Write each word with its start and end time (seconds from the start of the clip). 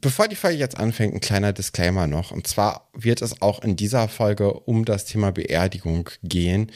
Bevor 0.00 0.28
die 0.28 0.36
Folge 0.36 0.58
jetzt 0.58 0.78
anfängt, 0.78 1.14
ein 1.14 1.20
kleiner 1.20 1.52
Disclaimer 1.52 2.06
noch. 2.06 2.30
Und 2.30 2.46
zwar 2.46 2.88
wird 2.92 3.22
es 3.22 3.42
auch 3.42 3.62
in 3.62 3.74
dieser 3.74 4.08
Folge 4.08 4.52
um 4.52 4.84
das 4.84 5.06
Thema 5.06 5.32
Beerdigung 5.32 6.10
gehen. 6.22 6.70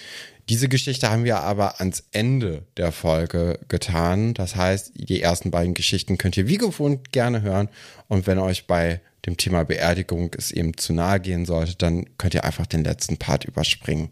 Diese 0.48 0.68
Geschichte 0.68 1.08
haben 1.08 1.24
wir 1.24 1.40
aber 1.40 1.80
ans 1.80 2.04
Ende 2.10 2.66
der 2.76 2.90
Folge 2.90 3.60
getan. 3.68 4.34
Das 4.34 4.56
heißt, 4.56 4.92
die 4.94 5.22
ersten 5.22 5.50
beiden 5.52 5.74
Geschichten 5.74 6.18
könnt 6.18 6.36
ihr 6.36 6.48
wie 6.48 6.58
gewohnt 6.58 7.12
gerne 7.12 7.42
hören. 7.42 7.68
Und 8.08 8.26
wenn 8.26 8.38
euch 8.38 8.66
bei 8.66 9.00
dem 9.24 9.36
Thema 9.36 9.64
Beerdigung 9.64 10.34
es 10.36 10.50
eben 10.50 10.76
zu 10.76 10.92
nahe 10.92 11.20
gehen 11.20 11.44
sollte, 11.44 11.76
dann 11.76 12.06
könnt 12.18 12.34
ihr 12.34 12.44
einfach 12.44 12.66
den 12.66 12.82
letzten 12.82 13.18
Part 13.18 13.44
überspringen. 13.44 14.10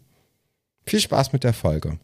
Viel 0.85 1.01
Spaß 1.01 1.33
mit 1.33 1.43
der 1.43 1.53
Folge. 1.53 1.99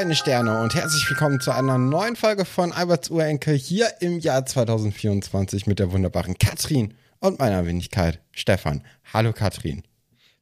Kleine 0.00 0.16
Sterne 0.16 0.62
und 0.62 0.74
herzlich 0.74 1.06
willkommen 1.10 1.40
zu 1.40 1.50
einer 1.50 1.76
neuen 1.76 2.16
Folge 2.16 2.46
von 2.46 2.72
Alberts 2.72 3.10
Urenkel 3.10 3.54
hier 3.54 3.86
im 4.00 4.18
Jahr 4.18 4.46
2024 4.46 5.66
mit 5.66 5.78
der 5.78 5.92
wunderbaren 5.92 6.38
Katrin 6.38 6.94
und 7.18 7.38
meiner 7.38 7.66
Wenigkeit 7.66 8.18
Stefan. 8.32 8.82
Hallo 9.12 9.34
Katrin. 9.34 9.82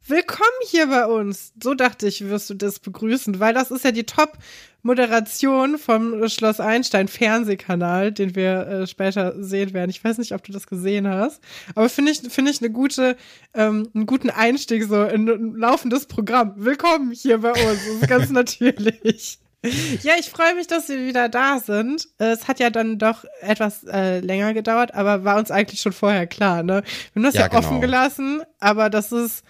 Willkommen 0.07 0.47
hier 0.69 0.87
bei 0.87 1.07
uns. 1.07 1.55
So 1.61 1.75
dachte 1.75 2.07
ich, 2.07 2.29
wirst 2.29 2.49
du 2.51 2.55
das 2.55 2.79
begrüßen, 2.79 3.41
weil 3.41 3.53
das 3.53 3.73
ist 3.73 3.85
ja 3.85 3.91
die 3.91 4.05
Top-Moderation 4.05 5.77
vom 5.77 6.29
Schloss 6.29 6.61
Einstein 6.61 7.09
Fernsehkanal, 7.09 8.13
den 8.13 8.37
wir 8.37 8.61
äh, 8.61 8.87
später 8.87 9.43
sehen 9.43 9.75
werden. 9.75 9.91
Ich 9.91 10.05
weiß 10.05 10.19
nicht, 10.19 10.35
ob 10.35 10.45
du 10.45 10.53
das 10.53 10.69
gesehen 10.69 11.09
hast, 11.09 11.41
aber 11.75 11.89
finde 11.89 12.13
ich, 12.13 12.21
finde 12.21 12.53
ich 12.53 12.63
eine 12.63 12.71
gute, 12.71 13.17
ähm, 13.55 13.89
einen 13.93 14.07
guten 14.07 14.31
Einstieg 14.31 14.85
so 14.85 15.03
in 15.03 15.29
ein 15.29 15.55
laufendes 15.57 16.07
Programm. 16.07 16.53
Willkommen 16.59 17.11
hier 17.11 17.39
bei 17.39 17.51
uns. 17.51 17.81
Das 17.85 18.03
ist 18.03 18.09
ganz 18.09 18.31
natürlich. 18.31 19.41
Ja, 20.03 20.15
ich 20.19 20.31
freue 20.31 20.55
mich, 20.55 20.67
dass 20.67 20.89
wir 20.89 21.05
wieder 21.05 21.29
da 21.29 21.59
sind. 21.59 22.09
Es 22.19 22.49
hat 22.49 22.61
ja 22.61 22.71
dann 22.71 22.99
doch 22.99 23.25
etwas 23.41 23.85
äh, 23.85 24.21
länger 24.21 24.55
gedauert, 24.55 24.95
aber 24.95 25.25
war 25.25 25.37
uns 25.37 25.51
eigentlich 25.51 25.81
schon 25.81 25.93
vorher 25.93 26.27
klar, 26.27 26.63
ne? 26.63 26.83
Wir 27.13 27.21
haben 27.21 27.25
das 27.25 27.35
ja, 27.35 27.43
ja 27.43 27.49
genau. 27.49 27.61
offen 27.61 27.81
gelassen, 27.81 28.43
aber 28.61 28.91
das 28.91 29.13
ist 29.13 29.45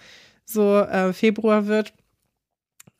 so 0.45 0.79
äh, 0.79 1.13
Februar 1.13 1.67
wird, 1.67 1.93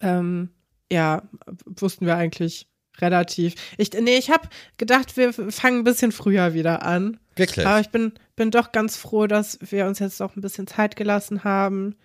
ähm, 0.01 0.49
ja, 0.91 1.23
wussten 1.65 2.05
wir 2.05 2.15
eigentlich 2.15 2.67
relativ. 2.99 3.55
Ich, 3.77 3.91
nee, 3.93 4.17
ich 4.17 4.29
habe 4.29 4.47
gedacht, 4.77 5.17
wir 5.17 5.33
fangen 5.33 5.79
ein 5.79 5.83
bisschen 5.83 6.11
früher 6.11 6.53
wieder 6.53 6.83
an. 6.83 7.19
Wirklich? 7.35 7.65
Aber 7.65 7.79
ich 7.79 7.89
bin, 7.89 8.13
bin 8.35 8.51
doch 8.51 8.71
ganz 8.71 8.97
froh, 8.97 9.27
dass 9.27 9.57
wir 9.61 9.85
uns 9.85 9.99
jetzt 9.99 10.21
auch 10.21 10.35
ein 10.35 10.41
bisschen 10.41 10.67
Zeit 10.67 10.95
gelassen 10.95 11.43
haben 11.43 11.95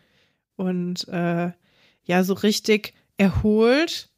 und 0.56 1.08
äh, 1.08 1.50
ja, 2.04 2.22
so 2.22 2.34
richtig 2.34 2.94
erholt 3.16 4.10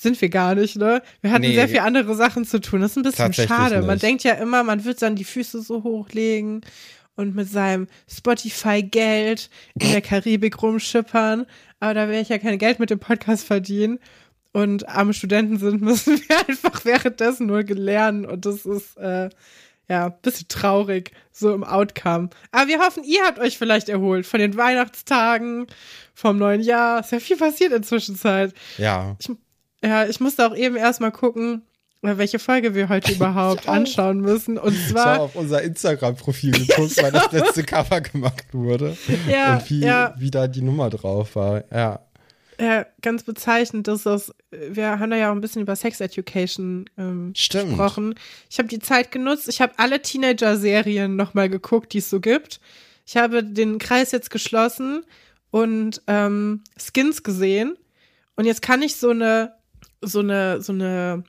sind 0.00 0.20
wir 0.20 0.30
gar 0.30 0.54
nicht, 0.54 0.76
ne? 0.76 1.02
Wir 1.20 1.30
hatten 1.30 1.42
nee, 1.42 1.54
sehr 1.54 1.68
viele 1.68 1.82
andere 1.82 2.14
Sachen 2.14 2.46
zu 2.46 2.58
tun. 2.58 2.80
Das 2.80 2.92
ist 2.92 2.96
ein 2.96 3.02
bisschen 3.02 3.48
schade. 3.48 3.78
Nicht. 3.78 3.86
Man 3.86 3.98
denkt 3.98 4.24
ja 4.24 4.32
immer, 4.32 4.62
man 4.64 4.84
wird 4.84 5.02
dann 5.02 5.14
die 5.14 5.24
Füße 5.24 5.60
so 5.60 5.82
hochlegen 5.82 6.62
und 7.16 7.34
mit 7.34 7.50
seinem 7.50 7.86
Spotify-Geld 8.08 9.50
in 9.78 9.92
der 9.92 10.00
Karibik 10.00 10.62
rumschippern. 10.62 11.44
Aber 11.80 11.94
da 11.94 12.08
werde 12.08 12.22
ich 12.22 12.30
ja 12.30 12.38
kein 12.38 12.58
Geld 12.58 12.78
mit 12.78 12.88
dem 12.88 12.98
Podcast 12.98 13.44
verdienen. 13.44 13.98
Und 14.52 14.88
arme 14.88 15.12
Studenten 15.12 15.58
sind, 15.58 15.80
müssen 15.82 16.18
wir 16.18 16.48
einfach 16.48 16.84
währenddessen 16.86 17.46
nur 17.46 17.62
lernen. 17.62 18.24
Und 18.24 18.46
das 18.46 18.64
ist, 18.64 18.96
äh, 18.96 19.28
ja, 19.90 20.06
ein 20.06 20.14
bisschen 20.22 20.48
traurig, 20.48 21.12
so 21.30 21.52
im 21.52 21.62
Outcome. 21.62 22.30
Aber 22.52 22.68
wir 22.68 22.78
hoffen, 22.78 23.04
ihr 23.04 23.22
habt 23.24 23.38
euch 23.38 23.58
vielleicht 23.58 23.90
erholt 23.90 24.24
von 24.24 24.40
den 24.40 24.56
Weihnachtstagen, 24.56 25.66
vom 26.14 26.38
neuen 26.38 26.62
Jahr. 26.62 27.00
Ist 27.00 27.12
ja 27.12 27.20
viel 27.20 27.36
passiert 27.36 27.72
in 27.72 27.82
Zwischenzeit. 27.82 28.54
Ja. 28.78 29.16
Ich, 29.18 29.28
ja, 29.84 30.06
ich 30.06 30.20
musste 30.20 30.46
auch 30.46 30.56
eben 30.56 30.76
erstmal 30.76 31.12
gucken, 31.12 31.62
welche 32.02 32.38
Folge 32.38 32.74
wir 32.74 32.88
heute 32.88 33.12
überhaupt 33.14 33.68
anschauen 33.68 34.20
müssen. 34.20 34.58
Und 34.58 34.76
zwar. 34.88 35.02
Ich 35.02 35.10
habe 35.12 35.20
auf 35.20 35.36
unser 35.36 35.62
Instagram-Profil 35.62 36.52
geguckt, 36.52 36.96
weil 37.02 37.12
das 37.12 37.32
letzte 37.32 37.62
Cover 37.64 38.00
gemacht 38.00 38.46
wurde. 38.52 38.96
Ja, 39.28 39.56
und 39.56 39.70
wie, 39.70 39.80
ja. 39.80 40.14
wie 40.18 40.30
da 40.30 40.46
die 40.46 40.62
Nummer 40.62 40.90
drauf 40.90 41.36
war. 41.36 41.64
Ja. 41.72 42.00
Ja, 42.60 42.84
ganz 43.00 43.22
bezeichnend 43.22 43.88
ist 43.88 44.04
das, 44.04 44.34
wir 44.50 44.98
haben 44.98 45.10
da 45.10 45.16
ja 45.16 45.30
auch 45.30 45.34
ein 45.34 45.40
bisschen 45.40 45.62
über 45.62 45.74
Sex 45.76 45.98
Education 45.98 46.90
ähm, 46.98 47.32
gesprochen. 47.32 48.16
Ich 48.50 48.58
habe 48.58 48.68
die 48.68 48.80
Zeit 48.80 49.10
genutzt, 49.10 49.48
ich 49.48 49.62
habe 49.62 49.72
alle 49.78 50.02
Teenager-Serien 50.02 51.16
nochmal 51.16 51.48
geguckt, 51.48 51.94
die 51.94 51.98
es 51.98 52.10
so 52.10 52.20
gibt. 52.20 52.60
Ich 53.06 53.16
habe 53.16 53.42
den 53.42 53.78
Kreis 53.78 54.12
jetzt 54.12 54.30
geschlossen 54.30 55.04
und 55.50 56.02
ähm, 56.06 56.62
Skins 56.76 57.22
gesehen. 57.22 57.78
Und 58.36 58.44
jetzt 58.44 58.60
kann 58.60 58.82
ich 58.82 58.96
so 58.96 59.08
eine, 59.08 59.54
so 60.00 60.20
eine, 60.20 60.62
so 60.62 60.72
eine 60.72 61.24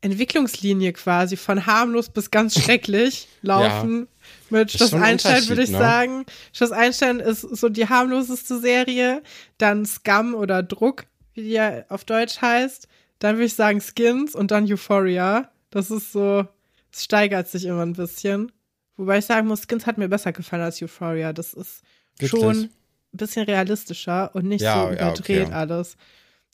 Entwicklungslinie 0.00 0.92
quasi 0.92 1.36
von 1.36 1.66
harmlos 1.66 2.08
bis 2.10 2.30
ganz 2.30 2.54
schrecklich 2.62 3.28
laufen. 3.42 4.00
Ja, 4.00 4.58
mit 4.58 4.72
Schloss 4.72 4.94
Einstein 4.94 5.48
würde 5.48 5.62
ich 5.62 5.70
ne? 5.70 5.78
sagen. 5.78 6.26
Schloss 6.52 6.72
Einstein 6.72 7.20
ist 7.20 7.40
so 7.40 7.68
die 7.68 7.88
harmloseste 7.88 8.60
Serie. 8.60 9.22
Dann 9.58 9.86
Scum 9.86 10.34
oder 10.34 10.62
Druck, 10.62 11.06
wie 11.34 11.42
die 11.42 11.50
ja 11.50 11.84
auf 11.88 12.04
Deutsch 12.04 12.40
heißt. 12.40 12.88
Dann 13.18 13.36
würde 13.36 13.46
ich 13.46 13.54
sagen 13.54 13.80
Skins 13.80 14.34
und 14.34 14.50
dann 14.50 14.70
Euphoria. 14.70 15.50
Das 15.70 15.90
ist 15.90 16.12
so, 16.12 16.46
es 16.92 17.04
steigert 17.04 17.48
sich 17.48 17.64
immer 17.64 17.82
ein 17.82 17.94
bisschen. 17.94 18.52
Wobei 18.96 19.18
ich 19.18 19.26
sagen 19.26 19.48
muss, 19.48 19.66
Skins 19.66 19.86
hat 19.86 19.98
mir 19.98 20.08
besser 20.08 20.32
gefallen 20.32 20.62
als 20.62 20.80
Euphoria. 20.82 21.32
Das 21.32 21.54
ist 21.54 21.82
Wirklich? 22.18 22.40
schon 22.40 22.56
ein 22.56 23.16
bisschen 23.16 23.44
realistischer 23.46 24.34
und 24.34 24.46
nicht 24.46 24.60
ja, 24.60 24.86
so 24.86 24.92
überdreht 24.92 25.38
ja, 25.38 25.44
okay. 25.46 25.52
alles. 25.52 25.96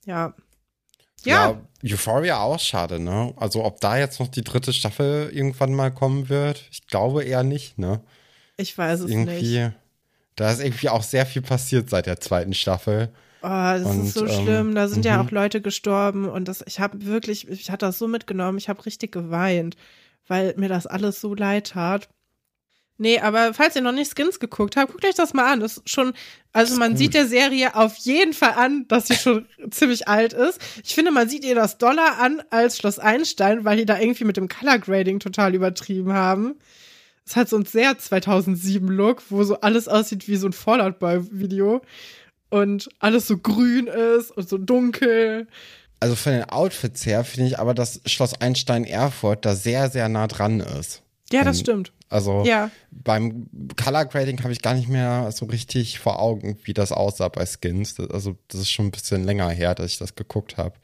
Ja, 0.07 0.35
ja. 1.25 1.59
ja, 1.83 1.93
Euphoria 1.93 2.39
auch 2.41 2.61
schade, 2.61 2.99
ne? 2.99 3.33
Also 3.37 3.65
ob 3.65 3.81
da 3.81 3.99
jetzt 3.99 4.21
noch 4.21 4.29
die 4.29 4.45
dritte 4.45 4.73
Staffel 4.73 5.31
irgendwann 5.33 5.75
mal 5.75 5.93
kommen 5.93 6.29
wird, 6.29 6.65
ich 6.71 6.87
glaube 6.87 7.25
eher 7.25 7.43
nicht, 7.43 7.79
ne? 7.79 8.01
Ich 8.57 8.77
weiß 8.77 9.01
es 9.01 9.11
irgendwie, 9.11 9.59
nicht. 9.59 9.73
Da 10.37 10.51
ist 10.51 10.61
irgendwie 10.61 10.89
auch 10.89 11.03
sehr 11.03 11.27
viel 11.27 11.43
passiert 11.43 11.91
seit 11.91 12.07
der 12.07 12.21
zweiten 12.21 12.55
Staffel. 12.55 13.11
Oh, 13.43 13.49
das 13.49 13.85
und, 13.85 14.07
ist 14.07 14.15
so 14.15 14.27
ähm, 14.27 14.43
schlimm. 14.43 14.75
Da 14.75 14.89
sind 14.89 15.05
ja 15.05 15.21
mhm. 15.21 15.27
auch 15.27 15.31
Leute 15.31 15.61
gestorben 15.61 16.29
und 16.29 16.49
das, 16.49 16.65
ich 16.67 16.81
habe 16.81 17.05
wirklich, 17.05 17.49
ich 17.49 17.71
hatte 17.71 17.87
das 17.87 17.99
so 17.99 18.09
mitgenommen, 18.09 18.57
ich 18.57 18.69
habe 18.69 18.85
richtig 18.87 19.13
geweint, 19.13 19.77
weil 20.27 20.55
mir 20.57 20.69
das 20.69 20.87
alles 20.87 21.21
so 21.21 21.35
leid 21.35 21.69
tat. 21.69 22.09
Nee, 22.97 23.19
aber 23.19 23.55
falls 23.55 23.75
ihr 23.75 23.83
noch 23.83 23.93
nicht 23.93 24.17
Skins 24.17 24.39
geguckt 24.39 24.77
habt, 24.77 24.93
guckt 24.93 25.05
euch 25.05 25.17
das 25.17 25.35
mal 25.35 25.53
an. 25.53 25.61
Das 25.61 25.79
ist 25.79 25.91
schon, 25.91 26.15
also 26.53 26.77
man 26.77 26.97
sieht 26.97 27.15
der 27.15 27.27
Serie 27.27 27.75
auf 27.75 27.97
jeden 27.97 28.33
Fall 28.33 28.53
an, 28.53 28.87
dass 28.87 29.09
sie 29.09 29.17
schon 29.17 29.47
ziemlich 29.71 30.07
alt 30.07 30.33
ist. 30.33 30.61
Ich 30.85 30.95
finde, 30.95 31.11
man 31.11 31.29
sieht 31.29 31.45
ihr 31.45 31.57
das 31.57 31.79
Dollar 31.79 32.21
an 32.21 32.43
als 32.51 32.79
Schloss 32.79 33.01
Einstein, 33.01 33.65
weil 33.65 33.79
die 33.79 33.87
da 33.87 33.99
irgendwie 33.99 34.25
mit 34.25 34.37
dem 34.37 34.49
Color 34.49 34.79
Grading 34.79 35.19
total 35.19 35.57
übertrieben 35.57 36.13
haben. 36.13 36.55
Es 37.27 37.35
hat 37.35 37.49
so 37.49 37.57
ein 37.57 37.65
sehr 37.65 37.99
2007 37.99 38.87
Look, 38.87 39.23
wo 39.31 39.43
so 39.43 39.61
alles 39.61 39.89
aussieht 39.89 40.29
wie 40.29 40.37
so 40.37 40.47
ein 40.47 40.53
Fallout 40.53 41.01
Boy 41.01 41.21
Video 41.33 41.83
und 42.51 42.89
alles 43.01 43.27
so 43.27 43.39
grün 43.39 43.89
ist 43.89 44.31
und 44.31 44.49
so 44.49 44.59
dunkel. 44.59 45.49
Also 45.99 46.15
von 46.15 46.33
den 46.33 46.45
Outfits 46.45 47.07
her 47.07 47.25
finde 47.25 47.49
ich 47.49 47.59
aber, 47.59 47.75
dass 47.75 48.01
Schloss 48.07 48.41
Einstein 48.41 48.85
Erfurt 48.85 49.45
da 49.45 49.57
sehr, 49.57 49.91
sehr 49.91 50.09
nah 50.09 50.27
dran 50.27 50.61
ist. 50.61 51.04
Ja, 51.33 51.43
das 51.43 51.61
stimmt. 51.61 51.93
Also 52.11 52.45
ja. 52.45 52.71
beim 52.91 53.49
Color 53.83 54.05
Grading 54.05 54.43
habe 54.43 54.53
ich 54.53 54.63
gar 54.63 54.75
nicht 54.75 54.89
mehr 54.89 55.33
so 55.33 55.47
richtig 55.47 55.99
vor 55.99 56.21
Augen, 56.21 56.59
wie 56.65 56.75
das 56.75 56.93
aussah 56.93 57.29
bei 57.29 57.47
Skins. 57.47 57.99
also 57.99 58.37
das 58.49 58.61
ist 58.61 58.71
schon 58.71 58.87
ein 58.87 58.91
bisschen 58.91 59.25
länger 59.25 59.49
her, 59.49 59.75
dass 59.75 59.87
ich 59.87 59.99
das 59.99 60.15
geguckt 60.15 60.57
habe. 60.57 60.75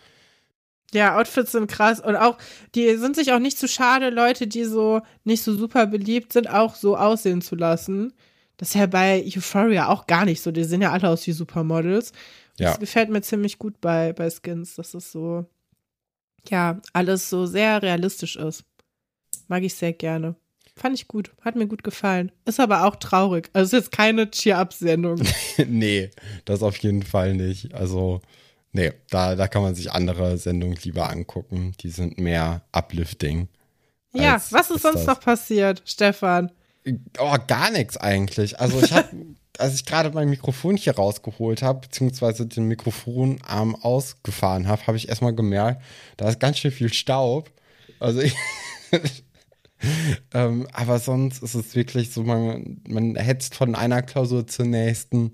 Ja, 0.93 1.19
Outfits 1.19 1.53
sind 1.53 1.71
krass 1.71 2.01
und 2.01 2.17
auch 2.17 2.37
die 2.75 2.97
sind 2.97 3.15
sich 3.15 3.33
auch 3.33 3.39
nicht 3.39 3.59
zu 3.59 3.69
schade, 3.69 4.11
Leute, 4.11 4.49
die 4.49 4.65
so 4.65 5.03
nicht 5.25 5.43
so 5.43 5.55
super 5.55 5.87
beliebt 5.87 6.33
sind, 6.33 6.51
auch 6.51 6.75
so 6.75 6.97
aussehen 6.97 7.43
zu 7.43 7.55
lassen. 7.55 8.13
Das 8.57 8.71
ist 8.71 8.75
ja 8.75 8.87
bei 8.87 9.25
Euphoria 9.25 9.89
auch 9.89 10.07
gar 10.07 10.25
nicht 10.25 10.43
so. 10.43 10.51
Die 10.51 10.65
sehen 10.65 10.83
ja 10.83 10.91
alle 10.91 11.09
aus 11.09 11.27
wie 11.27 11.33
Supermodels. 11.33 12.13
Ja. 12.59 12.71
Das 12.71 12.81
gefällt 12.81 13.09
mir 13.09 13.23
ziemlich 13.23 13.59
gut 13.59 13.81
bei, 13.81 14.13
bei 14.13 14.29
Skins, 14.31 14.75
dass 14.75 14.95
es 14.95 15.13
so, 15.13 15.47
ja, 16.49 16.81
alles 16.93 17.31
so 17.31 17.47
sehr 17.47 17.81
realistisch 17.83 18.37
ist. 18.37 18.65
Mag 19.51 19.65
ich 19.65 19.75
sehr 19.75 19.93
gerne. 19.93 20.37
Fand 20.77 20.95
ich 20.95 21.09
gut. 21.09 21.33
Hat 21.41 21.57
mir 21.57 21.67
gut 21.67 21.83
gefallen. 21.83 22.31
Ist 22.45 22.61
aber 22.61 22.87
auch 22.87 22.95
traurig. 22.95 23.51
Also 23.53 23.77
ist 23.77 23.83
jetzt 23.83 23.93
keine 23.93 24.31
Cheer-Up-Sendung. 24.31 25.21
nee, 25.67 26.11
das 26.45 26.63
auf 26.63 26.77
jeden 26.77 27.03
Fall 27.03 27.35
nicht. 27.35 27.75
Also, 27.75 28.21
nee, 28.71 28.93
da, 29.11 29.35
da 29.35 29.49
kann 29.49 29.63
man 29.63 29.75
sich 29.75 29.91
andere 29.91 30.39
Sendungen 30.39 30.79
lieber 30.85 31.11
angucken. 31.11 31.73
Die 31.81 31.91
sind 31.91 32.21
mehr 32.21 32.63
uplifting. 32.71 33.49
Ja, 34.13 34.41
was 34.51 34.71
ist 34.71 34.83
sonst 34.83 35.01
das. 35.01 35.07
noch 35.07 35.21
passiert, 35.21 35.83
Stefan? 35.85 36.53
Oh, 37.19 37.37
gar 37.49 37.73
nichts 37.73 37.97
eigentlich. 37.97 38.61
Also 38.61 38.81
ich 38.81 38.93
habe, 38.93 39.09
als 39.59 39.75
ich 39.75 39.85
gerade 39.85 40.13
mein 40.13 40.31
Mikrofon 40.31 40.77
hier 40.77 40.95
rausgeholt 40.95 41.63
habe, 41.63 41.81
beziehungsweise 41.81 42.47
den 42.47 42.67
Mikrofonarm 42.67 43.75
ausgefahren 43.75 44.69
habe, 44.69 44.87
habe 44.87 44.97
ich 44.97 45.09
erstmal 45.09 45.35
gemerkt, 45.35 45.83
da 46.19 46.29
ist 46.29 46.39
ganz 46.39 46.59
schön 46.59 46.71
viel 46.71 46.93
Staub. 46.93 47.51
Also 47.99 48.21
ich 48.21 48.37
ähm, 50.35 50.67
aber 50.73 50.99
sonst 50.99 51.43
ist 51.43 51.55
es 51.55 51.75
wirklich 51.75 52.13
so, 52.13 52.23
man, 52.23 52.81
man 52.89 53.17
hetzt 53.17 53.55
von 53.55 53.75
einer 53.75 54.03
Klausur 54.03 54.47
zur 54.47 54.67
nächsten. 54.67 55.33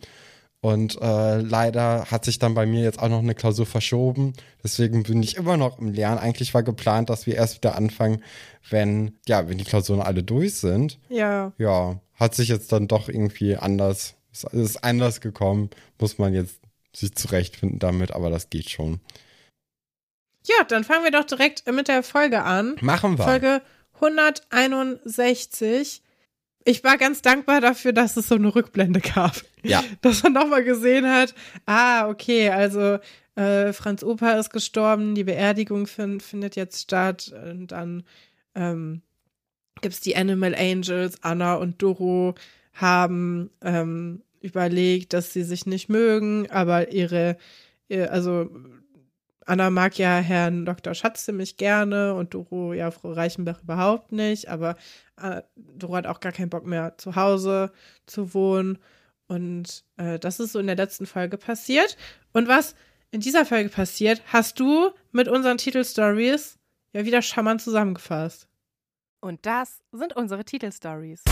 Und 0.61 1.01
äh, 1.01 1.41
leider 1.41 2.07
hat 2.11 2.25
sich 2.25 2.39
dann 2.39 2.55
bei 2.55 2.67
mir 2.67 2.83
jetzt 2.83 2.99
auch 2.99 3.09
noch 3.09 3.21
eine 3.21 3.35
Klausur 3.35 3.67
verschoben. 3.67 4.33
Deswegen 4.65 5.05
bin 5.05 5.23
ich 5.23 5.37
immer 5.37 5.57
noch 5.57 5.79
im 5.79 5.93
Lernen. 5.93 6.19
Eigentlich 6.19 6.55
war 6.55 6.63
geplant, 6.63 7.09
dass 7.09 7.27
wir 7.27 7.37
erst 7.37 7.57
wieder 7.57 7.77
anfangen, 7.77 8.23
wenn, 8.69 9.13
ja, 9.29 9.49
wenn 9.49 9.59
die 9.59 9.65
Klausuren 9.65 10.01
alle 10.01 10.23
durch 10.23 10.55
sind. 10.55 10.99
Ja. 11.09 11.53
Ja, 11.59 12.01
hat 12.15 12.35
sich 12.35 12.49
jetzt 12.49 12.73
dann 12.73 12.89
doch 12.89 13.09
irgendwie 13.09 13.57
anders, 13.57 14.15
es 14.33 14.45
ist 14.45 14.83
anders 14.83 15.21
gekommen. 15.21 15.71
Muss 16.01 16.19
man 16.19 16.35
jetzt 16.35 16.59
sich 16.95 17.15
zurechtfinden 17.15 17.79
damit, 17.79 18.11
aber 18.11 18.31
das 18.31 18.51
geht 18.51 18.71
schon. 18.71 19.01
Ja, 20.47 20.65
dann 20.67 20.85
fangen 20.85 21.05
wir 21.05 21.11
doch 21.11 21.25
direkt 21.25 21.71
mit 21.71 21.89
der 21.89 22.03
Folge 22.03 22.43
an. 22.43 22.77
Machen 22.81 23.19
wir. 23.19 23.25
Folge 23.25 23.63
161. 24.01 26.03
Ich 26.65 26.83
war 26.83 26.99
ganz 26.99 27.23
dankbar 27.23 27.61
dafür, 27.61 27.93
dass 27.93 28.17
es 28.17 28.29
so 28.29 28.35
eine 28.35 28.55
Rückblende 28.55 29.01
gab. 29.01 29.37
Ja. 29.63 29.85
Dass 30.01 30.23
man 30.23 30.33
nochmal 30.33 30.65
gesehen 30.65 31.07
hat, 31.07 31.35
ah, 31.65 32.09
okay, 32.09 32.51
also 32.51 32.99
äh, 33.37 33.73
Franz 33.73 34.03
Opa 34.03 34.33
ist 34.33 34.51
gestorben, 34.51 35.15
die 35.15 35.25
Beerdigung 35.25 35.87
fin 35.87 36.21
findet 36.21 36.57
jetzt 36.57 36.83
statt 36.83 37.33
und 37.51 37.69
dann 37.69 38.03
ähm, 38.55 39.03
gibt 39.81 39.95
es 39.95 40.01
die 40.01 40.17
Animal 40.17 40.55
Angels, 40.55 41.23
Anna 41.23 41.55
und 41.55 41.83
Doro 41.83 42.35
haben 42.73 43.51
ähm, 43.63 44.23
überlegt, 44.41 45.13
dass 45.13 45.33
sie 45.33 45.45
sich 45.45 45.67
nicht 45.67 45.89
mögen, 45.89 46.51
aber 46.51 46.93
ihre, 46.93 47.37
ihr, 47.89 48.13
also 48.13 48.51
Anna 49.47 49.71
mag 49.71 49.97
ja 49.97 50.19
Herrn 50.19 50.67
Dr. 50.67 50.93
Schatz 50.95 51.25
ziemlich 51.25 51.57
gerne 51.57 52.15
und 52.15 52.35
Doro 52.35 52.73
ja 52.73 52.91
Frau 52.91 53.13
Reichenbach 53.13 53.63
überhaupt 53.63 54.11
nicht, 54.11 54.49
aber 54.49 54.77
äh, 55.23 55.43
Doro 55.55 55.95
hat 55.95 56.07
auch 56.07 56.19
gar 56.19 56.33
keinen 56.33 56.51
Bock 56.51 56.67
mehr 56.67 56.99
zu 56.99 57.15
Hause 57.15 57.73
zu 58.07 58.35
wohnen. 58.35 58.79
Und 59.29 59.85
äh, 59.97 60.19
das 60.19 60.41
ist 60.41 60.53
so 60.53 60.59
in 60.59 60.67
der 60.67 60.77
letzten 60.77 61.07
Folge 61.07 61.39
passiert. 61.39 61.97
Und 62.33 62.49
was 62.49 62.75
in 63.13 63.21
dieser 63.21 63.47
Folge 63.47 63.69
passiert, 63.69 64.21
hast 64.27 64.59
du 64.59 64.91
mit 65.13 65.29
unseren 65.29 65.59
Titelstories 65.59 66.59
ja 66.93 67.05
wieder 67.05 67.23
charmant 67.23 67.63
zusammengefasst. 67.63 68.49
Und 69.21 69.47
das 69.47 69.81
sind 69.93 70.15
unsere 70.15 70.45
Titelstories. 70.45 71.23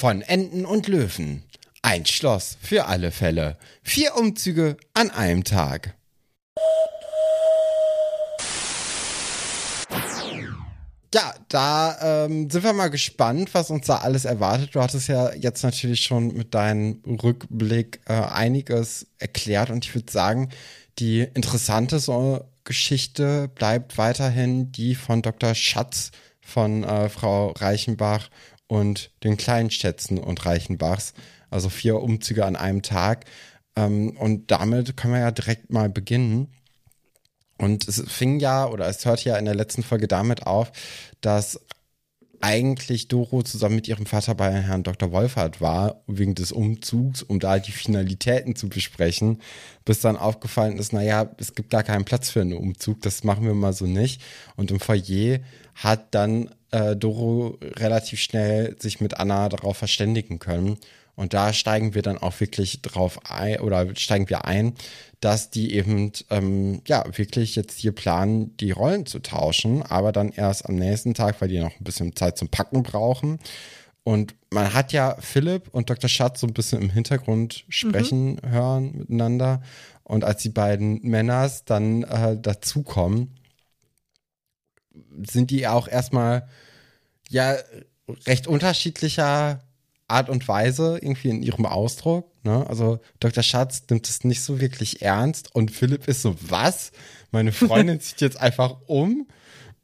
Von 0.00 0.22
Enten 0.22 0.64
und 0.64 0.88
Löwen. 0.88 1.42
Ein 1.82 2.06
Schloss 2.06 2.56
für 2.62 2.86
alle 2.86 3.10
Fälle. 3.10 3.58
Vier 3.82 4.16
Umzüge 4.16 4.78
an 4.94 5.10
einem 5.10 5.44
Tag. 5.44 5.94
Ja, 11.12 11.34
da 11.48 12.24
ähm, 12.24 12.48
sind 12.48 12.64
wir 12.64 12.72
mal 12.72 12.88
gespannt, 12.88 13.52
was 13.52 13.68
uns 13.68 13.88
da 13.88 13.96
alles 13.96 14.24
erwartet. 14.24 14.74
Du 14.74 14.80
hattest 14.80 15.08
ja 15.08 15.34
jetzt 15.34 15.62
natürlich 15.64 16.00
schon 16.00 16.28
mit 16.34 16.54
deinem 16.54 17.02
Rückblick 17.04 18.00
äh, 18.06 18.14
einiges 18.14 19.06
erklärt 19.18 19.68
und 19.68 19.84
ich 19.84 19.94
würde 19.94 20.10
sagen, 20.10 20.48
die 20.98 21.20
interessante 21.34 21.98
so 21.98 22.42
Geschichte 22.64 23.48
bleibt 23.54 23.98
weiterhin 23.98 24.72
die 24.72 24.94
von 24.94 25.20
Dr. 25.20 25.54
Schatz 25.54 26.10
von 26.40 26.84
äh, 26.84 27.08
Frau 27.08 27.52
Reichenbach 27.52 28.28
und 28.70 29.10
den 29.24 29.36
kleinen 29.36 29.70
Schätzen 29.70 30.16
und 30.16 30.46
Reichenbachs. 30.46 31.12
Also 31.50 31.68
vier 31.68 32.00
Umzüge 32.00 32.46
an 32.46 32.54
einem 32.54 32.82
Tag. 32.82 33.24
Ähm, 33.74 34.16
und 34.16 34.52
damit 34.52 34.96
können 34.96 35.14
wir 35.14 35.20
ja 35.20 35.32
direkt 35.32 35.72
mal 35.72 35.88
beginnen. 35.88 36.46
Und 37.58 37.88
es 37.88 38.00
fing 38.06 38.38
ja, 38.38 38.68
oder 38.68 38.86
es 38.86 39.04
hört 39.04 39.24
ja 39.24 39.36
in 39.36 39.44
der 39.44 39.56
letzten 39.56 39.82
Folge 39.82 40.06
damit 40.06 40.46
auf, 40.46 40.70
dass 41.20 41.60
eigentlich 42.40 43.08
Doro 43.08 43.42
zusammen 43.42 43.74
mit 43.74 43.88
ihrem 43.88 44.06
Vater 44.06 44.36
bei 44.36 44.52
Herrn 44.52 44.84
Dr. 44.84 45.10
Wolfert 45.10 45.60
war, 45.60 46.02
wegen 46.06 46.36
des 46.36 46.52
Umzugs, 46.52 47.22
um 47.22 47.40
da 47.40 47.58
die 47.58 47.72
Finalitäten 47.72 48.54
zu 48.54 48.68
besprechen, 48.68 49.42
bis 49.84 50.00
dann 50.00 50.16
aufgefallen 50.16 50.78
ist, 50.78 50.92
naja, 50.92 51.28
es 51.38 51.54
gibt 51.54 51.70
gar 51.70 51.82
keinen 51.82 52.04
Platz 52.04 52.30
für 52.30 52.40
einen 52.40 52.54
Umzug, 52.54 53.02
das 53.02 53.24
machen 53.24 53.44
wir 53.44 53.52
mal 53.52 53.72
so 53.72 53.86
nicht. 53.86 54.22
Und 54.56 54.70
im 54.70 54.78
Foyer 54.78 55.40
hat 55.74 56.14
dann 56.14 56.50
äh, 56.70 56.96
Doro 56.96 57.58
relativ 57.62 58.20
schnell 58.20 58.76
sich 58.78 59.00
mit 59.00 59.18
Anna 59.18 59.48
darauf 59.48 59.76
verständigen 59.76 60.38
können. 60.38 60.78
Und 61.16 61.34
da 61.34 61.52
steigen 61.52 61.94
wir 61.94 62.02
dann 62.02 62.16
auch 62.16 62.40
wirklich 62.40 62.80
drauf 62.80 63.20
ein 63.28 63.60
oder 63.60 63.94
steigen 63.94 64.30
wir 64.30 64.46
ein, 64.46 64.74
dass 65.20 65.50
die 65.50 65.74
eben 65.74 66.12
ähm, 66.30 66.80
ja 66.86 67.04
wirklich 67.14 67.56
jetzt 67.56 67.78
hier 67.78 67.92
planen, 67.92 68.56
die 68.56 68.70
Rollen 68.70 69.04
zu 69.04 69.18
tauschen, 69.18 69.82
aber 69.82 70.12
dann 70.12 70.32
erst 70.32 70.66
am 70.66 70.76
nächsten 70.76 71.12
Tag, 71.12 71.40
weil 71.40 71.48
die 71.48 71.58
noch 71.58 71.78
ein 71.78 71.84
bisschen 71.84 72.16
Zeit 72.16 72.38
zum 72.38 72.48
Packen 72.48 72.82
brauchen. 72.82 73.38
Und 74.02 74.34
man 74.50 74.72
hat 74.72 74.92
ja 74.92 75.16
Philipp 75.20 75.68
und 75.72 75.90
Dr. 75.90 76.08
Schatz 76.08 76.40
so 76.40 76.46
ein 76.46 76.54
bisschen 76.54 76.80
im 76.80 76.90
Hintergrund 76.90 77.64
sprechen 77.68 78.36
mhm. 78.36 78.50
hören 78.50 78.92
miteinander. 78.96 79.62
Und 80.04 80.24
als 80.24 80.42
die 80.42 80.48
beiden 80.48 81.00
Männers 81.02 81.64
dann 81.64 82.02
äh, 82.04 82.36
dazukommen, 82.40 83.36
sind 85.28 85.50
die 85.50 85.66
auch 85.66 85.88
erstmal 85.88 86.48
ja 87.28 87.56
recht 88.26 88.46
unterschiedlicher 88.46 89.60
Art 90.08 90.28
und 90.28 90.46
Weise 90.48 90.98
irgendwie 91.00 91.30
in 91.30 91.42
ihrem 91.42 91.66
Ausdruck. 91.66 92.30
Ne? 92.42 92.66
Also 92.68 93.00
Dr. 93.20 93.42
Schatz 93.42 93.84
nimmt 93.88 94.08
es 94.08 94.24
nicht 94.24 94.42
so 94.42 94.60
wirklich 94.60 95.02
ernst 95.02 95.54
und 95.54 95.70
Philipp 95.70 96.08
ist 96.08 96.22
so, 96.22 96.36
was? 96.40 96.90
Meine 97.30 97.52
Freundin 97.52 98.00
zieht 98.00 98.20
jetzt 98.20 98.40
einfach 98.40 98.76
um 98.86 99.28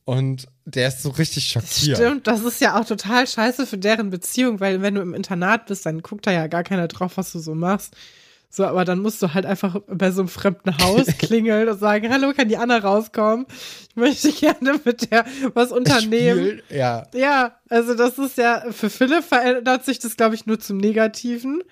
und 0.05 0.49
der 0.65 0.88
ist 0.88 1.03
so 1.03 1.11
richtig 1.11 1.49
schockiert. 1.49 1.99
Stimmt, 1.99 2.27
das 2.27 2.41
ist 2.43 2.61
ja 2.61 2.79
auch 2.79 2.85
total 2.85 3.27
scheiße 3.27 3.67
für 3.67 3.79
deren 3.79 4.11
Beziehung, 4.11 4.61
weil 4.61 4.83
wenn 4.83 4.94
du 4.94 5.00
im 5.00 5.15
Internat 5.15 5.67
bist, 5.67 5.87
dann 5.87 6.03
guckt 6.03 6.27
da 6.27 6.33
ja 6.33 6.49
gar 6.49 6.65
keiner 6.65 6.88
drauf, 6.88 7.17
was 7.17 7.33
du 7.33 7.38
so 7.38 7.55
machst. 7.55 7.97
So, 8.56 8.64
aber 8.64 8.87
dann 8.87 9.00
musst 9.00 9.20
du 9.20 9.35
halt 9.35 9.44
einfach 9.44 9.76
bei 9.87 10.11
so 10.11 10.23
einem 10.23 10.31
fremden 10.31 10.79
Haus 10.79 11.06
klingeln 11.19 11.69
und 11.69 11.79
sagen, 11.79 12.11
hallo, 12.11 12.32
kann 12.32 12.49
die 12.49 12.56
Anna 12.56 12.79
rauskommen? 12.79 13.44
Ich 13.91 13.97
möchte 13.97 14.32
gerne 14.32 14.81
mit 14.82 15.11
der 15.11 15.26
was 15.53 15.73
unternehmen. 15.73 16.61
Spiel, 16.61 16.62
ja. 16.70 17.06
Ja, 17.12 17.61
also 17.69 17.93
das 17.93 18.17
ist 18.17 18.38
ja, 18.38 18.64
für 18.70 18.88
Philipp 18.88 19.25
verändert 19.25 19.85
sich 19.85 19.99
das, 19.99 20.17
glaube 20.17 20.37
ich, 20.37 20.47
nur 20.47 20.58
zum 20.58 20.79
Negativen. 20.79 21.62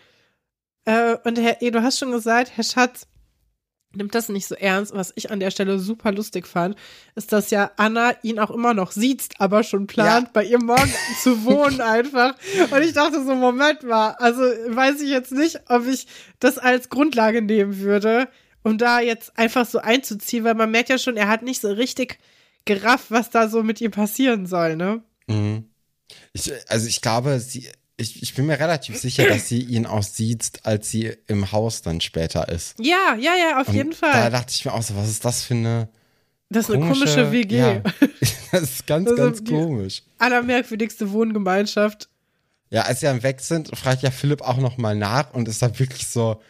Äh, 0.85 1.17
und 1.25 1.39
Herr 1.39 1.63
E., 1.63 1.71
du 1.71 1.83
hast 1.83 1.99
schon 1.99 2.13
gesagt, 2.13 2.53
Herr 2.55 2.65
Schatz, 2.65 3.07
nimmt 3.97 4.15
das 4.15 4.29
nicht 4.29 4.47
so 4.47 4.55
ernst. 4.55 4.95
Was 4.95 5.13
ich 5.17 5.31
an 5.31 5.41
der 5.41 5.51
Stelle 5.51 5.79
super 5.79 6.13
lustig 6.13 6.47
fand, 6.47 6.77
ist, 7.15 7.33
dass 7.33 7.51
ja 7.51 7.71
Anna 7.77 8.15
ihn 8.23 8.39
auch 8.39 8.51
immer 8.51 8.75
noch 8.75 8.93
sieht, 8.93 9.29
aber 9.39 9.63
schon 9.63 9.87
plant, 9.87 10.27
ja. 10.27 10.31
bei 10.33 10.45
ihr 10.45 10.63
morgen 10.63 10.93
zu 11.23 11.45
wohnen 11.45 11.81
einfach. 11.81 12.35
Und 12.71 12.83
ich 12.83 12.93
dachte 12.93 13.25
so, 13.25 13.35
Moment 13.35 13.83
mal, 13.83 14.11
also 14.19 14.43
weiß 14.43 15.01
ich 15.01 15.11
jetzt 15.11 15.33
nicht, 15.33 15.61
ob 15.69 15.87
ich 15.87 16.07
das 16.41 16.59
als 16.59 16.89
Grundlage 16.89 17.43
nehmen 17.43 17.79
würde, 17.81 18.29
um 18.63 18.79
da 18.79 19.01
jetzt 19.01 19.39
einfach 19.39 19.67
so 19.67 19.79
einzuziehen, 19.79 20.45
weil 20.45 20.55
man 20.55 20.71
merkt 20.71 20.89
ja 20.89 20.99
schon, 20.99 21.17
er 21.17 21.29
hat 21.29 21.43
nicht 21.43 21.61
so 21.61 21.71
richtig 21.71 22.19
gerafft, 22.65 23.11
was 23.11 23.31
da 23.31 23.49
so 23.49 23.63
mit 23.63 23.81
ihm 23.81 23.91
passieren 23.91 24.47
soll, 24.47 24.77
ne? 24.77 25.03
Mhm. 25.27 25.69
Ich, 26.33 26.53
also 26.69 26.87
ich 26.87 27.01
glaube, 27.01 27.41
sie, 27.41 27.69
ich, 27.97 28.23
ich 28.23 28.35
bin 28.35 28.47
mir 28.47 28.59
relativ 28.59 28.97
sicher, 28.97 29.27
dass 29.29 29.49
sie 29.49 29.61
ihn 29.61 29.87
auch 29.87 30.03
sieht, 30.03 30.61
als 30.65 30.91
sie 30.91 31.17
im 31.27 31.53
Haus 31.53 31.83
dann 31.83 32.01
später 32.01 32.49
ist. 32.49 32.75
Ja, 32.81 33.15
ja, 33.19 33.33
ja, 33.35 33.61
auf 33.61 33.69
Und 33.69 33.75
jeden 33.75 33.93
Fall. 33.93 34.13
Da 34.13 34.31
dachte 34.31 34.53
ich 34.55 34.65
mir 34.65 34.73
auch 34.73 34.83
so, 34.83 34.97
was 34.97 35.09
ist 35.09 35.25
das 35.25 35.45
für 35.45 35.55
eine. 35.55 35.89
Das 36.51 36.69
ist 36.69 36.75
komische, 36.75 36.85
eine 36.85 37.25
komische 37.25 37.33
WG. 37.33 37.59
Ja, 37.59 37.83
das 38.53 38.63
ist 38.63 38.87
ganz, 38.87 39.09
das 39.09 39.17
ganz 39.17 39.39
ist 39.39 39.49
komisch. 39.49 40.03
Allermerkwürdigste 40.19 41.11
Wohngemeinschaft. 41.13 42.09
Ja, 42.71 42.83
als 42.83 43.01
sie 43.01 43.07
dann 43.07 43.23
weg 43.23 43.41
sind, 43.41 43.77
fragt 43.77 44.03
ja 44.03 44.11
Philipp 44.11 44.43
auch 44.43 44.57
nochmal 44.57 44.97
nach 44.97 45.33
und 45.33 45.49
ist 45.49 45.63
dann 45.63 45.79
wirklich 45.79 46.07
so, 46.07 46.43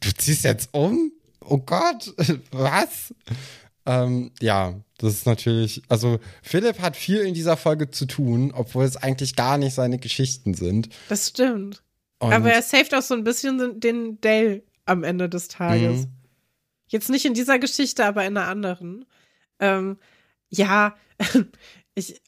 du 0.00 0.12
ziehst 0.16 0.44
jetzt 0.44 0.70
um? 0.72 1.12
Oh 1.40 1.58
Gott, 1.58 2.12
was? 2.50 3.14
Ähm, 3.86 4.32
ja, 4.40 4.74
das 4.98 5.14
ist 5.14 5.26
natürlich, 5.26 5.82
also 5.88 6.18
Philipp 6.42 6.80
hat 6.80 6.96
viel 6.96 7.20
in 7.20 7.32
dieser 7.32 7.56
Folge 7.56 7.90
zu 7.90 8.04
tun, 8.06 8.52
obwohl 8.54 8.84
es 8.84 8.96
eigentlich 8.96 9.36
gar 9.36 9.56
nicht 9.56 9.74
seine 9.74 9.98
Geschichten 9.98 10.54
sind. 10.54 10.88
Das 11.08 11.28
stimmt. 11.28 11.82
Und 12.18 12.32
Aber 12.32 12.52
er 12.52 12.62
saved 12.62 12.94
auch 12.94 13.02
so 13.02 13.14
ein 13.14 13.24
bisschen 13.24 13.78
den 13.78 14.20
Dale 14.20 14.62
am 14.86 15.04
Ende 15.04 15.28
des 15.28 15.48
Tages. 15.48 16.06
Mhm. 16.06 16.12
Jetzt 16.88 17.10
nicht 17.10 17.24
in 17.24 17.34
dieser 17.34 17.60
Geschichte, 17.60 18.04
aber 18.04 18.24
in 18.26 18.36
einer 18.36 18.48
anderen. 18.48 19.04
Ähm, 19.60 19.98
ja, 20.48 20.96
ich, 21.94 22.20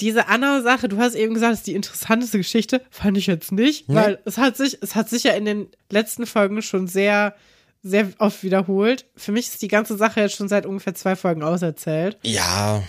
diese 0.00 0.28
Anna-Sache, 0.28 0.88
du 0.88 0.98
hast 0.98 1.14
eben 1.14 1.32
gesagt, 1.32 1.52
es 1.54 1.58
ist 1.60 1.66
die 1.66 1.74
interessanteste 1.74 2.38
Geschichte, 2.38 2.82
fand 2.90 3.16
ich 3.16 3.26
jetzt 3.26 3.52
nicht, 3.52 3.88
mhm. 3.88 3.94
weil 3.94 4.18
es 4.26 4.36
hat 4.36 4.56
sich, 4.56 4.78
es 4.82 4.94
hat 4.94 5.08
sich 5.08 5.24
ja 5.24 5.32
in 5.32 5.46
den 5.46 5.68
letzten 5.90 6.26
Folgen 6.26 6.60
schon 6.60 6.88
sehr 6.88 7.34
sehr 7.82 8.08
oft 8.18 8.42
wiederholt. 8.42 9.06
Für 9.16 9.32
mich 9.32 9.48
ist 9.48 9.62
die 9.62 9.68
ganze 9.68 9.96
Sache 9.96 10.20
jetzt 10.20 10.36
schon 10.36 10.48
seit 10.48 10.66
ungefähr 10.66 10.94
zwei 10.94 11.16
Folgen 11.16 11.42
auserzählt. 11.42 12.18
Ja. 12.22 12.82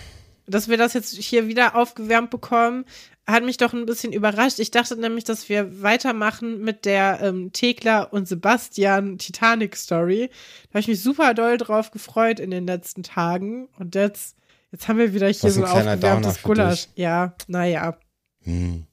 Dass 0.46 0.68
wir 0.68 0.76
das 0.76 0.92
jetzt 0.92 1.14
hier 1.14 1.46
wieder 1.46 1.76
aufgewärmt 1.76 2.30
bekommen, 2.30 2.84
hat 3.26 3.44
mich 3.44 3.56
doch 3.56 3.72
ein 3.72 3.86
bisschen 3.86 4.12
überrascht. 4.12 4.58
Ich 4.58 4.70
dachte 4.70 4.96
nämlich, 4.96 5.24
dass 5.24 5.48
wir 5.48 5.82
weitermachen 5.82 6.60
mit 6.60 6.84
der 6.84 7.20
ähm, 7.22 7.52
Thekla 7.52 8.02
und 8.02 8.26
Sebastian 8.26 9.18
Titanic 9.18 9.76
Story. 9.76 10.28
Da 10.64 10.70
habe 10.70 10.80
ich 10.80 10.88
mich 10.88 11.02
super 11.02 11.32
doll 11.34 11.56
drauf 11.56 11.90
gefreut 11.92 12.40
in 12.40 12.50
den 12.50 12.66
letzten 12.66 13.02
Tagen. 13.02 13.68
Und 13.78 13.94
jetzt, 13.94 14.36
jetzt 14.72 14.88
haben 14.88 14.98
wir 14.98 15.14
wieder 15.14 15.28
hier 15.28 15.44
Was 15.44 15.54
so 15.54 15.64
ein 15.64 15.70
aufgewärmtes 15.70 16.42
Gulasch. 16.42 16.86
dich. 16.86 16.90
Ja, 16.96 17.34
naja. 17.46 17.96
Hm. 18.42 18.86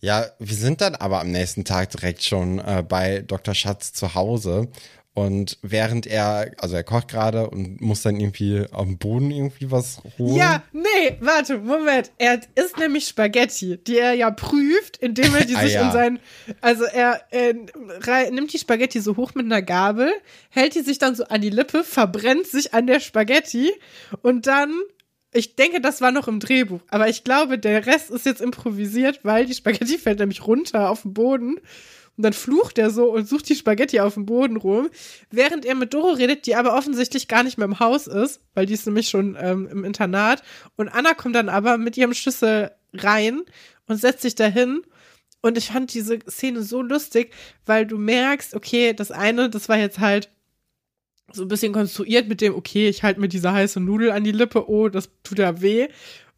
Ja, 0.00 0.26
wir 0.40 0.56
sind 0.56 0.80
dann 0.80 0.96
aber 0.96 1.20
am 1.20 1.30
nächsten 1.30 1.64
Tag 1.64 1.90
direkt 1.90 2.24
schon 2.24 2.58
äh, 2.58 2.84
bei 2.86 3.20
Dr. 3.20 3.54
Schatz 3.54 3.92
zu 3.92 4.16
Hause. 4.16 4.68
Und 5.14 5.58
während 5.60 6.06
er, 6.06 6.52
also 6.56 6.74
er 6.74 6.84
kocht 6.84 7.08
gerade 7.08 7.50
und 7.50 7.82
muss 7.82 8.00
dann 8.00 8.18
irgendwie 8.18 8.64
auf 8.72 8.86
dem 8.86 8.96
Boden 8.96 9.30
irgendwie 9.30 9.70
was 9.70 10.00
holen. 10.18 10.36
Ja, 10.36 10.62
nee, 10.72 11.16
warte, 11.20 11.58
Moment. 11.58 12.10
Er 12.16 12.40
isst 12.54 12.78
nämlich 12.78 13.06
Spaghetti, 13.08 13.76
die 13.76 13.98
er 13.98 14.14
ja 14.14 14.30
prüft, 14.30 14.96
indem 14.96 15.34
er 15.34 15.44
die 15.44 15.54
Ah, 15.56 15.60
sich 15.64 15.74
ja. 15.74 15.84
in 15.86 15.92
sein, 15.92 16.18
also 16.62 16.84
er 16.84 17.20
rei- 18.00 18.30
nimmt 18.30 18.54
die 18.54 18.58
Spaghetti 18.58 19.00
so 19.00 19.16
hoch 19.18 19.34
mit 19.34 19.44
einer 19.44 19.60
Gabel, 19.60 20.10
hält 20.48 20.74
die 20.74 20.80
sich 20.80 20.96
dann 20.98 21.14
so 21.14 21.24
an 21.24 21.42
die 21.42 21.50
Lippe, 21.50 21.84
verbrennt 21.84 22.46
sich 22.46 22.72
an 22.72 22.86
der 22.86 23.00
Spaghetti 23.00 23.70
und 24.22 24.46
dann, 24.46 24.72
ich 25.34 25.56
denke, 25.56 25.82
das 25.82 26.00
war 26.00 26.10
noch 26.10 26.26
im 26.26 26.40
Drehbuch, 26.40 26.80
aber 26.88 27.08
ich 27.08 27.22
glaube, 27.22 27.58
der 27.58 27.84
Rest 27.84 28.10
ist 28.10 28.24
jetzt 28.24 28.40
improvisiert, 28.40 29.20
weil 29.24 29.44
die 29.44 29.54
Spaghetti 29.54 29.98
fällt 29.98 30.20
nämlich 30.20 30.46
runter 30.46 30.88
auf 30.88 31.02
den 31.02 31.12
Boden. 31.12 31.56
Und 32.16 32.24
dann 32.24 32.32
flucht 32.34 32.78
er 32.78 32.90
so 32.90 33.10
und 33.10 33.26
sucht 33.26 33.48
die 33.48 33.54
Spaghetti 33.54 34.00
auf 34.00 34.14
dem 34.14 34.26
Boden 34.26 34.56
rum, 34.56 34.90
während 35.30 35.64
er 35.64 35.74
mit 35.74 35.94
Doro 35.94 36.12
redet, 36.12 36.46
die 36.46 36.54
aber 36.54 36.76
offensichtlich 36.76 37.26
gar 37.26 37.42
nicht 37.42 37.56
mehr 37.56 37.64
im 37.64 37.80
Haus 37.80 38.06
ist, 38.06 38.40
weil 38.54 38.66
die 38.66 38.74
ist 38.74 38.86
nämlich 38.86 39.08
schon 39.08 39.36
ähm, 39.40 39.66
im 39.68 39.84
Internat. 39.84 40.42
Und 40.76 40.88
Anna 40.88 41.14
kommt 41.14 41.36
dann 41.36 41.48
aber 41.48 41.78
mit 41.78 41.96
ihrem 41.96 42.12
Schlüssel 42.12 42.70
rein 42.92 43.42
und 43.86 43.96
setzt 43.96 44.22
sich 44.22 44.34
dahin. 44.34 44.82
Und 45.40 45.58
ich 45.58 45.68
fand 45.68 45.92
diese 45.94 46.18
Szene 46.28 46.62
so 46.62 46.82
lustig, 46.82 47.32
weil 47.66 47.86
du 47.86 47.98
merkst, 47.98 48.54
okay, 48.54 48.92
das 48.92 49.10
eine, 49.10 49.50
das 49.50 49.68
war 49.68 49.78
jetzt 49.78 49.98
halt 49.98 50.30
so 51.32 51.42
ein 51.42 51.48
bisschen 51.48 51.72
konstruiert 51.72 52.28
mit 52.28 52.40
dem, 52.40 52.54
okay, 52.54 52.88
ich 52.88 53.02
halte 53.02 53.20
mir 53.20 53.28
diese 53.28 53.52
heiße 53.52 53.80
Nudel 53.80 54.10
an 54.10 54.22
die 54.22 54.32
Lippe, 54.32 54.68
oh, 54.68 54.88
das 54.88 55.10
tut 55.22 55.38
ja 55.38 55.60
weh. 55.60 55.88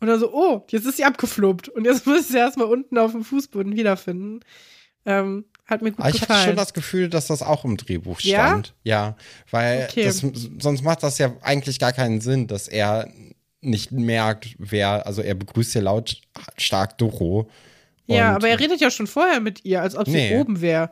Und 0.00 0.09
dann 0.09 0.21
so, 0.21 0.33
oh, 0.33 0.64
jetzt 0.71 0.87
ist 0.87 0.97
sie 0.97 1.04
abgefluppt. 1.04 1.69
Und 1.69 1.85
jetzt 1.85 2.07
muss 2.07 2.21
ich 2.21 2.26
sie 2.28 2.38
erstmal 2.38 2.69
unten 2.69 2.97
auf 2.97 3.12
dem 3.12 3.25
Fußboden 3.25 3.76
wiederfinden. 3.76 4.40
Ähm, 5.04 5.45
hat 5.66 5.83
mir 5.83 5.90
gut 5.92 6.00
Aber 6.00 6.11
ich 6.11 6.21
gefallen. 6.21 6.38
hatte 6.40 6.49
schon 6.49 6.56
das 6.56 6.75
Gefühl, 6.75 7.09
dass 7.09 7.26
das 7.28 7.42
auch 7.42 7.64
im 7.64 7.76
Drehbuch 7.76 8.21
Ja? 8.21 8.49
stand. 8.49 8.75
Ja, 8.83 9.16
weil 9.50 9.87
Okay. 9.90 10.04
das, 10.04 10.23
sonst 10.59 10.83
macht 10.83 11.02
das 11.02 11.18
ja 11.18 11.33
eigentlich 11.42 11.78
gar 11.78 11.92
keinen 11.92 12.21
Sinn, 12.21 12.47
dass 12.47 12.68
er 12.68 13.09
nicht 13.61 13.92
merkt, 13.92 14.54
wer, 14.59 15.06
also 15.06 15.23
er 15.23 15.35
begrüßt 15.35 15.75
ja 15.75 15.80
lautstark 15.80 16.99
Doro. 16.99 17.49
ja, 18.06 18.35
aber 18.37 18.49
er 18.49 18.61
redet 18.61 18.80
ja 18.80 18.90
schon 18.90 19.06
vorher 19.06 19.40
mit 19.40 19.64
ihr, 19.64 19.80
als 19.80 19.97
ob 19.97 20.06
sie 20.06 20.12
Nee. 20.12 20.37
oben 20.38 20.61
wäre. 20.61 20.90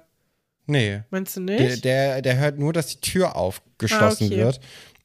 Nee, 0.67 1.03
Meinst 1.11 1.37
du 1.37 1.41
der, 1.45 1.61
nicht? 1.61 1.85
der, 1.85 2.23
der 2.23 2.39
hört 2.39 2.59
nur, 2.59 2.73
dass 2.73 2.87
die 2.87 3.01
Tür 3.01 3.37
aufgeschlossen 3.37 4.29
Ah, 4.29 4.31
okay. 4.33 4.37
wird 4.39 4.61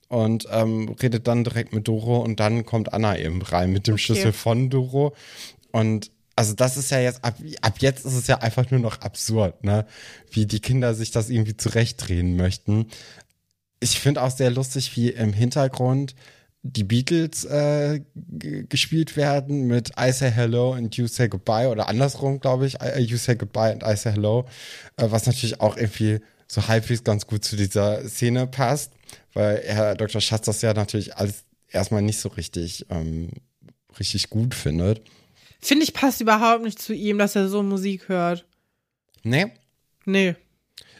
und 0.07 0.47
ähm, 0.51 0.95
redet 1.01 1.27
dann 1.27 1.43
direkt 1.43 1.73
mit 1.73 1.87
Doro 1.89 2.19
und 2.19 2.39
dann 2.39 2.65
kommt 2.65 2.93
Anna 2.93 3.17
eben 3.17 3.41
rein 3.41 3.73
mit 3.73 3.87
dem 3.87 3.95
Okay. 3.95 4.03
Schlüssel 4.03 4.31
von 4.33 4.69
Doro. 4.69 5.13
Und 5.71 6.11
also 6.37 6.53
das 6.53 6.77
ist 6.77 6.91
ja 6.91 6.99
jetzt, 6.99 7.23
ab, 7.25 7.35
ab 7.61 7.75
jetzt 7.79 8.05
ist 8.05 8.13
es 8.13 8.27
ja 8.27 8.37
einfach 8.39 8.69
nur 8.71 8.79
noch 8.79 9.01
absurd, 9.01 9.63
ne? 9.63 9.85
Wie 10.31 10.45
die 10.45 10.59
Kinder 10.59 10.93
sich 10.93 11.11
das 11.11 11.29
irgendwie 11.29 11.57
zurechtdrehen 11.57 12.35
möchten. 12.37 12.85
Ich 13.79 13.99
finde 13.99 14.21
auch 14.21 14.31
sehr 14.31 14.51
lustig, 14.51 14.95
wie 14.95 15.09
im 15.09 15.33
Hintergrund 15.33 16.15
die 16.63 16.83
Beatles 16.83 17.43
äh, 17.45 18.01
gespielt 18.69 19.17
werden 19.17 19.67
mit 19.67 19.91
I 19.99 20.11
Say 20.11 20.31
Hello 20.31 20.73
and 20.73 20.95
You 20.95 21.07
Say 21.07 21.27
Goodbye 21.27 21.69
oder 21.69 21.87
andersrum, 21.87 22.39
glaube 22.39 22.67
ich, 22.67 22.75
I- 22.81 23.01
You 23.01 23.17
Say 23.17 23.35
Goodbye 23.35 23.71
and 23.73 23.83
I 23.83 23.95
Say 23.95 24.11
Hello, 24.13 24.45
äh, 24.97 25.09
was 25.09 25.25
natürlich 25.25 25.59
auch 25.59 25.75
irgendwie 25.75 26.19
so 26.47 26.67
halbwegs 26.67 27.03
ganz 27.03 27.25
gut 27.27 27.43
zu 27.45 27.55
dieser 27.55 28.07
Szene 28.07 28.47
passt, 28.47 28.93
weil 29.33 29.61
Herr 29.65 29.95
Dr. 29.95 30.21
Schatz 30.21 30.45
das 30.45 30.61
ja 30.61 30.73
natürlich 30.73 31.15
alles 31.15 31.43
erstmal 31.69 32.01
nicht 32.01 32.19
so 32.19 32.29
richtig, 32.29 32.85
ähm, 32.89 33.29
richtig 33.99 34.29
gut 34.29 34.53
findet. 34.55 35.01
Finde 35.67 35.83
ich, 35.83 35.93
passt 35.93 36.21
überhaupt 36.21 36.63
nicht 36.63 36.79
zu 36.79 36.93
ihm, 36.93 37.17
dass 37.17 37.35
er 37.35 37.49
so 37.49 37.61
Musik 37.61 38.07
hört. 38.07 38.45
Nee, 39.23 39.47
Nee. 40.05 40.35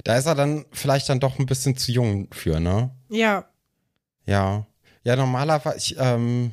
da 0.03 0.17
ist 0.17 0.25
er 0.25 0.35
dann 0.35 0.65
vielleicht 0.73 1.07
dann 1.07 1.21
doch 1.21 1.39
ein 1.39 1.45
bisschen 1.45 1.77
zu 1.77 1.93
jung 1.93 2.27
für, 2.33 2.59
ne? 2.59 2.91
Ja. 3.09 3.45
Ja. 4.25 4.65
Ja, 5.05 5.15
normalerweise, 5.15 5.77
ich, 5.77 5.95
ähm, 5.97 6.51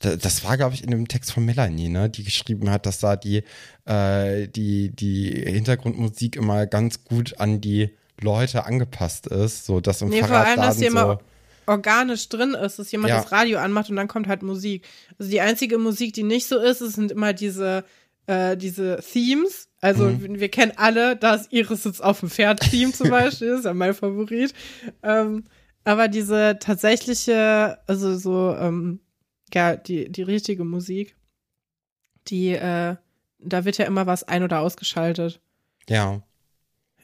da- 0.00 0.16
das 0.16 0.44
war, 0.44 0.58
glaube 0.58 0.74
ich, 0.74 0.84
in 0.84 0.90
dem 0.90 1.08
Text 1.08 1.32
von 1.32 1.46
Melanie, 1.46 1.88
ne, 1.88 2.10
die 2.10 2.22
geschrieben 2.22 2.68
hat, 2.70 2.84
dass 2.84 2.98
da 2.98 3.16
die, 3.16 3.42
äh, 3.86 4.46
die, 4.48 4.90
die 4.94 5.30
Hintergrundmusik 5.30 6.36
immer 6.36 6.66
ganz 6.66 7.04
gut 7.04 7.40
an 7.40 7.62
die 7.62 7.96
Leute 8.20 8.66
angepasst 8.66 9.26
ist, 9.28 9.64
so 9.64 9.80
dass 9.80 10.02
im 10.02 10.10
Nee, 10.10 10.20
vor 10.22 10.28
allem, 10.32 10.34
dass 10.34 10.76
Fahrradladen 10.76 10.78
sie 10.78 10.86
immer 10.86 11.06
so, 11.14 11.20
organisch 11.68 12.28
drin 12.28 12.54
ist, 12.54 12.78
dass 12.78 12.90
jemand 12.92 13.10
Ja. 13.10 13.20
das 13.22 13.30
Radio 13.32 13.58
anmacht 13.58 13.90
und 13.90 13.96
dann 13.96 14.08
kommt 14.08 14.26
halt 14.26 14.42
Musik. 14.42 14.86
Also 15.18 15.30
die 15.30 15.40
einzige 15.40 15.78
Musik, 15.78 16.12
die 16.14 16.22
nicht 16.24 16.46
so 16.48 16.58
ist, 16.58 16.80
es 16.80 16.94
sind 16.94 17.12
immer 17.12 17.32
diese, 17.32 17.84
äh, 18.26 18.56
diese 18.56 18.98
Themes. 19.12 19.68
Also 19.80 20.06
Mhm. 20.06 20.40
wir, 20.40 20.48
kennen 20.48 20.72
alle, 20.76 21.16
das 21.16 21.46
Iris 21.52 21.84
sitzt 21.84 22.02
auf 22.02 22.20
dem 22.20 22.30
Pferd-Theme 22.30 22.92
zum 22.92 23.10
Beispiel, 23.10 23.48
ist 23.48 23.64
ja 23.64 23.74
mein 23.74 23.94
Favorit. 23.94 24.52
Ähm, 25.02 25.44
aber 25.84 26.08
diese 26.08 26.58
tatsächliche, 26.60 27.78
also 27.86 28.16
so, 28.18 28.54
ähm, 28.58 29.00
ja, 29.54 29.76
die, 29.76 30.10
die 30.10 30.22
richtige 30.22 30.64
Musik, 30.64 31.16
die, 32.28 32.50
äh, 32.50 32.96
da 33.38 33.64
wird 33.64 33.78
ja 33.78 33.86
immer 33.86 34.06
was 34.06 34.24
ein- 34.24 34.42
oder 34.42 34.60
ausgeschaltet. 34.60 35.40
ja. 35.88 36.22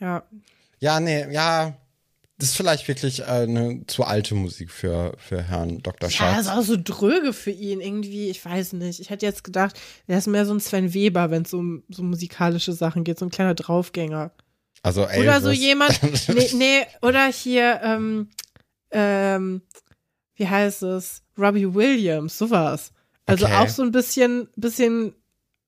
Ja. 0.00 0.24
Ja, 0.80 0.98
nee, 1.00 1.24
ja, 1.32 1.76
ist 2.44 2.56
vielleicht 2.56 2.86
wirklich 2.88 3.20
äh, 3.20 3.24
eine 3.24 3.86
zu 3.86 4.04
alte 4.04 4.34
Musik 4.34 4.70
für, 4.70 5.14
für 5.18 5.42
Herrn 5.42 5.82
Dr. 5.82 6.08
Ja, 6.08 6.14
Schatz. 6.16 6.40
ist 6.42 6.48
auch 6.52 6.62
so 6.62 6.76
dröge 6.82 7.32
für 7.32 7.50
ihn 7.50 7.80
irgendwie. 7.80 8.28
Ich 8.30 8.44
weiß 8.44 8.74
nicht. 8.74 9.00
Ich 9.00 9.10
hätte 9.10 9.26
jetzt 9.26 9.44
gedacht, 9.44 9.78
er 10.06 10.18
ist 10.18 10.26
mehr 10.26 10.46
so 10.46 10.54
ein 10.54 10.60
Sven 10.60 10.94
Weber, 10.94 11.30
wenn 11.30 11.42
es 11.42 11.52
um 11.54 11.82
so 11.88 12.02
musikalische 12.02 12.72
Sachen 12.72 13.04
geht, 13.04 13.18
so 13.18 13.26
ein 13.26 13.30
kleiner 13.30 13.54
Draufgänger. 13.54 14.30
Also 14.82 15.02
Elvis. 15.04 15.20
Oder 15.22 15.40
so 15.40 15.50
jemand, 15.50 16.00
nee, 16.28 16.50
nee, 16.54 16.86
oder 17.00 17.26
hier, 17.26 17.80
ähm, 17.82 18.28
ähm, 18.90 19.62
wie 20.36 20.46
heißt 20.48 20.82
es? 20.82 21.22
Robbie 21.38 21.74
Williams, 21.74 22.36
sowas. 22.36 22.92
Also 23.26 23.46
Okay. 23.46 23.54
auch 23.56 23.68
so 23.68 23.82
ein 23.82 23.92
bisschen, 23.92 24.48
bisschen 24.56 25.14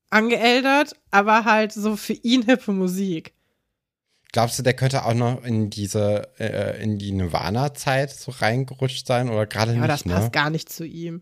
angeeldert, 0.09 0.95
aber 1.11 1.45
halt 1.45 1.73
so 1.73 1.95
für 1.95 2.13
ihn 2.13 2.43
hippe 2.43 2.71
Musik. 2.71 3.33
Glaubst 4.33 4.59
du, 4.59 4.63
der 4.63 4.73
könnte 4.73 5.05
auch 5.05 5.13
noch 5.13 5.43
in 5.43 5.69
diese, 5.69 6.29
äh, 6.39 6.81
in 6.83 6.97
die 6.97 7.11
Nirvana-Zeit 7.11 8.11
so 8.11 8.31
reingerutscht 8.31 9.07
sein 9.07 9.29
oder 9.29 9.45
gerade 9.45 9.71
Ja, 9.73 9.77
aber 9.83 9.93
nicht, 9.93 10.05
das 10.05 10.11
passt 10.13 10.25
ne? 10.25 10.31
gar 10.31 10.49
nicht 10.49 10.69
zu 10.69 10.85
ihm. 10.85 11.21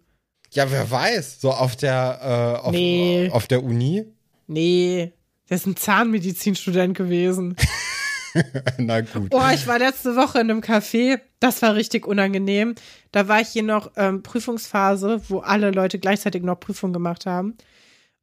Ja, 0.51 0.71
wer 0.71 0.89
weiß, 0.89 1.39
so 1.41 1.51
auf 1.51 1.75
der, 1.75 2.19
äh, 2.61 2.65
auf, 2.65 2.71
Nee. 2.71 3.29
auf 3.31 3.47
der 3.47 3.63
Uni. 3.63 4.05
Nee, 4.47 5.13
der 5.49 5.57
ist 5.57 5.65
ein 5.67 5.75
Zahnmedizinstudent 5.75 6.97
gewesen. 6.97 7.55
Na 8.77 9.01
gut. 9.01 9.33
Oh, 9.33 9.41
ich 9.53 9.65
war 9.67 9.79
letzte 9.79 10.15
Woche 10.15 10.39
in 10.39 10.49
einem 10.49 10.59
Café. 10.61 11.19
Das 11.39 11.61
war 11.61 11.75
richtig 11.75 12.05
unangenehm. 12.05 12.75
Da 13.11 13.27
war 13.27 13.39
ich 13.41 13.47
hier 13.49 13.63
noch 13.63 13.91
ähm, 13.95 14.23
Prüfungsphase, 14.23 15.21
wo 15.29 15.39
alle 15.39 15.71
Leute 15.71 15.99
gleichzeitig 15.99 16.43
noch 16.43 16.59
Prüfung 16.59 16.91
gemacht 16.91 17.25
haben. 17.25 17.55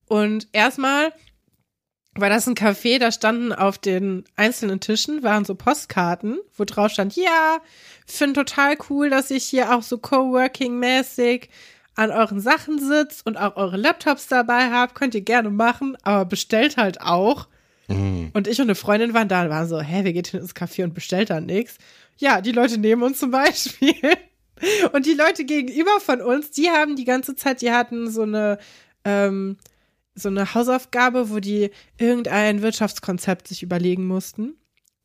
Und 0.07 0.49
erstmal 0.53 1.13
war 2.15 2.29
das 2.29 2.47
ein 2.47 2.55
Café, 2.55 2.99
da 2.99 3.11
standen 3.11 3.53
auf 3.53 3.79
den 3.79 4.25
einzelnen 4.37 4.81
Tischen, 4.81 5.23
waren 5.23 5.45
so 5.45 5.55
Postkarten, 5.55 6.39
wo 6.57 6.65
drauf 6.65 6.93
stand, 6.93 7.17
ja, 7.17 7.59
finde 8.07 8.45
total 8.45 8.77
cool, 8.91 9.09
dass 9.09 9.31
ich 9.31 9.45
hier 9.45 9.75
auch 9.75 9.83
so 9.83 9.97
Coworking-mäßig 9.97 11.49
an 11.95 12.11
euren 12.11 12.41
Sachen 12.41 12.79
sitzt 12.79 13.27
und 13.27 13.37
auch 13.37 13.57
eure 13.57 13.77
Laptops 13.77 14.27
dabei 14.27 14.71
habt. 14.71 14.95
Könnt 14.95 15.15
ihr 15.15 15.21
gerne 15.21 15.51
machen, 15.51 15.97
aber 16.03 16.25
bestellt 16.25 16.77
halt 16.77 17.01
auch. 17.01 17.49
Mhm. 17.89 18.31
Und 18.33 18.47
ich 18.47 18.61
und 18.61 18.67
eine 18.67 18.75
Freundin 18.75 19.15
waren 19.15 19.29
da 19.29 19.43
und 19.43 19.51
waren 19.51 19.69
so, 19.69 19.81
hä, 19.81 20.05
wir 20.05 20.13
gehen 20.13 20.25
hin 20.25 20.41
ins 20.41 20.55
Café 20.55 20.85
und 20.85 20.95
bestellt 20.95 21.31
dann 21.31 21.47
nichts. 21.47 21.79
Ja, 22.19 22.41
die 22.41 22.53
Leute 22.53 22.79
neben 22.79 23.03
uns 23.03 23.19
zum 23.19 23.31
Beispiel. 23.31 23.95
Und 24.93 25.07
die 25.07 25.15
Leute 25.15 25.45
gegenüber 25.45 25.99
von 25.99 26.21
uns, 26.21 26.53
die 26.53 26.71
haben 26.71 26.95
die 26.95 27.05
ganze 27.05 27.35
Zeit, 27.35 27.63
die 27.63 27.73
hatten 27.73 28.09
so 28.09 28.23
eine, 28.23 28.59
ähm, 29.05 29.57
so 30.15 30.29
eine 30.29 30.55
Hausaufgabe, 30.55 31.31
wo 31.31 31.41
die 31.41 31.71
irgendein 31.99 32.63
Wirtschaftskonzept 32.63 33.49
sich 33.49 33.63
überlegen 33.63 34.07
mussten. 34.07 34.57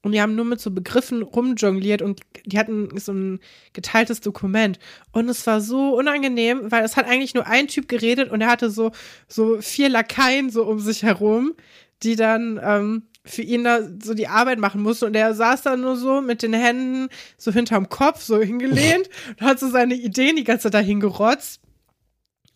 Und 0.03 0.11
die 0.13 0.21
haben 0.21 0.35
nur 0.35 0.45
mit 0.45 0.61
so 0.61 0.71
Begriffen 0.71 1.21
rumjongliert 1.21 2.01
und 2.01 2.21
die 2.45 2.57
hatten 2.57 2.97
so 2.97 3.11
ein 3.11 3.39
geteiltes 3.73 4.21
Dokument. 4.21 4.79
Und 5.11 5.27
es 5.27 5.45
war 5.47 5.59
so 5.59 5.97
unangenehm, 5.97 6.71
weil 6.71 6.85
es 6.85 6.95
hat 6.95 7.07
eigentlich 7.07 7.33
nur 7.33 7.47
ein 7.47 7.67
Typ 7.67 7.89
geredet 7.89 8.31
und 8.31 8.41
er 8.41 8.49
hatte 8.49 8.69
so, 8.69 8.91
so 9.27 9.59
vier 9.59 9.89
Lakaien 9.89 10.49
so 10.49 10.63
um 10.63 10.79
sich 10.79 11.03
herum, 11.03 11.55
die 12.03 12.15
dann 12.15 12.59
ähm, 12.63 13.03
für 13.25 13.41
ihn 13.41 13.63
da 13.63 13.81
so 14.01 14.13
die 14.13 14.27
Arbeit 14.27 14.59
machen 14.59 14.81
mussten. 14.81 15.05
Und 15.05 15.15
er 15.15 15.33
saß 15.33 15.63
da 15.63 15.75
nur 15.75 15.97
so 15.97 16.21
mit 16.21 16.41
den 16.41 16.53
Händen 16.53 17.09
so 17.37 17.51
hinterm 17.51 17.89
Kopf, 17.89 18.21
so 18.21 18.39
hingelehnt 18.39 19.09
und 19.39 19.45
hat 19.45 19.59
so 19.59 19.69
seine 19.69 19.95
Ideen 19.95 20.35
die 20.35 20.43
ganze 20.43 20.63
Zeit 20.63 20.75
dahin 20.75 20.99
gerotzt. 20.99 21.59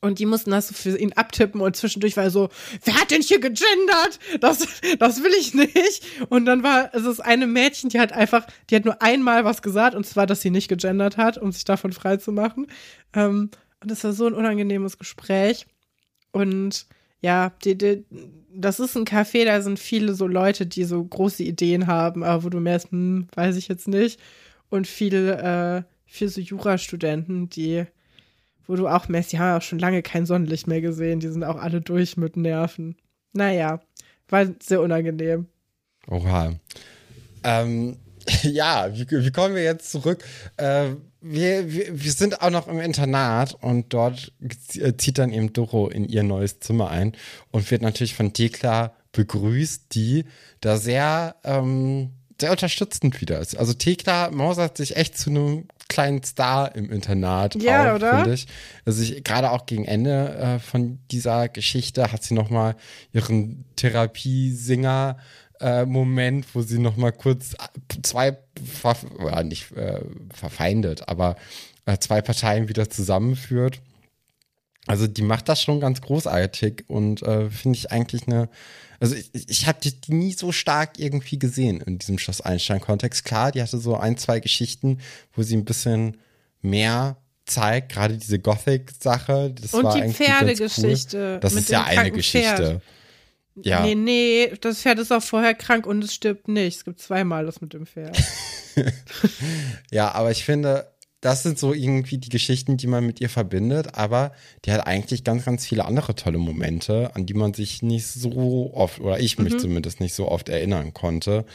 Und 0.03 0.17
die 0.17 0.25
mussten 0.25 0.49
das 0.49 0.71
für 0.73 0.97
ihn 0.97 1.13
abtippen 1.13 1.61
und 1.61 1.75
zwischendurch 1.75 2.17
war 2.17 2.23
er 2.23 2.31
so, 2.31 2.49
wer 2.83 2.99
hat 2.99 3.11
denn 3.11 3.21
hier 3.21 3.39
gegendert? 3.39 4.19
Das, 4.39 4.67
das 4.97 5.23
will 5.23 5.31
ich 5.39 5.53
nicht. 5.53 6.03
Und 6.29 6.45
dann 6.45 6.63
war 6.63 6.89
es 6.93 7.05
ist 7.05 7.19
eine 7.19 7.45
Mädchen, 7.45 7.89
die 7.91 7.99
hat 7.99 8.11
einfach, 8.11 8.47
die 8.69 8.75
hat 8.75 8.85
nur 8.85 8.99
einmal 9.01 9.45
was 9.45 9.61
gesagt 9.61 9.95
und 9.95 10.05
zwar, 10.05 10.25
dass 10.25 10.41
sie 10.41 10.49
nicht 10.49 10.69
gegendert 10.69 11.17
hat, 11.17 11.37
um 11.37 11.51
sich 11.51 11.65
davon 11.65 11.93
frei 11.93 12.17
zu 12.17 12.31
machen. 12.31 12.65
Ähm, 13.13 13.51
und 13.79 13.91
das 13.91 14.03
war 14.03 14.13
so 14.13 14.25
ein 14.25 14.33
unangenehmes 14.33 14.97
Gespräch. 14.97 15.67
Und 16.31 16.87
ja, 17.21 17.51
die, 17.63 17.77
die, 17.77 18.03
das 18.51 18.79
ist 18.79 18.95
ein 18.97 19.05
Café, 19.05 19.45
da 19.45 19.61
sind 19.61 19.77
viele 19.77 20.15
so 20.15 20.25
Leute, 20.25 20.65
die 20.65 20.83
so 20.83 21.03
große 21.03 21.43
Ideen 21.43 21.85
haben, 21.85 22.23
aber 22.23 22.43
wo 22.43 22.49
du 22.49 22.59
merkst, 22.59 22.91
hm, 22.91 23.27
weiß 23.35 23.55
ich 23.55 23.67
jetzt 23.67 23.87
nicht. 23.87 24.19
Und 24.69 24.87
viele, 24.87 25.37
äh, 25.37 25.83
viele 26.05 26.31
so 26.31 26.41
Jurastudenten, 26.41 27.49
die, 27.49 27.85
wo 28.67 28.75
du 28.75 28.87
auch 28.87 29.07
merkst, 29.07 29.31
die 29.31 29.39
haben 29.39 29.57
auch 29.57 29.61
schon 29.61 29.79
lange 29.79 30.01
kein 30.01 30.25
Sonnenlicht 30.25 30.67
mehr 30.67 30.81
gesehen, 30.81 31.19
die 31.19 31.29
sind 31.29 31.43
auch 31.43 31.57
alle 31.57 31.81
durch 31.81 32.17
mit 32.17 32.37
Nerven. 32.37 32.95
Naja, 33.33 33.81
war 34.29 34.45
sehr 34.61 34.81
unangenehm. 34.81 35.47
Oha. 36.07 36.53
Ähm, 37.43 37.97
ja, 38.43 38.89
wie, 38.93 39.09
wie 39.09 39.31
kommen 39.31 39.55
wir 39.55 39.63
jetzt 39.63 39.91
zurück? 39.91 40.23
Äh, 40.57 40.91
wir, 41.21 41.71
wir, 41.71 42.03
wir 42.03 42.11
sind 42.11 42.41
auch 42.41 42.49
noch 42.49 42.67
im 42.67 42.79
Internat 42.79 43.53
und 43.61 43.93
dort 43.93 44.33
zieht 44.97 45.17
dann 45.19 45.31
eben 45.31 45.53
Doro 45.53 45.87
in 45.89 46.05
ihr 46.05 46.23
neues 46.23 46.59
Zimmer 46.59 46.89
ein 46.89 47.13
und 47.51 47.69
wird 47.69 47.83
natürlich 47.83 48.15
von 48.15 48.33
Tekla 48.33 48.95
begrüßt, 49.11 49.93
die 49.93 50.25
da 50.61 50.77
sehr, 50.77 51.35
ähm, 51.43 52.11
sehr 52.41 52.51
unterstützend 52.51 53.21
wieder 53.21 53.39
ist. 53.39 53.55
Also 53.55 53.73
Tekla 53.73 54.29
mausert 54.31 54.77
sich 54.77 54.97
echt 54.97 55.17
zu 55.17 55.29
einem 55.29 55.67
kleinen 55.87 56.23
Star 56.23 56.75
im 56.75 56.91
Internat. 56.91 57.55
Ja, 57.61 57.91
auch, 57.91 57.95
oder? 57.95 58.17
finde 58.17 58.33
Ich. 58.33 58.47
Also 58.85 59.03
ich, 59.03 59.23
gerade 59.23 59.51
auch 59.51 59.65
gegen 59.65 59.85
Ende 59.85 60.35
äh, 60.35 60.59
von 60.59 60.99
dieser 61.11 61.47
Geschichte 61.49 62.11
hat 62.11 62.23
sie 62.23 62.33
nochmal 62.33 62.75
ihren 63.13 63.65
Therapiesinger 63.75 65.17
äh, 65.61 65.85
Moment, 65.85 66.45
wo 66.53 66.61
sie 66.61 66.79
noch 66.79 66.97
mal 66.97 67.11
kurz 67.11 67.55
zwei, 68.03 68.37
ver 68.65 68.95
ja, 69.19 69.43
nicht 69.43 69.71
äh, 69.73 70.01
verfeindet, 70.33 71.07
aber 71.07 71.35
äh, 71.85 71.97
zwei 71.97 72.21
Parteien 72.21 72.67
wieder 72.67 72.89
zusammenführt. 72.89 73.81
Also 74.87 75.07
die 75.07 75.21
macht 75.21 75.47
das 75.47 75.61
schon 75.61 75.79
ganz 75.79 76.01
großartig 76.01 76.85
und 76.87 77.21
äh, 77.21 77.49
finde 77.49 77.77
ich 77.77 77.91
eigentlich 77.91 78.27
eine, 78.27 78.49
also 79.01 79.15
ich, 79.15 79.49
ich 79.49 79.67
habe 79.67 79.79
die, 79.81 79.99
die 79.99 80.13
nie 80.13 80.33
so 80.33 80.51
stark 80.51 80.99
irgendwie 80.99 81.39
gesehen 81.39 81.81
in 81.81 81.97
diesem 81.97 82.19
Schloss 82.19 82.39
Einstein-Kontext. 82.39 83.25
Klar, 83.25 83.51
die 83.51 83.61
hatte 83.61 83.79
so 83.79 83.97
ein, 83.97 84.15
zwei 84.17 84.39
Geschichten, 84.39 84.99
wo 85.33 85.41
sie 85.41 85.57
ein 85.57 85.65
bisschen 85.65 86.17
mehr 86.61 87.17
zeigt, 87.45 87.91
gerade 87.91 88.15
diese 88.15 88.37
Gothic-Sache. 88.37 89.55
Und 89.71 89.93
die 89.95 90.13
Pferdegeschichte. 90.13 91.33
Cool. 91.33 91.39
Das 91.39 91.53
ist 91.53 91.69
ja 91.69 91.83
eine 91.83 92.11
Geschichte. 92.11 92.55
Pferd. 92.55 92.81
Ja. 93.55 93.81
Nee, 93.81 93.95
nee, 93.95 94.53
das 94.61 94.81
Pferd 94.81 94.99
ist 94.99 95.11
auch 95.11 95.23
vorher 95.23 95.55
krank 95.55 95.87
und 95.87 96.03
es 96.03 96.13
stirbt 96.13 96.47
nicht. 96.47 96.77
Es 96.77 96.85
gibt 96.85 97.01
zweimal 97.01 97.45
das 97.45 97.59
mit 97.59 97.73
dem 97.73 97.87
Pferd. 97.87 98.17
ja, 99.91 100.11
aber 100.11 100.31
ich 100.31 100.45
finde, 100.45 100.90
das 101.21 101.43
sind 101.43 101.57
so 101.57 101.73
irgendwie 101.73 102.17
die 102.17 102.29
Geschichten, 102.29 102.77
die 102.77 102.87
man 102.87 103.05
mit 103.05 103.21
ihr 103.21 103.29
verbindet, 103.29 103.95
aber 103.95 104.33
die 104.65 104.71
hat 104.71 104.85
eigentlich 104.85 105.23
ganz, 105.23 105.45
ganz 105.45 105.65
viele 105.65 105.85
andere 105.85 106.15
tolle 106.15 106.39
Momente, 106.39 107.11
an 107.15 107.25
die 107.25 107.33
man 107.33 107.53
sich 107.53 107.81
nicht 107.81 108.07
so 108.07 108.71
oft, 108.73 108.99
oder 108.99 109.19
ich 109.19 109.37
mich 109.39 109.53
mhm. 109.53 109.59
zumindest 109.59 109.99
nicht 109.99 110.15
so 110.15 110.27
oft 110.27 110.49
erinnern 110.49 110.93
konnte. 110.93 111.45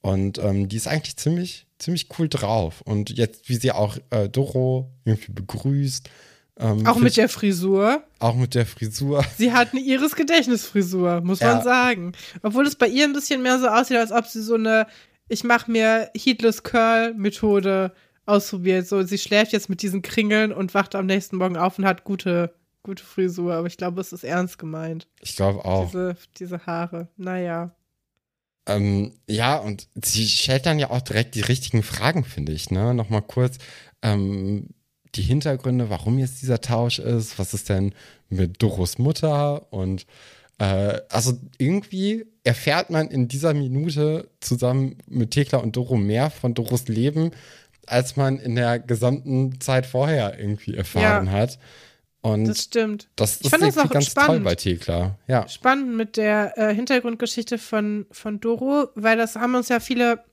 Und 0.00 0.38
ähm, 0.38 0.68
die 0.68 0.76
ist 0.76 0.86
eigentlich 0.86 1.16
ziemlich, 1.16 1.66
ziemlich 1.78 2.08
cool 2.18 2.28
drauf. 2.28 2.80
Und 2.82 3.10
jetzt, 3.10 3.48
wie 3.48 3.56
sie 3.56 3.72
auch 3.72 3.98
äh, 4.10 4.28
Doro 4.28 4.90
irgendwie 5.04 5.32
begrüßt 5.32 6.08
ähm, 6.60 6.86
auch 6.86 6.96
mit 6.96 7.16
der 7.16 7.28
Frisur. 7.28 8.02
Auch 8.18 8.34
mit 8.34 8.54
der 8.54 8.66
Frisur. 8.66 9.24
Sie 9.36 9.52
hat 9.52 9.72
eine 9.72 9.80
Iris-Gedächtnisfrisur, 9.80 11.20
muss 11.20 11.40
ja. 11.40 11.54
man 11.54 11.62
sagen. 11.62 12.12
Obwohl 12.42 12.66
es 12.66 12.74
bei 12.74 12.88
ihr 12.88 13.04
ein 13.04 13.12
bisschen 13.12 13.42
mehr 13.42 13.58
so 13.58 13.68
aussieht, 13.68 13.96
als 13.96 14.10
ob 14.10 14.26
sie 14.26 14.42
so 14.42 14.54
eine 14.54 14.86
Ich 15.28 15.44
mache 15.44 15.70
mir 15.70 16.10
Heatless 16.16 16.64
Curl-Methode 16.64 17.92
ausprobiert. 18.28 18.86
So, 18.86 19.02
sie 19.02 19.18
schläft 19.18 19.52
jetzt 19.52 19.68
mit 19.68 19.82
diesen 19.82 20.02
Kringeln 20.02 20.52
und 20.52 20.74
wacht 20.74 20.94
am 20.94 21.06
nächsten 21.06 21.36
Morgen 21.36 21.56
auf 21.56 21.78
und 21.78 21.84
hat 21.84 22.04
gute, 22.04 22.54
gute 22.82 23.02
Frisur. 23.02 23.54
Aber 23.54 23.66
ich 23.66 23.76
glaube, 23.76 24.00
es 24.00 24.12
ist 24.12 24.24
ernst 24.24 24.58
gemeint. 24.58 25.08
Ich 25.20 25.36
glaube 25.36 25.64
auch. 25.64 25.86
Diese, 25.86 26.16
diese 26.38 26.66
Haare. 26.66 27.08
Naja. 27.16 27.74
Ähm, 28.66 29.12
ja, 29.26 29.56
und 29.56 29.88
sie 29.94 30.26
stellt 30.26 30.66
dann 30.66 30.78
ja 30.78 30.90
auch 30.90 31.00
direkt 31.00 31.34
die 31.34 31.40
richtigen 31.40 31.82
Fragen, 31.82 32.24
finde 32.24 32.52
ich, 32.52 32.70
ne? 32.70 32.92
Nochmal 32.92 33.22
kurz, 33.22 33.56
ähm, 34.02 34.68
die 35.14 35.22
Hintergründe, 35.22 35.88
warum 35.88 36.18
jetzt 36.18 36.42
dieser 36.42 36.60
Tausch 36.60 36.98
ist, 36.98 37.38
was 37.38 37.54
ist 37.54 37.70
denn 37.70 37.94
mit 38.28 38.62
Doros 38.62 38.98
Mutter 38.98 39.72
und 39.72 40.04
äh, 40.58 41.00
also 41.08 41.38
irgendwie 41.56 42.26
erfährt 42.44 42.90
man 42.90 43.08
in 43.08 43.28
dieser 43.28 43.54
Minute 43.54 44.28
zusammen 44.40 44.98
mit 45.06 45.30
Tekla 45.30 45.58
und 45.58 45.76
Doro 45.76 45.96
mehr 45.96 46.30
von 46.30 46.54
Doros 46.54 46.88
Leben, 46.88 47.30
als 47.90 48.16
man 48.16 48.38
in 48.38 48.54
der 48.54 48.78
gesamten 48.78 49.60
Zeit 49.60 49.86
vorher 49.86 50.38
irgendwie 50.38 50.74
erfahren 50.74 51.26
ja, 51.26 51.32
hat. 51.32 51.58
Und 52.20 52.46
das 52.46 52.64
stimmt. 52.64 53.08
Das, 53.16 53.38
das 53.38 53.46
ich 53.46 53.50
fand 53.50 53.62
das 53.62 53.78
auch 53.78 53.90
ganz 53.90 54.06
spannend. 54.06 54.28
toll 54.28 54.40
bei 54.40 54.54
Tekla. 54.54 55.18
Ja. 55.28 55.48
Spannend 55.48 55.96
mit 55.96 56.16
der 56.16 56.58
äh, 56.58 56.74
Hintergrundgeschichte 56.74 57.58
von, 57.58 58.06
von 58.10 58.40
Doro, 58.40 58.88
weil 58.94 59.16
das 59.16 59.36
haben 59.36 59.54
uns 59.54 59.68
ja 59.68 59.80
viele 59.80 60.24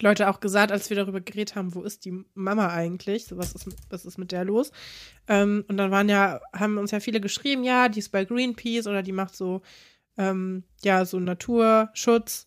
Leute 0.00 0.28
auch 0.28 0.40
gesagt, 0.40 0.72
als 0.72 0.90
wir 0.90 0.96
darüber 0.96 1.20
geredet 1.20 1.54
haben, 1.54 1.74
wo 1.74 1.82
ist 1.82 2.04
die 2.04 2.24
Mama 2.34 2.68
eigentlich? 2.68 3.26
So, 3.26 3.38
was 3.38 3.52
ist, 3.52 3.68
was 3.88 4.04
ist 4.04 4.18
mit 4.18 4.32
der 4.32 4.44
los? 4.44 4.70
Ähm, 5.26 5.64
und 5.68 5.78
dann 5.78 5.90
waren 5.90 6.08
ja, 6.08 6.40
haben 6.52 6.78
uns 6.78 6.90
ja 6.90 7.00
viele 7.00 7.20
geschrieben, 7.20 7.64
ja, 7.64 7.88
die 7.88 8.00
ist 8.00 8.10
bei 8.10 8.24
Greenpeace 8.24 8.86
oder 8.86 9.02
die 9.02 9.12
macht 9.12 9.34
so, 9.34 9.62
ähm, 10.18 10.64
ja, 10.82 11.04
so 11.04 11.18
Naturschutz. 11.18 12.46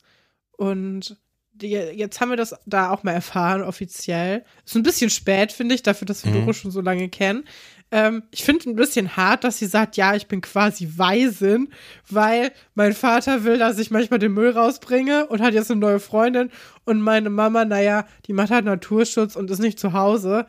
Und 0.57 1.17
jetzt 1.61 2.21
haben 2.21 2.29
wir 2.29 2.37
das 2.37 2.55
da 2.65 2.91
auch 2.91 3.03
mal 3.03 3.13
erfahren, 3.13 3.61
offiziell. 3.61 4.43
Ist 4.65 4.75
ein 4.75 4.83
bisschen 4.83 5.09
spät, 5.09 5.51
finde 5.51 5.75
ich, 5.75 5.83
dafür, 5.83 6.05
dass 6.05 6.23
wir 6.23 6.31
mhm. 6.31 6.41
Doro 6.41 6.53
schon 6.53 6.71
so 6.71 6.81
lange 6.81 7.09
kennen. 7.09 7.45
Ähm, 7.91 8.23
ich 8.31 8.43
finde 8.43 8.69
ein 8.69 8.75
bisschen 8.75 9.15
hart, 9.17 9.43
dass 9.43 9.57
sie 9.57 9.65
sagt, 9.65 9.97
ja, 9.97 10.15
ich 10.15 10.27
bin 10.27 10.41
quasi 10.41 10.89
Waisin, 10.97 11.69
weil 12.09 12.51
mein 12.75 12.93
Vater 12.93 13.43
will, 13.43 13.57
dass 13.57 13.79
ich 13.79 13.89
manchmal 13.89 14.19
den 14.19 14.33
Müll 14.33 14.51
rausbringe 14.51 15.27
und 15.27 15.41
hat 15.41 15.53
jetzt 15.53 15.71
eine 15.71 15.79
neue 15.79 15.99
Freundin 15.99 16.51
und 16.85 17.01
meine 17.01 17.29
Mama, 17.29 17.65
naja, 17.65 18.05
die 18.27 18.33
macht 18.33 18.51
halt 18.51 18.65
Naturschutz 18.65 19.35
und 19.35 19.49
ist 19.49 19.59
nicht 19.59 19.79
zu 19.79 19.93
Hause. 19.93 20.45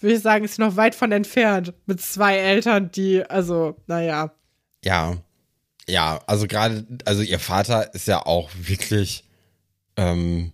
Würde 0.00 0.16
ich 0.16 0.22
sagen, 0.22 0.44
ist 0.44 0.56
sie 0.56 0.62
noch 0.62 0.76
weit 0.76 0.94
von 0.94 1.12
entfernt 1.12 1.72
mit 1.86 2.00
zwei 2.00 2.36
Eltern, 2.36 2.90
die, 2.90 3.24
also, 3.24 3.76
naja. 3.86 4.32
Ja, 4.84 5.16
ja, 5.88 6.20
also 6.26 6.46
gerade, 6.46 6.86
also 7.04 7.22
ihr 7.22 7.38
Vater 7.38 7.94
ist 7.94 8.06
ja 8.06 8.24
auch 8.26 8.50
wirklich 8.60 9.24
ähm, 9.96 10.52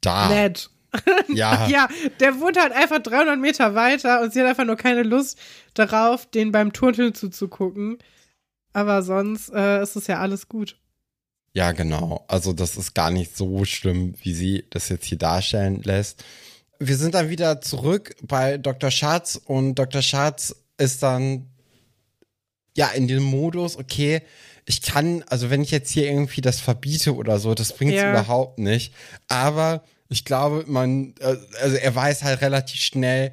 da. 0.00 0.28
Nett. 0.28 0.70
Ja. 1.28 1.68
ja, 1.68 1.88
der 2.18 2.40
wohnt 2.40 2.58
halt 2.58 2.72
einfach 2.72 2.98
300 2.98 3.38
Meter 3.38 3.76
weiter 3.76 4.22
und 4.22 4.32
sie 4.32 4.40
hat 4.40 4.48
einfach 4.48 4.64
nur 4.64 4.74
keine 4.74 5.04
Lust 5.04 5.38
darauf, 5.74 6.26
den 6.26 6.50
beim 6.50 6.72
Turteln 6.72 7.14
zuzugucken. 7.14 7.98
Aber 8.72 9.02
sonst 9.04 9.50
äh, 9.50 9.80
ist 9.80 9.94
es 9.94 10.08
ja 10.08 10.18
alles 10.18 10.48
gut. 10.48 10.76
Ja, 11.52 11.72
genau. 11.72 12.24
Also 12.28 12.52
das 12.52 12.76
ist 12.76 12.94
gar 12.94 13.10
nicht 13.10 13.36
so 13.36 13.64
schlimm, 13.64 14.14
wie 14.22 14.34
sie 14.34 14.64
das 14.70 14.88
jetzt 14.88 15.06
hier 15.06 15.18
darstellen 15.18 15.82
lässt. 15.82 16.24
Wir 16.78 16.96
sind 16.96 17.14
dann 17.14 17.28
wieder 17.28 17.60
zurück 17.60 18.14
bei 18.22 18.56
Dr. 18.56 18.90
Schatz 18.90 19.40
und 19.44 19.74
Dr. 19.74 20.02
Schatz 20.02 20.54
ist 20.78 21.02
dann 21.02 21.46
ja 22.76 22.88
in 22.88 23.08
dem 23.08 23.24
Modus, 23.24 23.76
okay, 23.76 24.22
ich 24.66 24.82
kann, 24.82 25.24
also 25.28 25.50
wenn 25.50 25.62
ich 25.62 25.70
jetzt 25.70 25.90
hier 25.90 26.06
irgendwie 26.06 26.40
das 26.40 26.60
verbiete 26.60 27.14
oder 27.14 27.38
so, 27.38 27.54
das 27.54 27.74
bringt 27.74 27.92
es 27.92 28.00
ja. 28.00 28.10
überhaupt 28.10 28.58
nicht. 28.58 28.94
Aber 29.28 29.82
ich 30.08 30.24
glaube, 30.24 30.64
man, 30.66 31.14
äh, 31.20 31.36
also 31.60 31.76
er 31.76 31.94
weiß 31.94 32.24
halt 32.24 32.40
relativ 32.42 32.80
schnell, 32.80 33.32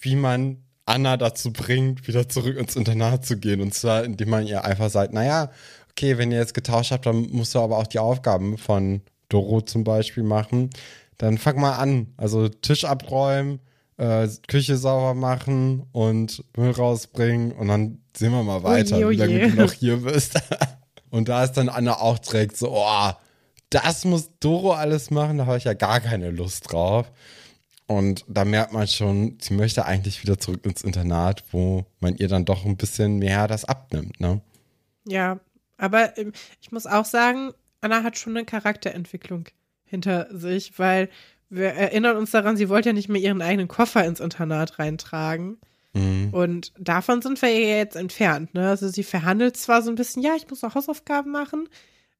wie 0.00 0.16
man 0.16 0.58
Anna 0.86 1.16
dazu 1.16 1.52
bringt, 1.52 2.06
wieder 2.06 2.28
zurück 2.28 2.56
ins 2.58 2.76
Internat 2.76 3.24
zu 3.24 3.38
gehen. 3.38 3.60
Und 3.60 3.74
zwar, 3.74 4.04
indem 4.04 4.30
man 4.30 4.46
ihr 4.46 4.64
einfach 4.64 4.90
sagt, 4.90 5.12
naja, 5.12 5.50
okay, 5.90 6.18
wenn 6.18 6.32
ihr 6.32 6.38
jetzt 6.38 6.54
getauscht 6.54 6.90
habt, 6.90 7.06
dann 7.06 7.28
musst 7.30 7.54
du 7.54 7.60
aber 7.60 7.78
auch 7.78 7.86
die 7.86 7.98
Aufgaben 7.98 8.58
von 8.58 9.00
Doro 9.28 9.60
zum 9.62 9.84
Beispiel 9.84 10.22
machen. 10.22 10.70
Dann 11.18 11.38
fang 11.38 11.60
mal 11.60 11.76
an. 11.76 12.12
Also 12.16 12.48
Tisch 12.48 12.84
abräumen, 12.84 13.60
äh, 13.96 14.28
Küche 14.48 14.76
sauber 14.76 15.14
machen 15.14 15.86
und 15.92 16.44
Müll 16.56 16.72
rausbringen 16.72 17.52
und 17.52 17.68
dann 17.68 18.02
sehen 18.16 18.32
wir 18.32 18.42
mal 18.42 18.62
weiter, 18.62 18.96
oje, 18.96 19.06
oje. 19.06 19.16
wie 19.16 19.20
lange 19.20 19.50
du 19.50 19.62
noch 19.62 19.72
hier 19.72 19.98
bist. 19.98 20.40
und 21.10 21.28
da 21.28 21.44
ist 21.44 21.52
dann 21.52 21.68
Anna 21.68 22.00
auch 22.00 22.18
direkt 22.18 22.56
so, 22.56 22.72
oh, 22.72 23.10
das 23.70 24.04
muss 24.04 24.30
Doro 24.40 24.72
alles 24.72 25.10
machen, 25.10 25.38
da 25.38 25.46
habe 25.46 25.58
ich 25.58 25.64
ja 25.64 25.74
gar 25.74 26.00
keine 26.00 26.30
Lust 26.30 26.72
drauf. 26.72 27.10
Und 27.86 28.24
da 28.28 28.44
merkt 28.44 28.72
man 28.72 28.88
schon, 28.88 29.36
sie 29.40 29.52
möchte 29.52 29.84
eigentlich 29.84 30.22
wieder 30.22 30.38
zurück 30.38 30.64
ins 30.64 30.82
Internat, 30.82 31.44
wo 31.50 31.84
man 32.00 32.16
ihr 32.16 32.28
dann 32.28 32.46
doch 32.46 32.64
ein 32.64 32.76
bisschen 32.76 33.18
mehr 33.18 33.46
das 33.46 33.64
abnimmt, 33.64 34.20
ne? 34.20 34.40
Ja, 35.06 35.38
aber 35.76 36.16
ähm, 36.16 36.32
ich 36.62 36.72
muss 36.72 36.86
auch 36.86 37.04
sagen, 37.04 37.52
Anna 37.82 38.02
hat 38.02 38.16
schon 38.16 38.36
eine 38.36 38.46
Charakterentwicklung 38.46 39.44
hinter 39.84 40.28
sich, 40.30 40.78
weil 40.78 41.10
wir 41.56 41.68
erinnern 41.68 42.16
uns 42.16 42.30
daran, 42.30 42.56
sie 42.56 42.68
wollte 42.68 42.90
ja 42.90 42.92
nicht 42.92 43.08
mehr 43.08 43.20
ihren 43.20 43.42
eigenen 43.42 43.68
Koffer 43.68 44.04
ins 44.04 44.20
Internat 44.20 44.78
reintragen. 44.78 45.58
Mhm. 45.92 46.30
Und 46.32 46.72
davon 46.78 47.22
sind 47.22 47.40
wir 47.40 47.48
ja 47.50 47.76
jetzt 47.76 47.96
entfernt. 47.96 48.54
Ne? 48.54 48.68
Also 48.68 48.88
sie 48.88 49.04
verhandelt 49.04 49.56
zwar 49.56 49.82
so 49.82 49.90
ein 49.90 49.94
bisschen, 49.94 50.22
ja, 50.22 50.32
ich 50.36 50.48
muss 50.50 50.62
noch 50.62 50.74
Hausaufgaben 50.74 51.30
machen, 51.30 51.68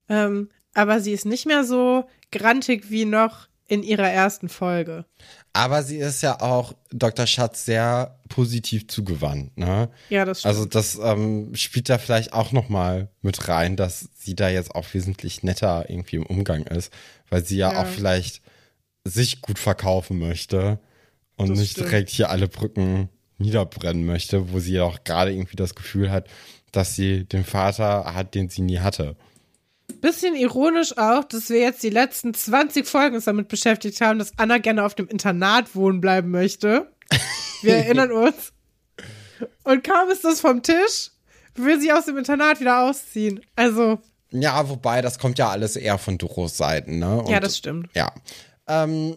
ähm, 0.08 0.50
aber 0.74 1.00
sie 1.00 1.12
ist 1.12 1.26
nicht 1.26 1.46
mehr 1.46 1.64
so 1.64 2.04
grantig 2.32 2.90
wie 2.90 3.04
noch 3.04 3.48
in 3.66 3.82
ihrer 3.82 4.08
ersten 4.08 4.48
Folge. 4.48 5.06
Aber 5.54 5.82
sie 5.82 5.96
ist 5.98 6.22
ja 6.22 6.40
auch 6.40 6.74
Dr. 6.90 7.26
Schatz 7.26 7.64
sehr 7.64 8.18
positiv 8.28 8.88
zugewandt, 8.88 9.56
ne? 9.56 9.88
Ja, 10.10 10.24
das 10.24 10.40
stimmt. 10.40 10.54
Also 10.54 10.66
das 10.66 10.98
ähm, 11.02 11.54
spielt 11.54 11.88
da 11.88 11.96
vielleicht 11.98 12.32
auch 12.34 12.52
noch 12.52 12.68
mal 12.68 13.08
mit 13.22 13.48
rein, 13.48 13.76
dass 13.76 14.08
sie 14.18 14.34
da 14.34 14.50
jetzt 14.50 14.74
auch 14.74 14.84
wesentlich 14.92 15.42
netter 15.42 15.88
irgendwie 15.88 16.16
im 16.16 16.26
Umgang 16.26 16.64
ist, 16.66 16.92
weil 17.30 17.44
sie 17.44 17.56
ja, 17.56 17.72
Ja. 17.72 17.82
auch 17.82 17.86
vielleicht 17.86 18.42
sich 19.04 19.42
gut 19.42 19.58
verkaufen 19.58 20.18
möchte 20.18 20.78
und 21.36 21.50
Das 21.50 21.58
nicht 21.58 21.72
stimmt. 21.72 21.88
direkt 21.90 22.10
hier 22.10 22.30
alle 22.30 22.48
Brücken 22.48 23.08
niederbrennen 23.38 24.06
möchte, 24.06 24.52
wo 24.52 24.60
sie 24.60 24.74
ja 24.74 24.84
auch 24.84 25.04
gerade 25.04 25.32
irgendwie 25.32 25.56
das 25.56 25.74
Gefühl 25.74 26.10
hat, 26.10 26.28
dass 26.72 26.94
sie 26.96 27.24
den 27.24 27.44
Vater 27.44 28.14
hat, 28.14 28.34
den 28.34 28.48
sie 28.48 28.62
nie 28.62 28.78
hatte. 28.78 29.16
Bisschen 30.00 30.34
ironisch 30.34 30.96
auch, 30.96 31.24
dass 31.24 31.50
wir 31.50 31.60
jetzt 31.60 31.82
die 31.82 31.90
letzten 31.90 32.32
20 32.32 32.86
Folgen 32.86 33.16
uns 33.16 33.24
damit 33.26 33.48
beschäftigt 33.48 34.00
haben, 34.00 34.18
dass 34.18 34.32
Anna 34.38 34.58
gerne 34.58 34.84
auf 34.84 34.94
dem 34.94 35.08
Internat 35.08 35.74
wohnen 35.74 36.00
bleiben 36.00 36.30
möchte. 36.30 36.90
Wir 37.62 37.76
erinnern 37.76 38.12
uns. 38.12 38.52
Und 39.64 39.84
kaum 39.84 40.08
ist 40.10 40.24
das 40.24 40.40
vom 40.40 40.62
Tisch, 40.62 41.10
will 41.54 41.80
sie 41.80 41.92
aus 41.92 42.06
dem 42.06 42.16
Internat 42.16 42.60
wieder 42.60 42.82
ausziehen. 42.88 43.40
Also, 43.56 43.98
Ja, 44.30 44.68
wobei, 44.68 45.02
das 45.02 45.18
kommt 45.18 45.38
ja 45.38 45.50
alles 45.50 45.76
eher 45.76 45.98
von 45.98 46.16
Doros 46.18 46.56
Seiten, 46.56 46.98
ne? 46.98 47.18
Und 47.20 47.28
ja, 47.28 47.40
das 47.40 47.56
stimmt. 47.58 47.90
Ja. 47.94 48.12
Ähm, 48.66 49.16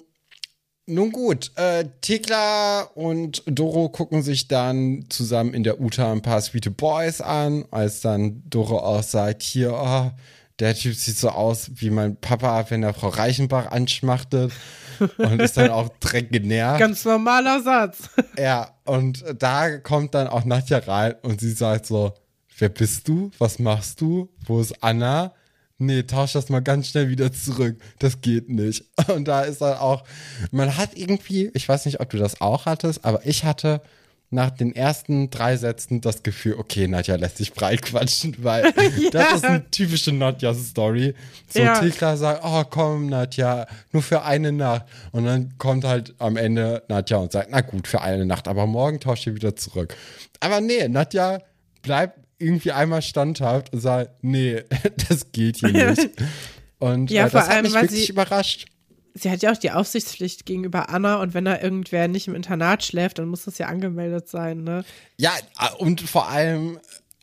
nun 0.90 1.12
gut, 1.12 1.52
äh, 1.56 1.86
Tekla 2.02 2.84
und 2.96 3.44
Doro 3.46 3.90
gucken 3.90 4.24
sich 4.24 4.48
dann 4.48 5.06
zusammen 5.10 5.54
in 5.54 5.64
der 5.64 5.82
Uta 5.82 6.12
ein 6.12 6.22
paar 6.22 6.40
Sweet 6.40 6.78
Boys 6.78 7.20
an, 7.20 7.66
als 7.72 8.00
dann 8.00 8.42
Doro 8.50 8.80
auch 8.80 9.04
sagt, 9.04 9.44
hier, 9.44 9.74
oh, 9.74 10.12
der 10.60 10.74
Typ 10.76 10.96
sieht 10.96 11.18
so 11.18 11.30
aus 11.30 11.70
wie 11.76 11.90
mein 11.90 12.16
Papa, 12.16 12.66
wenn 12.70 12.84
er 12.84 12.94
Frau 12.94 13.10
Reichenbach 13.10 13.70
anschmachtet 13.70 14.54
und 15.18 15.42
ist 15.42 15.58
dann 15.58 15.72
auch 15.72 15.90
direkt 16.02 16.32
genervt. 16.32 16.80
Ganz 16.80 17.04
normaler 17.06 17.62
Satz. 17.62 18.10
Ja, 18.38 18.70
und 18.86 19.26
da 19.38 19.78
kommt 19.80 20.14
dann 20.14 20.28
auch 20.28 20.46
Nadja 20.46 20.78
rein 20.80 21.16
und 21.22 21.42
sie 21.42 21.52
sagt 21.52 21.86
so, 21.86 22.14
wer 22.58 22.70
bist 22.70 23.08
du? 23.08 23.32
Was 23.40 23.60
machst 23.60 24.00
du? 24.00 24.30
Wo 24.46 24.62
ist 24.62 24.82
Anna? 24.82 25.34
Nee, 25.80 26.04
tausch 26.04 26.34
das 26.34 26.50
mal 26.50 26.62
ganz 26.62 26.88
schnell 26.90 27.10
wieder 27.10 27.32
zurück. 27.32 27.80
Das 28.00 28.22
geht 28.22 28.50
nicht. 28.50 28.86
Und 29.13 29.28
da 29.28 29.42
ist 29.42 29.62
dann 29.62 29.78
auch, 29.78 30.04
man 30.52 30.76
hat 30.76 30.98
irgendwie, 30.98 31.52
ich 31.54 31.70
weiß 31.70 31.86
nicht, 31.86 32.00
ob 32.00 32.10
du 32.10 32.18
das 32.18 32.42
auch 32.42 32.66
hattest, 32.66 33.06
aber 33.06 33.26
ich 33.26 33.44
hatte 33.44 33.82
nach 34.30 34.50
den 34.50 34.76
ersten 34.76 35.30
drei 35.30 35.56
Sätzen 35.56 36.02
das 36.02 36.22
Gefühl, 36.22 36.56
okay, 36.58 36.88
Nadja 36.88 37.16
lässt 37.16 37.38
sich 37.38 37.54
breit 37.54 37.82
quatschen, 37.82 38.36
weil 38.40 38.74
das 39.12 39.36
ist 39.36 39.46
eine 39.46 39.70
typische 39.72 40.12
Nadja-Story. 40.12 41.13
So 41.48 41.60
Ja. 41.60 41.80
Tekla 41.80 42.18
sagt, 42.18 42.42
oh 42.44 42.63
komm, 42.70 43.08
Nadja, 43.08 43.68
nur 43.94 44.02
für 44.02 44.24
eine 44.24 44.52
Nacht. 44.52 44.86
Und 45.12 45.26
dann 45.26 45.58
kommt 45.58 45.86
halt 45.86 46.13
am 46.18 46.36
Ende 46.36 46.84
Nadja 46.90 47.18
und 47.18 47.32
sagt, 47.32 47.50
na 47.52 47.62
gut, 47.62 47.88
für 47.88 48.02
eine 48.02 48.26
Nacht, 48.26 48.48
aber 48.50 48.66
morgen 48.66 49.00
tauscht 49.00 49.28
ihr 49.28 49.36
wieder 49.36 49.56
zurück. 49.56 49.96
Aber 50.42 50.60
nee, 50.60 50.88
Nadja 50.90 51.40
bleibt 51.82 52.20
irgendwie 52.39 52.71
einmal 52.71 53.02
standhaft 53.02 53.73
und 53.73 53.80
sagt, 53.80 54.23
nee, 54.23 54.63
das 55.10 55.32
geht 55.32 55.58
hier 55.58 55.71
nicht. 55.91 56.10
Und 56.80 57.10
Ja, 57.10 57.26
äh, 57.26 57.30
vor 57.32 57.39
das 57.39 57.50
hat 57.50 57.56
allem, 57.56 57.63
mich 57.63 57.73
weil 57.73 57.82
wirklich 57.84 58.06
sie- 58.06 58.12
überrascht. 58.12 58.67
Sie 59.15 59.32
hat 59.32 59.41
ja 59.41 59.52
auch 59.52 59.58
die 59.58 59.71
Aufsichtspflicht 59.71 60.45
gegenüber 60.45 60.89
Anna 60.91 61.19
und 61.19 61.34
wenn 61.34 61.43
da 61.45 61.60
irgendwer 61.60 62.08
nicht 62.08 62.28
im 62.28 62.36
Internat 62.36 62.84
schläft, 62.84 63.17
dann 63.17 63.28
muss 63.30 63.45
das 63.45 63.58
ja 63.58 63.65
angemeldet 63.65 64.30
sein, 64.30 64.63
ne? 64.63 64.86
Ja, 65.17 65.32
äh, 65.60 65.73
und 65.80 66.02
vor 66.02 66.30
allem, 66.30 66.78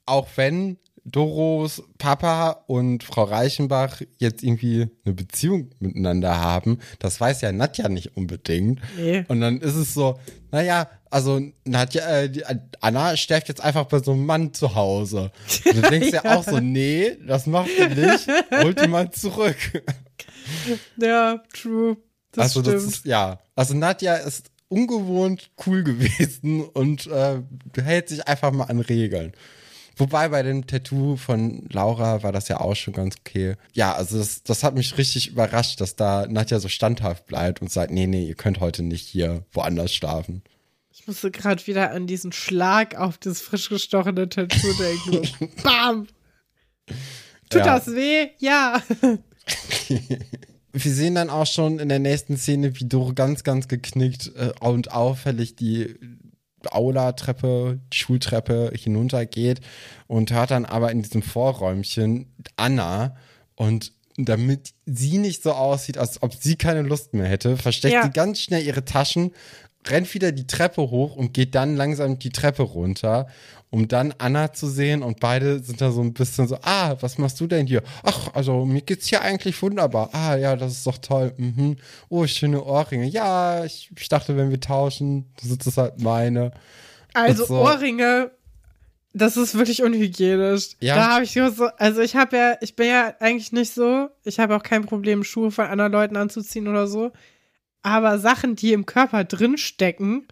auch 0.04 0.26
wenn 0.34 0.76
Doros 1.04 1.84
Papa 1.98 2.64
und 2.66 3.04
Frau 3.04 3.22
Reichenbach 3.22 4.00
jetzt 4.18 4.42
irgendwie 4.42 4.88
eine 5.04 5.14
Beziehung 5.14 5.70
miteinander 5.78 6.40
haben, 6.40 6.78
das 6.98 7.20
weiß 7.20 7.42
ja 7.42 7.52
Nadja 7.52 7.88
nicht 7.88 8.16
unbedingt. 8.16 8.80
Nee. 8.96 9.24
Und 9.28 9.40
dann 9.40 9.60
ist 9.60 9.76
es 9.76 9.94
so, 9.94 10.18
naja, 10.50 10.88
also 11.14 11.40
Nadja, 11.64 12.22
äh, 12.22 12.58
Anna 12.80 13.16
schläft 13.16 13.46
jetzt 13.46 13.60
einfach 13.60 13.84
bei 13.84 14.00
so 14.00 14.10
einem 14.10 14.26
Mann 14.26 14.52
zu 14.52 14.74
Hause. 14.74 15.30
Und 15.64 15.76
du 15.76 15.82
denkst 15.82 16.10
ja. 16.12 16.24
auch 16.24 16.42
so, 16.42 16.58
nee, 16.58 17.16
das 17.24 17.46
macht 17.46 17.70
ihr 17.78 17.88
nicht, 17.88 18.26
holt 18.50 18.82
die 18.82 18.88
mal 18.88 19.12
zurück. 19.12 19.56
Ja, 20.96 21.40
true. 21.52 21.96
Das 22.32 22.56
also 22.56 22.62
stimmt. 22.62 22.76
das 22.76 22.84
ist, 22.84 23.04
ja, 23.04 23.38
also 23.54 23.74
Nadja 23.74 24.16
ist 24.16 24.50
ungewohnt 24.66 25.50
cool 25.64 25.84
gewesen 25.84 26.64
und 26.64 27.06
äh, 27.06 27.40
hält 27.80 28.08
sich 28.08 28.26
einfach 28.26 28.50
mal 28.50 28.64
an 28.64 28.80
Regeln. 28.80 29.34
Wobei 29.96 30.28
bei 30.30 30.42
dem 30.42 30.66
Tattoo 30.66 31.14
von 31.14 31.68
Laura 31.70 32.24
war 32.24 32.32
das 32.32 32.48
ja 32.48 32.60
auch 32.60 32.74
schon 32.74 32.92
ganz 32.92 33.14
okay. 33.20 33.54
Ja, 33.72 33.94
also 33.94 34.18
das, 34.18 34.42
das 34.42 34.64
hat 34.64 34.74
mich 34.74 34.98
richtig 34.98 35.28
überrascht, 35.28 35.80
dass 35.80 35.94
da 35.94 36.26
Nadja 36.28 36.58
so 36.58 36.68
standhaft 36.68 37.26
bleibt 37.26 37.62
und 37.62 37.70
sagt, 37.70 37.92
nee, 37.92 38.08
nee, 38.08 38.26
ihr 38.26 38.34
könnt 38.34 38.58
heute 38.58 38.82
nicht 38.82 39.06
hier 39.06 39.44
woanders 39.52 39.94
schlafen. 39.94 40.42
Ich 41.04 41.08
musste 41.08 41.30
gerade 41.30 41.66
wieder 41.66 41.90
an 41.90 42.06
diesen 42.06 42.32
Schlag 42.32 42.94
auf 42.94 43.18
das 43.18 43.42
frisch 43.42 43.68
gestochene 43.68 44.26
Tattoo 44.26 44.72
denken. 44.72 45.50
Bam! 45.62 46.06
Tut 47.50 47.60
Ja. 47.60 47.78
das 47.78 47.88
weh? 47.94 48.28
Ja. 48.38 48.82
Wir 50.72 50.92
sehen 50.94 51.14
dann 51.14 51.28
auch 51.28 51.46
schon 51.46 51.78
in 51.78 51.90
der 51.90 51.98
nächsten 51.98 52.38
Szene, 52.38 52.74
wie 52.80 52.86
Doro 52.88 53.12
ganz, 53.12 53.44
ganz 53.44 53.68
geknickt 53.68 54.32
äh, 54.34 54.52
und 54.60 54.92
auffällig 54.92 55.56
die 55.56 55.94
Aula-Treppe, 56.70 57.80
die 57.92 57.98
Schultreppe 57.98 58.72
hinuntergeht 58.74 59.60
und 60.06 60.32
hört 60.32 60.52
dann 60.52 60.64
aber 60.64 60.90
in 60.90 61.02
diesem 61.02 61.20
Vorräumchen 61.20 62.32
Anna 62.56 63.14
und 63.56 63.92
damit 64.16 64.72
sie 64.86 65.18
nicht 65.18 65.42
so 65.42 65.52
aussieht, 65.52 65.98
als 65.98 66.22
ob 66.22 66.34
sie 66.34 66.56
keine 66.56 66.82
Lust 66.82 67.12
mehr 67.14 67.26
hätte, 67.26 67.56
versteckt 67.56 67.92
Ja. 67.94 68.04
sie 68.04 68.10
ganz 68.10 68.40
schnell 68.40 68.64
ihre 68.64 68.84
Taschen, 68.84 69.32
rennt 69.86 70.12
wieder 70.14 70.32
die 70.32 70.46
Treppe 70.46 70.82
hoch 70.82 71.16
und 71.16 71.34
geht 71.34 71.54
dann 71.54 71.76
langsam 71.76 72.18
die 72.18 72.30
Treppe 72.30 72.62
runter, 72.62 73.26
um 73.70 73.88
dann 73.88 74.14
Anna 74.18 74.52
zu 74.52 74.68
sehen 74.68 75.02
und 75.02 75.20
beide 75.20 75.58
sind 75.60 75.80
da 75.80 75.90
so 75.90 76.00
ein 76.00 76.14
bisschen 76.14 76.46
so, 76.46 76.58
ah, 76.62 76.96
was 77.00 77.18
machst 77.18 77.40
du 77.40 77.46
denn 77.46 77.66
hier? 77.66 77.82
Ach, 78.02 78.32
also 78.32 78.64
mir 78.64 78.82
geht's 78.82 79.08
hier 79.08 79.22
eigentlich 79.22 79.60
wunderbar. 79.60 80.10
Ah, 80.12 80.36
ja, 80.36 80.56
das 80.56 80.72
ist 80.72 80.86
doch 80.86 80.98
toll. 80.98 81.32
Mhm. 81.36 81.76
Oh, 82.08 82.26
schöne 82.26 82.62
Ohrringe. 82.62 83.06
Ja, 83.06 83.64
ich, 83.64 83.90
ich 83.98 84.08
dachte, 84.08 84.36
wenn 84.36 84.50
wir 84.50 84.60
tauschen, 84.60 85.32
das 85.40 85.50
ist 85.50 85.66
das 85.66 85.76
halt 85.76 86.00
meine. 86.00 86.52
Also 87.14 87.46
so. 87.46 87.56
Ohrringe, 87.56 88.30
das 89.12 89.36
ist 89.36 89.56
wirklich 89.56 89.82
unhygienisch. 89.82 90.70
Ja. 90.80 90.96
Da 90.96 91.10
habe 91.14 91.24
ich 91.24 91.32
so, 91.32 91.68
also 91.78 92.00
ich 92.00 92.16
habe 92.16 92.36
ja, 92.36 92.56
ich 92.60 92.76
bin 92.76 92.88
ja 92.88 93.14
eigentlich 93.20 93.52
nicht 93.52 93.72
so, 93.72 94.08
ich 94.24 94.38
habe 94.38 94.56
auch 94.56 94.62
kein 94.62 94.84
Problem, 94.84 95.22
Schuhe 95.24 95.50
von 95.50 95.66
anderen 95.66 95.92
Leuten 95.92 96.16
anzuziehen 96.16 96.68
oder 96.68 96.86
so. 96.86 97.12
Aber 97.84 98.18
Sachen, 98.18 98.56
die 98.56 98.72
im 98.72 98.86
Körper 98.86 99.24
drin 99.24 99.58
stecken, 99.58 100.26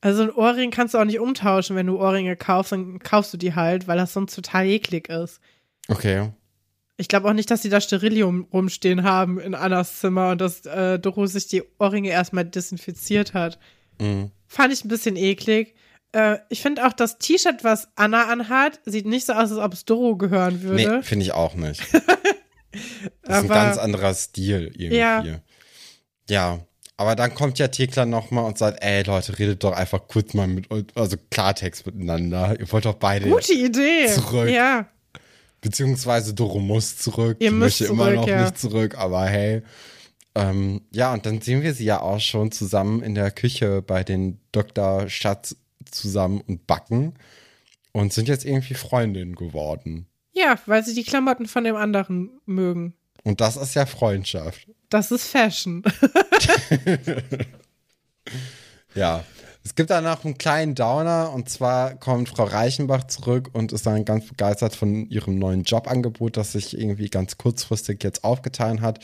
also 0.00 0.22
ein 0.22 0.30
Ohrring 0.30 0.70
kannst 0.70 0.94
du 0.94 0.98
auch 0.98 1.04
nicht 1.04 1.18
umtauschen, 1.18 1.74
wenn 1.74 1.88
du 1.88 1.98
Ohrringe 1.98 2.36
kaufst, 2.36 2.70
dann 2.70 3.00
kaufst 3.00 3.32
du 3.34 3.36
die 3.36 3.54
halt, 3.54 3.88
weil 3.88 3.98
das 3.98 4.12
sonst 4.12 4.34
total 4.34 4.66
eklig 4.66 5.08
ist. 5.08 5.40
Okay. 5.88 6.30
Ich 6.98 7.08
glaube 7.08 7.28
auch 7.28 7.32
nicht, 7.32 7.50
dass 7.50 7.62
sie 7.62 7.68
da 7.68 7.80
Sterilium 7.80 8.46
rumstehen 8.52 9.02
haben 9.02 9.40
in 9.40 9.54
Annas 9.56 9.98
Zimmer 9.98 10.30
und 10.30 10.40
dass 10.40 10.64
äh, 10.66 10.98
Doro 11.00 11.26
sich 11.26 11.48
die 11.48 11.64
Ohrringe 11.78 12.10
erstmal 12.10 12.44
desinfiziert 12.44 13.34
hat. 13.34 13.58
Mhm. 14.00 14.30
Fand 14.46 14.72
ich 14.72 14.84
ein 14.84 14.88
bisschen 14.88 15.16
eklig. 15.16 15.74
Äh, 16.12 16.38
ich 16.48 16.62
finde 16.62 16.86
auch 16.86 16.92
das 16.92 17.18
T-Shirt, 17.18 17.64
was 17.64 17.88
Anna 17.96 18.28
anhat, 18.28 18.80
sieht 18.84 19.06
nicht 19.06 19.26
so 19.26 19.32
aus, 19.32 19.50
als 19.50 19.58
ob 19.58 19.72
es 19.72 19.84
Doro 19.84 20.16
gehören 20.16 20.60
Nee, 20.62 20.84
würde. 20.86 21.02
finde 21.02 21.24
ich 21.24 21.32
auch 21.32 21.54
nicht. 21.54 21.82
Das 23.22 23.38
ist 23.38 23.44
ein 23.44 23.48
ganz 23.48 23.78
anderer 23.78 24.12
Stil 24.12 24.70
irgendwie. 24.74 24.98
Ja. 24.98 25.24
Ja. 26.28 26.60
Aber 26.98 27.14
dann 27.14 27.34
kommt 27.34 27.58
ja 27.58 27.68
Thekla 27.68 28.06
nochmal 28.06 28.44
und 28.44 28.56
sagt, 28.56 28.82
ey 28.82 29.02
Leute, 29.02 29.38
redet 29.38 29.62
doch 29.62 29.72
einfach 29.72 30.08
kurz 30.08 30.32
mal 30.32 30.46
mit 30.46 30.70
euch, 30.70 30.84
also 30.94 31.16
Klartext 31.30 31.84
miteinander. 31.84 32.58
Ihr 32.58 32.70
wollt 32.72 32.86
doch 32.86 32.94
beide, 32.94 33.28
Gute 33.28 33.52
Idee. 33.52 34.06
Zurück. 34.08 34.48
Ja. 34.48 34.88
beziehungsweise 35.60 36.32
Doro 36.32 36.58
muss 36.58 36.96
zurück. 36.96 37.36
Ihr 37.40 37.50
die 37.50 37.56
müsst 37.56 37.80
möchte 37.80 37.92
immer 37.92 38.04
zurück, 38.04 38.16
noch 38.16 38.28
ja. 38.28 38.42
nicht 38.42 38.58
zurück, 38.58 38.96
aber 38.96 39.26
hey. 39.26 39.62
Ähm, 40.34 40.82
ja, 40.90 41.12
und 41.12 41.26
dann 41.26 41.40
sehen 41.40 41.62
wir 41.62 41.74
sie 41.74 41.84
ja 41.84 42.00
auch 42.00 42.20
schon 42.20 42.52
zusammen 42.52 43.02
in 43.02 43.14
der 43.14 43.30
Küche 43.30 43.82
bei 43.82 44.04
den 44.04 44.38
Dr. 44.52 45.08
Schatz 45.08 45.56
zusammen 45.90 46.42
und 46.46 46.66
backen 46.66 47.14
und 47.92 48.12
sind 48.12 48.28
jetzt 48.28 48.44
irgendwie 48.44 48.74
Freundinnen 48.74 49.34
geworden. 49.34 50.06
Ja, 50.32 50.58
weil 50.66 50.84
sie 50.84 50.94
die 50.94 51.04
Klamotten 51.04 51.46
von 51.46 51.64
dem 51.64 51.76
anderen 51.76 52.38
mögen. 52.44 52.94
Und 53.26 53.40
das 53.40 53.56
ist 53.56 53.74
ja 53.74 53.86
Freundschaft. 53.86 54.68
Das 54.88 55.10
ist 55.10 55.26
Fashion. 55.26 55.82
Ja. 58.94 59.24
Es 59.62 59.74
gibt 59.74 59.90
danach 59.90 60.24
einen 60.24 60.38
kleinen 60.38 60.74
Downer 60.74 61.32
und 61.34 61.50
zwar 61.50 61.96
kommt 61.96 62.30
Frau 62.30 62.44
Reichenbach 62.44 63.08
zurück 63.08 63.50
und 63.52 63.72
ist 63.72 63.84
dann 63.84 64.04
ganz 64.04 64.26
begeistert 64.26 64.74
von 64.74 65.10
ihrem 65.10 65.38
neuen 65.38 65.64
Jobangebot, 65.64 66.36
das 66.36 66.52
sich 66.52 66.78
irgendwie 66.78 67.10
ganz 67.10 67.36
kurzfristig 67.36 68.02
jetzt 68.02 68.24
aufgetan 68.24 68.80
hat 68.80 69.00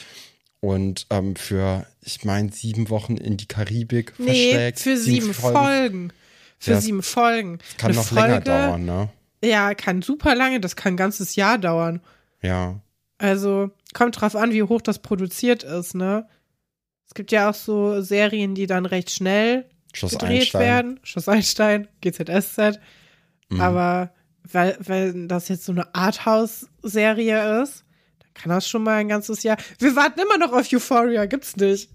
und 0.61 1.07
ähm, 1.11 1.37
für, 1.37 1.85
ich 2.01 2.25
meine, 2.25 2.53
sieben 2.53 2.89
Wochen 2.91 3.17
in 3.17 3.37
die 3.37 3.47
Karibik 3.47 4.15
nee, 4.19 4.25
verschlägt. 4.25 4.79
für 4.81 4.97
sieben 4.97 5.35
Folgen. 5.35 6.13
Für 6.59 6.73
Ja, 6.73 6.81
sieben 6.81 7.03
Folgen. 7.03 7.59
Kann 7.77 7.91
Eine 7.91 8.01
noch 8.01 8.13
länger 8.13 8.29
Folge, 8.29 8.45
dauern, 8.45 8.85
ne? 8.85 9.09
Ja, 9.45 9.75
kann 9.75 10.01
super 10.01 10.35
lange, 10.35 10.61
das 10.61 10.75
kann 10.77 10.95
ein 10.95 10.97
ganzes 10.97 11.37
Jahr 11.37 11.59
dauern. 11.59 12.01
Ja. 12.41 12.81
Also 13.23 13.71
kommt 13.95 14.21
drauf 14.21 14.35
an, 14.35 14.51
wie 14.51 14.65
hoch 14.65 14.81
das 14.81 14.99
produziert 14.99 15.63
ist, 15.63 15.95
ne? 15.95 16.27
Es 17.07 17.15
gibt 17.15 17.31
ja 17.31 17.51
auch 17.51 17.55
so 17.55 18.03
Serien, 18.03 18.57
die 18.57 18.67
dann 18.67 18.85
recht 18.85 19.13
schnell 19.13 19.67
Schloss 19.93 20.13
gedreht 20.13 20.41
Einstein. 20.41 20.61
werden. 20.61 21.01
Schloss 21.05 21.29
Einstein, 21.29 21.89
GZSZ. 22.01 22.81
Mhm. 23.49 23.61
Aber 23.61 24.13
weil, 24.51 24.77
weil 24.81 25.29
das 25.29 25.49
jetzt 25.49 25.67
so 25.67 25.73
eine 25.73 25.95
Arthouse-Serie 25.95 27.63
ist, 27.63 27.85
dann 28.19 28.35
kann 28.35 28.51
das 28.51 28.69
schon 28.69 28.83
mal 28.83 28.97
ein 28.97 29.09
ganzes 29.09 29.45
Jahr. 29.45 29.57
Wir 29.79 29.95
warten 29.95 30.19
immer 30.19 30.39
noch 30.39 30.53
auf 30.53 30.73
Euphoria, 30.73 31.27
gibt's 31.27 31.55
nicht. 31.55 31.91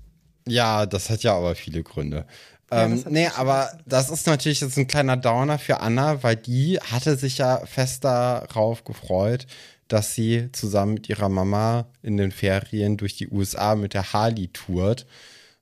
Ja, 0.47 0.85
das 0.85 1.09
hat 1.09 1.23
ja 1.23 1.35
aber 1.35 1.55
viele 1.55 1.83
Gründe. 1.83 2.25
Ja, 2.71 2.85
ähm, 2.85 3.03
nee, 3.09 3.27
aber 3.35 3.77
das 3.85 4.09
ist 4.09 4.27
natürlich 4.27 4.61
jetzt 4.61 4.77
ein 4.77 4.87
kleiner 4.87 5.17
Downer 5.17 5.59
für 5.59 5.81
Anna, 5.81 6.23
weil 6.23 6.37
die 6.37 6.79
hatte 6.79 7.17
sich 7.17 7.37
ja 7.37 7.65
fest 7.65 8.05
darauf 8.05 8.85
gefreut, 8.85 9.45
dass 9.87 10.15
sie 10.15 10.51
zusammen 10.51 10.95
mit 10.95 11.09
ihrer 11.09 11.29
Mama 11.29 11.87
in 12.01 12.17
den 12.17 12.31
Ferien 12.31 12.97
durch 12.97 13.15
die 13.15 13.29
USA 13.29 13.75
mit 13.75 13.93
der 13.93 14.13
Harley 14.13 14.49
tourt. 14.49 15.05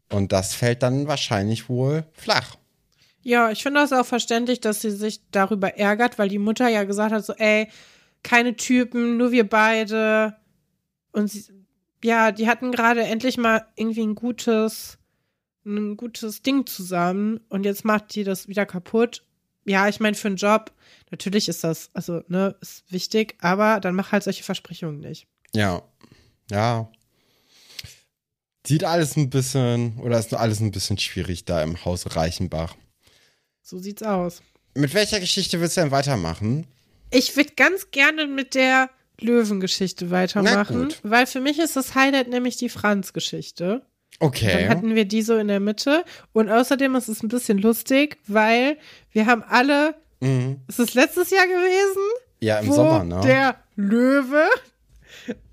Und 0.10 0.32
das 0.32 0.54
fällt 0.54 0.84
dann 0.84 1.08
wahrscheinlich 1.08 1.70
wohl 1.70 2.06
flach. 2.14 2.58
Ja, 3.22 3.50
ich 3.50 3.64
finde 3.64 3.82
das 3.82 3.92
auch 3.92 4.06
verständlich, 4.06 4.60
dass 4.60 4.82
sie 4.82 4.92
sich 4.92 5.20
darüber 5.32 5.78
ärgert, 5.78 6.20
weil 6.20 6.30
die 6.30 6.38
Mutter 6.38 6.68
ja 6.68 6.84
gesagt 6.84 7.12
hat, 7.12 7.26
so, 7.26 7.34
ey, 7.34 7.68
keine 8.22 8.56
Typen, 8.56 9.18
nur 9.18 9.32
wir 9.32 9.50
beide. 9.50 10.36
Und 11.12 11.32
sie, 11.32 11.46
ja, 12.04 12.32
die 12.32 12.48
hatten 12.48 12.72
gerade 12.72 13.04
endlich 13.04 13.38
mal 13.38 13.66
irgendwie 13.76 14.06
ein 14.06 14.14
gutes, 14.14 15.00
ein 15.66 15.98
gutes 15.98 16.44
Ding 16.44 16.68
zusammen 16.68 17.40
und 17.50 17.66
jetzt 17.66 17.84
macht 17.84 18.14
die 18.14 18.24
das 18.24 18.48
wieder 18.48 18.68
kaputt. 18.68 19.24
Ja, 19.66 19.88
ich 19.90 20.00
meine, 20.00 20.16
für 20.16 20.28
einen 20.28 20.38
Job, 20.38 20.72
natürlich 21.12 21.50
ist 21.50 21.64
das, 21.64 21.90
also, 21.94 22.22
ne, 22.28 22.56
ist 22.62 22.84
wichtig, 22.92 23.36
aber 23.42 23.80
dann 23.80 23.96
mach 23.96 24.12
halt 24.12 24.24
solche 24.24 24.44
Versprechungen 24.44 25.00
nicht. 25.00 25.28
Ja. 25.54 25.82
Ja. 26.50 26.92
Sieht 28.66 28.84
alles 28.84 29.16
ein 29.16 29.30
bisschen, 29.30 30.00
oder 30.00 30.20
ist 30.20 30.34
alles 30.34 30.60
ein 30.60 30.72
bisschen 30.72 30.98
schwierig 30.98 31.46
da 31.46 31.62
im 31.62 31.84
Haus 31.84 32.16
Reichenbach. 32.16 32.76
So 33.62 33.80
sieht's 33.80 34.04
aus. 34.04 34.42
Mit 34.76 34.94
welcher 34.94 35.20
Geschichte 35.20 35.60
willst 35.60 35.78
du 35.78 35.82
denn 35.82 35.92
weitermachen? 35.92 36.68
Ich 37.10 37.36
würde 37.36 37.54
ganz 37.56 37.92
gerne 37.92 38.28
mit 38.28 38.56
der 38.56 38.90
Löwengeschichte 39.20 40.12
weitermachen, 40.12 40.94
weil 41.04 41.26
für 41.26 41.40
mich 41.40 41.60
ist 41.60 41.76
das 41.76 41.96
Highlight 41.96 42.28
nämlich 42.28 42.58
die 42.58 42.70
Franz-Geschichte. 42.70 43.86
Dann 44.20 44.28
Okay. 44.30 44.68
hatten 44.70 44.96
wir 44.96 45.06
die 45.06 45.22
so 45.22 45.36
in 45.38 45.48
der 45.50 45.60
Mitte. 45.60 46.04
Und 46.34 46.50
außerdem 46.50 46.96
ist 46.96 47.10
es 47.10 47.22
ein 47.22 47.28
bisschen 47.28 47.58
lustig, 47.58 48.18
weil 48.28 48.78
wir 49.12 49.26
haben 49.26 49.44
alle, 49.48 49.96
Mhm. 50.22 50.62
ist 50.68 50.80
es 50.80 50.94
letztes 50.94 51.30
Jahr 51.32 51.46
gewesen, 51.46 52.02
Ja, 52.40 52.60
im 52.60 52.72
Sommer, 52.72 53.04
ne? 53.04 53.20
der 53.22 53.56
Löwe 53.76 54.46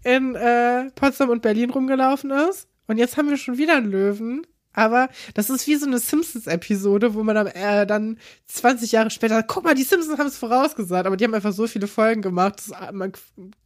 in 0.04 0.34
äh, 0.34 0.90
Potsdam 0.94 1.30
und 1.30 1.42
Berlin 1.42 1.70
rumgelaufen 1.70 2.30
ist. 2.30 2.68
Und 2.86 2.98
jetzt 2.98 3.16
haben 3.16 3.30
wir 3.30 3.36
schon 3.36 3.58
wieder 3.58 3.76
einen 3.76 3.90
Löwen. 3.90 4.46
Aber 4.74 5.08
das 5.34 5.50
ist 5.50 5.66
wie 5.66 5.76
so 5.76 5.86
eine 5.86 5.98
Simpsons-Episode, 5.98 7.14
wo 7.14 7.22
man 7.22 7.34
dann, 7.34 7.46
äh, 7.48 7.86
dann 7.86 8.18
20 8.46 8.92
Jahre 8.92 9.10
später 9.10 9.34
sagt, 9.36 9.48
guck 9.48 9.64
mal, 9.64 9.74
die 9.74 9.82
Simpsons 9.82 10.18
haben 10.18 10.26
es 10.28 10.38
vorausgesagt. 10.38 11.06
Aber 11.06 11.16
die 11.16 11.24
haben 11.24 11.34
einfach 11.34 11.52
so 11.52 11.66
viele 11.66 11.86
Folgen 11.86 12.22
gemacht, 12.22 12.54
dass 12.58 12.92
man 12.92 13.12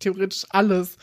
theoretisch 0.01 0.45
alles 0.51 0.97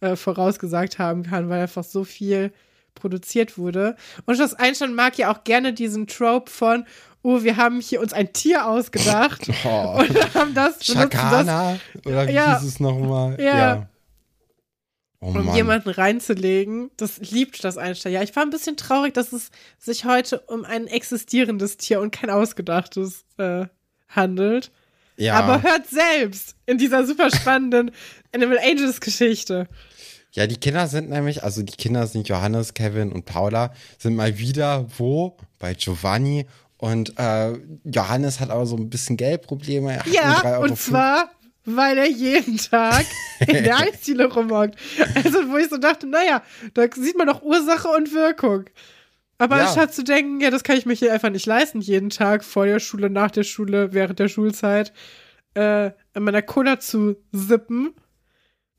äh, 0.00 0.16
vorausgesagt 0.16 0.98
haben 0.98 1.24
kann, 1.24 1.48
weil 1.50 1.60
einfach 1.62 1.84
so 1.84 2.02
viel 2.04 2.52
produziert 2.94 3.58
wurde. 3.58 3.96
Und 4.26 4.36
Schloss 4.36 4.54
Einstein 4.54 4.94
mag 4.94 5.18
ja 5.18 5.32
auch 5.32 5.44
gerne 5.44 5.72
diesen 5.72 6.06
Trope 6.06 6.50
von, 6.50 6.86
oh, 7.22 7.42
wir 7.42 7.56
haben 7.56 7.80
hier 7.80 8.00
uns 8.00 8.12
ein 8.12 8.32
Tier 8.32 8.66
ausgedacht 8.66 9.48
Oh. 9.64 9.98
und 10.00 10.34
haben 10.34 10.54
das 10.54 10.78
benutzt, 10.78 10.88
das 11.14 11.20
Chakana? 11.20 11.78
Oder 12.04 12.28
wie 12.28 12.32
Ja. 12.32 12.58
hieß 12.60 12.68
es 12.68 12.80
nochmal? 12.80 13.40
Ja. 13.40 13.88
Oh 15.20 15.26
um 15.28 15.46
Mann. 15.46 15.54
jemanden 15.54 15.90
reinzulegen. 15.90 16.90
Das 16.96 17.18
liebt 17.18 17.62
das 17.62 17.78
Einstein. 17.78 18.12
Ja, 18.12 18.22
ich 18.22 18.34
war 18.34 18.42
ein 18.42 18.50
bisschen 18.50 18.76
traurig, 18.76 19.14
dass 19.14 19.32
es 19.32 19.50
sich 19.78 20.04
heute 20.04 20.40
um 20.40 20.64
ein 20.64 20.88
existierendes 20.88 21.76
Tier 21.76 22.00
und 22.00 22.10
kein 22.10 22.28
ausgedachtes 22.28 23.24
äh, 23.38 23.66
handelt. 24.08 24.72
ja. 25.16 25.34
Aber 25.34 25.62
hört 25.62 25.86
selbst 25.86 26.56
in 26.66 26.76
dieser 26.76 27.06
super 27.06 27.30
spannenden 27.30 27.92
Animal 28.34 28.58
Angels 28.58 29.00
Geschichte. 29.00 29.68
Ja, 30.32 30.46
die 30.46 30.56
Kinder 30.56 30.86
sind 30.88 31.10
nämlich, 31.10 31.42
also 31.44 31.62
die 31.62 31.76
Kinder 31.76 32.06
sind 32.06 32.28
Johannes, 32.28 32.74
Kevin 32.74 33.12
und 33.12 33.24
Paula, 33.24 33.72
sind 33.98 34.16
mal 34.16 34.38
wieder 34.38 34.86
wo? 34.98 35.36
Bei 35.58 35.74
Giovanni. 35.74 36.46
Und 36.78 37.18
äh, 37.18 37.52
Johannes 37.84 38.40
hat 38.40 38.50
aber 38.50 38.66
so 38.66 38.76
ein 38.76 38.90
bisschen 38.90 39.16
Geldprobleme. 39.16 40.00
Ja, 40.10 40.58
und 40.58 40.76
zwar, 40.78 41.30
weil 41.64 41.96
er 41.98 42.08
jeden 42.08 42.56
Tag 42.56 43.04
in 43.46 43.62
der 43.62 43.78
Eisdiele 43.78 44.24
rumhockt. 44.32 44.74
Also, 45.14 45.48
wo 45.50 45.58
ich 45.58 45.68
so 45.68 45.76
dachte, 45.76 46.06
naja, 46.08 46.42
da 46.74 46.86
sieht 46.92 47.16
man 47.16 47.28
doch 47.28 47.42
Ursache 47.42 47.88
und 47.88 48.12
Wirkung. 48.12 48.64
Aber 49.38 49.58
Ja. 49.58 49.64
anstatt 49.66 49.94
zu 49.94 50.02
denken, 50.02 50.40
ja, 50.40 50.50
das 50.50 50.64
kann 50.64 50.76
ich 50.76 50.86
mir 50.86 50.94
hier 50.94 51.12
einfach 51.12 51.30
nicht 51.30 51.46
leisten, 51.46 51.80
jeden 51.80 52.10
Tag 52.10 52.42
vor 52.44 52.66
der 52.66 52.80
Schule, 52.80 53.10
nach 53.10 53.30
der 53.30 53.44
Schule, 53.44 53.92
während 53.92 54.18
der 54.18 54.28
Schulzeit, 54.28 54.92
äh, 55.54 55.90
an 56.14 56.22
meiner 56.22 56.42
Cola 56.42 56.80
zu 56.80 57.16
sippen, 57.32 57.92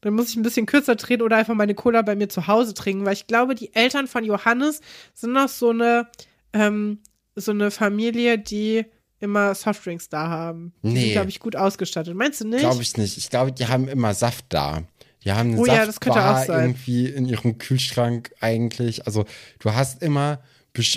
dann 0.03 0.13
muss 0.13 0.29
ich 0.29 0.35
ein 0.35 0.43
bisschen 0.43 0.65
kürzer 0.65 0.95
drehen 0.95 1.21
oder 1.21 1.37
einfach 1.37 1.55
meine 1.55 1.73
Cola 1.75 2.01
bei 2.01 2.15
mir 2.15 2.29
zu 2.29 2.47
Hause 2.47 2.73
trinken, 2.73 3.05
weil 3.05 3.13
ich 3.13 3.27
glaube, 3.27 3.55
die 3.55 3.73
Eltern 3.73 4.07
von 4.07 4.23
Johannes 4.23 4.81
sind 5.13 5.33
noch 5.33 5.49
so 5.49 5.69
eine, 5.69 6.07
ähm, 6.53 6.99
so 7.35 7.51
eine 7.51 7.71
Familie, 7.71 8.37
die 8.37 8.85
immer 9.19 9.55
Softdrinks 9.55 10.09
da 10.09 10.27
haben. 10.27 10.73
Die 10.83 10.89
Nee. 10.89 11.01
sind, 11.01 11.11
glaube 11.13 11.29
ich, 11.29 11.39
gut 11.39 11.55
ausgestattet. 11.55 12.13
Meinst 12.15 12.41
du 12.41 12.47
nicht? 12.47 12.59
Glaube 12.59 12.81
ich 12.81 12.97
nicht. 12.97 13.17
Ich 13.17 13.29
glaube, 13.29 13.51
die 13.53 13.67
haben 13.67 13.87
immer 13.87 14.13
Saft 14.13 14.45
da. 14.49 14.83
Die 15.23 15.31
haben 15.31 15.51
eine 15.53 15.59
Oh 15.61 15.65
ja, 15.65 15.85
das 15.85 16.01
könnte 16.01 16.19
Saftbar 16.19 16.45
sein. 16.45 16.65
irgendwie 16.71 17.05
in 17.07 17.25
ihrem 17.25 17.57
Kühlschrank 17.57 18.31
eigentlich. 18.41 19.07
Also 19.07 19.23
du 19.59 19.73
hast 19.73 20.03
immer, 20.03 20.41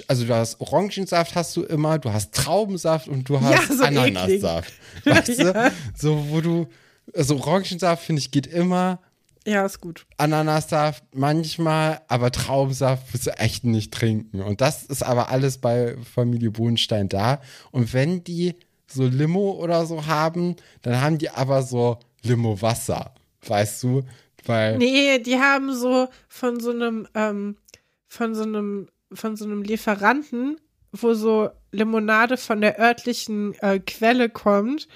also 0.09 0.25
du 0.25 0.35
hast 0.35 0.61
Orangensaft 0.61 1.37
hast 1.37 1.57
du 1.57 1.62
immer, 1.62 1.99
du 2.01 2.12
hast 2.12 2.35
Traubensaft 2.35 3.07
und 3.07 3.29
du 3.29 3.40
hast 3.40 3.69
so 3.79 3.85
Ananassaft. 3.85 4.73
Weißt 5.05 5.29
Ja. 5.38 5.53
du? 5.69 5.73
So, 5.97 6.27
wo 6.31 6.40
du, 6.40 6.66
also 7.14 7.37
Orangensaft 7.37 8.05
finde 8.05 8.21
ich 8.21 8.31
geht 8.31 8.47
immer, 8.47 9.01
Ja, 9.47 9.64
ist 9.64 9.81
gut. 9.81 10.07
Ananassaft 10.16 11.05
manchmal, 11.14 12.01
aber 12.09 12.33
Traubensaft 12.33 13.12
wirst 13.14 13.27
du 13.27 13.38
echt 13.38 13.64
nicht 13.64 13.92
trinken. 13.92 14.42
Und 14.42 14.61
das 14.61 14.83
ist 14.85 15.03
aber 15.03 15.31
alles 15.31 15.59
bei 15.59 15.97
Familie 16.14 16.51
Bohnenstein 16.51 17.09
da. 17.09 17.40
Und 17.71 17.92
wenn 17.92 18.25
die 18.25 18.55
so 18.88 19.05
Limo 19.05 19.53
oder 19.53 19.87
so 19.87 20.07
haben, 20.07 20.57
dann 20.83 21.01
haben 21.01 21.19
die 21.19 21.31
aber 21.31 21.62
so 21.62 21.99
Limo-Wasser, 22.23 23.14
weißt 23.47 23.83
du? 23.83 24.03
Weil, 24.45 24.79
Nee, 24.79 25.19
die 25.19 25.37
haben 25.37 25.75
so 25.75 26.09
von 26.29 26.61
so 26.61 26.71
einem, 26.71 27.09
ähm, 27.14 27.57
von 28.07 28.35
so 28.35 28.42
einem, 28.45 28.88
von 29.12 29.37
so 29.37 29.45
einem 29.45 29.62
Lieferanten, 29.62 30.61
wo 30.92 31.14
so 31.14 31.51
Limonade 31.73 32.37
von 32.37 32.61
der 32.61 32.79
örtlichen 32.79 33.55
äh, 33.61 33.81
Quelle 33.81 34.31
kommt, 34.31 34.88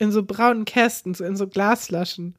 in 0.00 0.10
so 0.10 0.24
braunen 0.24 0.64
Kästen, 0.64 1.14
so 1.14 1.24
in 1.24 1.36
so 1.36 1.46
Glasflaschen. 1.46 2.34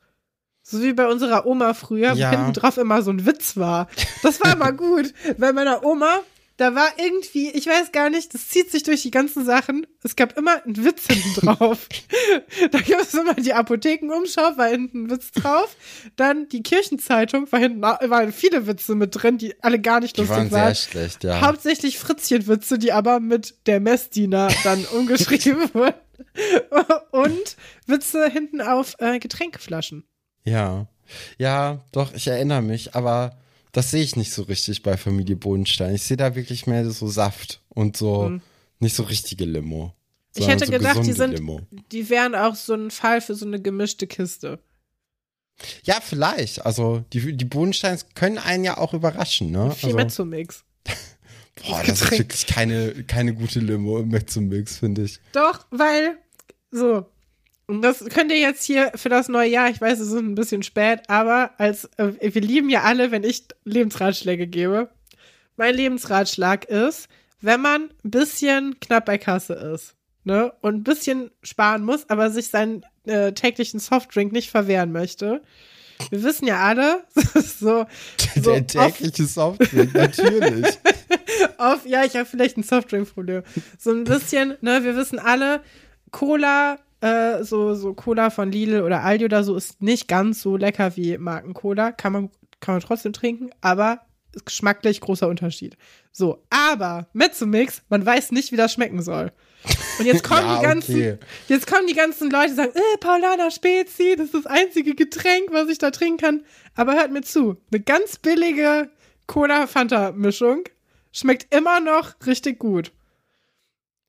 So 0.64 0.82
wie 0.82 0.94
bei 0.94 1.08
unserer 1.08 1.46
Oma 1.46 1.74
früher, 1.74 2.14
Ja. 2.14 2.28
wo 2.32 2.36
hinten 2.38 2.54
drauf 2.54 2.78
immer 2.78 3.02
so 3.02 3.12
ein 3.12 3.26
Witz 3.26 3.56
war. 3.58 3.88
Das 4.24 4.42
war 4.42 4.54
immer 4.54 4.72
gut. 4.74 5.14
Bei 5.38 5.54
meiner 5.54 5.84
Oma, 5.86 6.20
da 6.62 6.76
war 6.76 6.90
irgendwie, 6.98 7.50
ich 7.50 7.66
weiß 7.66 7.92
gar 7.92 8.12
nicht, 8.12 8.36
das 8.36 8.50
zieht 8.50 8.70
sich 8.70 8.84
durch 8.84 9.02
die 9.02 9.10
ganzen 9.10 9.44
Sachen. 9.44 9.88
Es 10.04 10.16
gab 10.16 10.38
immer 10.38 10.64
einen 10.64 10.86
Witz 10.86 11.08
hinten 11.08 11.34
drauf. 11.34 11.90
da 12.72 12.78
gibt 12.78 13.02
es 13.02 13.16
immer 13.16 13.34
die 13.34 13.56
Apothekenumschau, 13.56 14.58
war 14.58 14.68
hinten 14.68 15.06
ein 15.06 15.10
Witz 15.10 15.32
drauf. 15.32 15.76
Dann 16.18 16.50
die 16.50 16.62
Kirchenzeitung, 16.62 17.52
war 17.52 17.60
hinten 17.60 17.82
waren 17.82 18.32
viele 18.32 18.68
Witze 18.68 18.94
mit 18.94 19.10
drin, 19.12 19.40
die 19.40 19.56
alle 19.64 19.80
gar 19.80 20.02
nicht 20.02 20.18
die 20.18 20.22
lustig 20.22 20.38
waren 20.38 20.52
waren. 20.52 20.76
sehr 20.76 20.76
schlecht, 20.76 21.24
ja. 21.24 21.42
Hauptsächlich 21.42 21.98
Fritzchenwitze, 21.98 22.78
die 22.78 22.94
aber 22.94 23.20
mit 23.20 23.56
der 23.66 23.80
Messdiener 23.80 24.50
dann 24.64 24.86
umgeschrieben 24.94 25.74
wurden. 25.74 25.96
Und 27.10 27.58
Witze 27.88 28.30
hinten 28.30 28.62
auf 28.62 28.98
äh, 29.00 29.18
Getränkeflaschen. 29.18 30.04
Ja. 30.44 30.86
Ja, 31.40 31.84
doch, 31.92 32.14
ich 32.14 32.28
erinnere 32.28 32.62
mich, 32.62 32.94
aber 32.94 33.41
das 33.72 33.92
sehe 33.92 34.04
ich 34.04 34.16
nicht 34.16 34.34
so 34.34 34.44
richtig 34.44 34.84
bei 34.84 34.98
Familie 34.98 35.36
Bodenstein. 35.36 35.96
Ich 35.96 36.04
sehe 36.04 36.18
da 36.18 36.36
wirklich 36.36 36.68
mehr 36.68 36.90
so 36.90 37.08
Saft 37.08 37.62
und 37.70 37.98
so 37.98 38.40
nicht 38.80 38.96
so 38.96 39.04
richtige 39.04 39.46
Limo. 39.46 39.94
Ich 40.36 40.48
hätte 40.48 40.66
so 40.66 40.72
gedacht, 40.72 41.06
die 41.06 41.14
sind, 41.14 41.34
Limo. 41.34 41.62
die 41.92 42.10
wären 42.10 42.36
auch 42.36 42.56
so 42.56 42.74
ein 42.74 42.90
Fall 42.90 43.22
für 43.22 43.36
so 43.36 43.46
eine 43.46 43.62
gemischte 43.62 44.08
Kiste. 44.08 44.60
Ja, 45.84 46.00
vielleicht. 46.02 46.66
Also 46.66 47.04
die, 47.14 47.36
die 47.36 47.46
Bodensteins 47.46 48.08
können 48.16 48.38
einen 48.38 48.64
ja 48.64 48.78
auch 48.78 48.94
überraschen, 48.94 49.52
ne? 49.52 49.72
Viel 49.72 49.90
also, 49.90 49.98
Mezzomix. 49.98 50.64
boah, 51.68 51.84
das 51.86 52.02
ist 52.02 52.12
wirklich 52.12 52.48
keine, 52.48 53.04
keine 53.04 53.34
gute 53.34 53.60
Limo 53.60 54.00
im 54.00 54.10
Mezzomix, 54.10 54.78
finde 54.78 55.04
ich. 55.04 55.20
Doch, 55.34 55.66
weil, 55.70 56.18
so. 56.72 57.06
Und 57.72 57.84
das 57.84 58.04
könnt 58.04 58.34
ihr 58.34 58.38
jetzt 58.38 58.66
hier 58.66 58.92
für 58.96 59.08
das 59.08 59.30
neue 59.30 59.48
Jahr, 59.48 59.70
ich 59.70 59.80
weiß, 59.80 60.02
es 60.02 60.10
ist 60.10 60.20
ein 60.20 60.36
bisschen 60.36 60.62
spät, 60.62 61.04
aber 61.08 61.52
als, 61.58 61.86
äh, 61.96 62.12
wir 62.20 62.42
lieben 62.42 62.70
ja 62.70 62.82
alle, 62.82 63.12
wenn 63.12 63.24
ich 63.24 63.46
Lebensratschläge 63.64 64.46
gebe. 64.46 64.90
Mein 65.56 65.76
Lebensratschlag 65.76 66.66
ist, 66.66 67.08
wenn 67.40 67.62
man 67.62 67.84
ein 68.04 68.12
bisschen 68.12 68.78
knapp 68.82 69.06
bei 69.06 69.18
Kasse 69.18 69.54
ist, 69.54 69.96
ne, 70.26 70.52
und 70.60 70.76
ein 70.76 70.84
bisschen 70.84 71.32
sparen 71.44 71.86
muss, 71.86 72.10
aber 72.10 72.30
sich 72.30 72.50
seinen 72.50 72.84
äh, 73.06 73.32
täglichen 73.32 73.80
Softdrink 73.80 74.34
nicht 74.34 74.52
verwehren 74.52 74.92
möchte. 74.92 75.42
Wir 76.10 76.24
wissen 76.24 76.48
ja 76.48 76.60
alle, 76.60 77.06
so, 77.36 77.86
so 78.36 78.52
Der 78.52 78.68
tägliche 78.68 79.24
Softdrink, 79.24 79.94
natürlich. 79.94 80.78
auf, 81.58 81.86
ja, 81.86 82.04
ich 82.04 82.18
habe 82.18 82.26
vielleicht 82.26 82.58
ein 82.58 82.64
Softdrink-Problem. 82.64 83.44
So 83.80 83.92
ein 83.92 84.04
bisschen, 84.04 84.58
ne, 84.60 84.84
wir 84.84 84.98
wissen 84.98 85.20
alle, 85.20 85.62
Cola, 86.12 86.78
äh, 87.02 87.44
so, 87.44 87.74
so 87.74 87.94
Cola 87.94 88.30
von 88.30 88.52
Lidl 88.52 88.82
oder 88.82 89.04
Aldi 89.04 89.26
oder 89.26 89.44
so 89.44 89.56
ist 89.56 89.82
nicht 89.82 90.08
ganz 90.08 90.42
so 90.42 90.58
lecker 90.58 90.96
wie 90.96 91.18
Marken-Cola. 91.18 91.92
Kann 91.92 92.14
man, 92.14 92.30
kann 92.60 92.76
man 92.76 92.82
trotzdem 92.82 93.14
trinken, 93.14 93.50
aber 93.62 94.02
geschmacklich 94.46 95.02
großer 95.02 95.28
Unterschied. 95.28 95.78
So, 96.12 96.44
aber 96.50 97.08
Mezzomix, 97.14 97.82
man 97.90 98.06
weiß 98.06 98.32
nicht, 98.32 98.52
wie 98.52 98.56
das 98.56 98.74
schmecken 98.74 99.02
soll. 99.02 99.32
Und 100.00 100.06
jetzt 100.06 100.24
kommen 100.28 100.48
Ja, 100.48 100.58
die 100.58 100.64
ganzen, 100.64 100.96
okay. 100.96 101.18
jetzt 101.48 101.68
kommen 101.68 101.88
die 101.88 101.94
ganzen 101.94 102.30
Leute 102.30 102.52
und 102.52 102.56
sagen, 102.56 102.72
äh, 102.76 102.98
Paulaner 103.00 103.52
Spezi, 103.52 104.16
das 104.16 104.28
ist 104.28 104.36
das 104.36 104.46
einzige 104.46 104.96
Getränk, 104.96 105.52
was 105.52 105.70
ich 105.70 105.78
da 105.78 105.92
trinken 105.92 106.18
kann. 106.18 106.46
Aber 106.76 106.94
hört 106.94 107.12
mir 107.12 107.22
zu, 107.22 107.58
eine 107.72 107.82
ganz 107.82 108.18
billige 108.18 108.90
Cola-Fanta-Mischung 109.28 110.64
schmeckt 111.12 111.54
immer 111.54 111.80
noch 111.80 112.14
richtig 112.26 112.60
gut. 112.60 112.92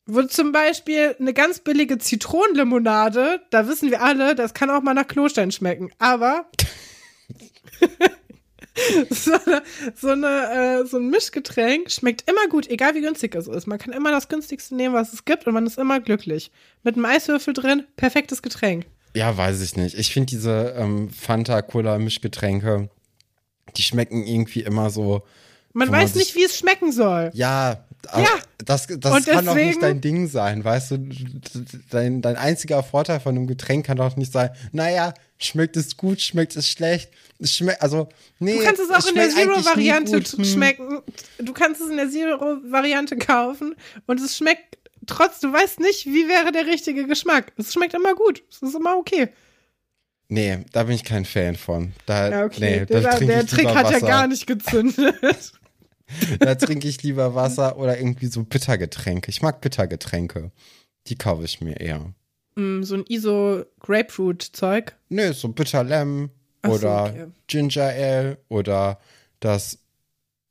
Wo 0.06 0.22
zum 0.22 0.50
Beispiel 0.50 1.14
eine 1.18 1.32
ganz 1.32 1.60
billige 1.60 1.98
Zitronenlimonade, 1.98 3.40
da 3.50 3.68
wissen 3.68 3.90
wir 3.90 4.02
alle, 4.02 4.34
das 4.34 4.52
kann 4.52 4.70
auch 4.70 4.82
mal 4.82 4.94
nach 4.94 5.06
Klostein 5.06 5.52
schmecken. 5.52 5.92
Aber 5.98 6.50
so, 9.10 9.32
eine, 9.32 9.62
so, 9.94 10.08
eine, 10.08 10.80
äh, 10.82 10.86
so 10.86 10.96
ein 10.96 11.10
Mischgetränk 11.10 11.90
schmeckt 11.90 12.28
immer 12.28 12.48
gut, 12.48 12.68
egal 12.68 12.94
wie 12.94 13.00
günstig 13.00 13.34
es 13.34 13.46
ist. 13.46 13.66
Man 13.66 13.78
kann 13.78 13.92
immer 13.92 14.10
das 14.10 14.28
günstigste 14.28 14.74
nehmen, 14.74 14.94
was 14.94 15.12
es 15.12 15.24
gibt 15.24 15.46
und 15.46 15.54
man 15.54 15.66
ist 15.66 15.78
immer 15.78 16.00
glücklich. 16.00 16.50
Mit 16.82 16.96
einem 16.96 17.04
Eiswürfel 17.04 17.54
drin, 17.54 17.84
perfektes 17.96 18.42
Getränk. 18.42 18.86
Ja, 19.14 19.36
weiß 19.36 19.60
ich 19.62 19.76
nicht. 19.76 19.96
Ich 19.98 20.12
finde 20.12 20.30
diese 20.30 20.74
ähm, 20.76 21.10
Fanta-Cola-Mischgetränke, 21.10 22.88
die 23.76 23.82
schmecken 23.82 24.26
irgendwie 24.26 24.62
immer 24.62 24.90
so. 24.90 25.22
Man 25.74 25.90
weiß 25.90 26.14
nicht, 26.16 26.34
wie 26.34 26.44
es 26.44 26.58
schmecken 26.58 26.92
soll. 26.92 27.30
Ja, 27.34 27.84
Ja. 28.06 28.26
das, 28.64 28.86
das 28.88 29.12
Und 29.14 29.26
kann 29.26 29.44
doch 29.44 29.52
deswegen- 29.54 29.68
nicht 29.68 29.82
dein 29.82 30.00
Ding 30.00 30.26
sein, 30.28 30.64
weißt 30.64 30.90
du? 30.92 31.08
Dein, 31.90 32.20
dein 32.22 32.36
einziger 32.36 32.82
Vorteil 32.82 33.20
von 33.20 33.36
einem 33.36 33.46
Getränk 33.46 33.86
kann 33.86 33.96
doch 33.96 34.16
nicht 34.16 34.32
sein, 34.32 34.50
naja, 34.72 35.14
schmeckt 35.38 35.76
es 35.76 35.96
gut, 35.96 36.20
schmeckt 36.20 36.56
es 36.56 36.68
schlecht. 36.68 37.10
Schmeckt, 37.42 37.80
also, 37.82 38.08
nee. 38.38 38.56
Du 38.58 38.64
kannst 38.64 38.80
es 38.80 38.90
auch 38.90 39.06
in 39.08 39.14
der 39.14 39.30
Zero-Variante. 39.30 40.20
Hm. 40.20 40.44
schmecken. 40.44 41.00
Du 41.38 41.52
kannst 41.52 41.80
es 41.80 41.90
in 41.90 41.96
der 41.96 42.10
Zero-Variante 42.10 43.16
kaufen 43.16 43.74
und 44.06 44.20
es 44.20 44.36
schmeckt 44.36 44.78
trotz, 45.06 45.40
du 45.40 45.52
weißt 45.52 45.80
nicht, 45.80 46.06
wie 46.06 46.28
wäre 46.28 46.52
der 46.52 46.66
richtige 46.66 47.06
Geschmack. 47.06 47.52
Es 47.56 47.72
schmeckt 47.72 47.94
immer 47.94 48.14
gut. 48.14 48.42
Es 48.50 48.62
ist 48.62 48.74
immer 48.74 48.96
okay. 48.96 49.28
Nee, 50.28 50.60
da 50.72 50.84
bin 50.84 50.94
ich 50.94 51.04
kein 51.04 51.24
Fan 51.24 51.56
von. 51.56 51.92
Da, 52.06 52.30
Ja, 52.30 52.44
okay. 52.44 52.58
nee, 52.80 52.86
der 52.86 53.18
der 53.18 53.46
Trick 53.46 53.66
hat 53.68 53.90
ja 53.90 53.98
gar 53.98 54.26
nicht 54.26 54.46
gezündet. 54.46 55.14
Da 56.40 56.55
trinke 56.55 56.88
ich 56.88 57.03
lieber 57.03 57.35
Wasser 57.35 57.79
oder 57.79 57.98
irgendwie 57.98 58.27
so 58.27 58.42
Bittergetränke. 58.44 59.31
Ich 59.31 59.42
mag 59.42 59.61
Bittergetränke. 59.61 60.51
Die 61.07 61.16
kaufe 61.16 61.44
ich 61.44 61.61
mir 61.61 61.81
eher. 61.81 62.12
Mm, 62.55 62.83
so 62.83 62.94
ein 62.96 63.05
ISO-Grapefruit-Zeug. 63.07 64.94
Nö, 65.09 65.33
so 65.33 65.48
Bitter 65.48 65.85
Lemon 65.85 66.31
Ach 66.62 66.70
so, 66.70 66.77
oder 66.77 67.05
okay. 67.05 67.27
Ginger 67.46 67.88
Ale 67.88 68.38
oder 68.48 69.01
das. 69.40 69.79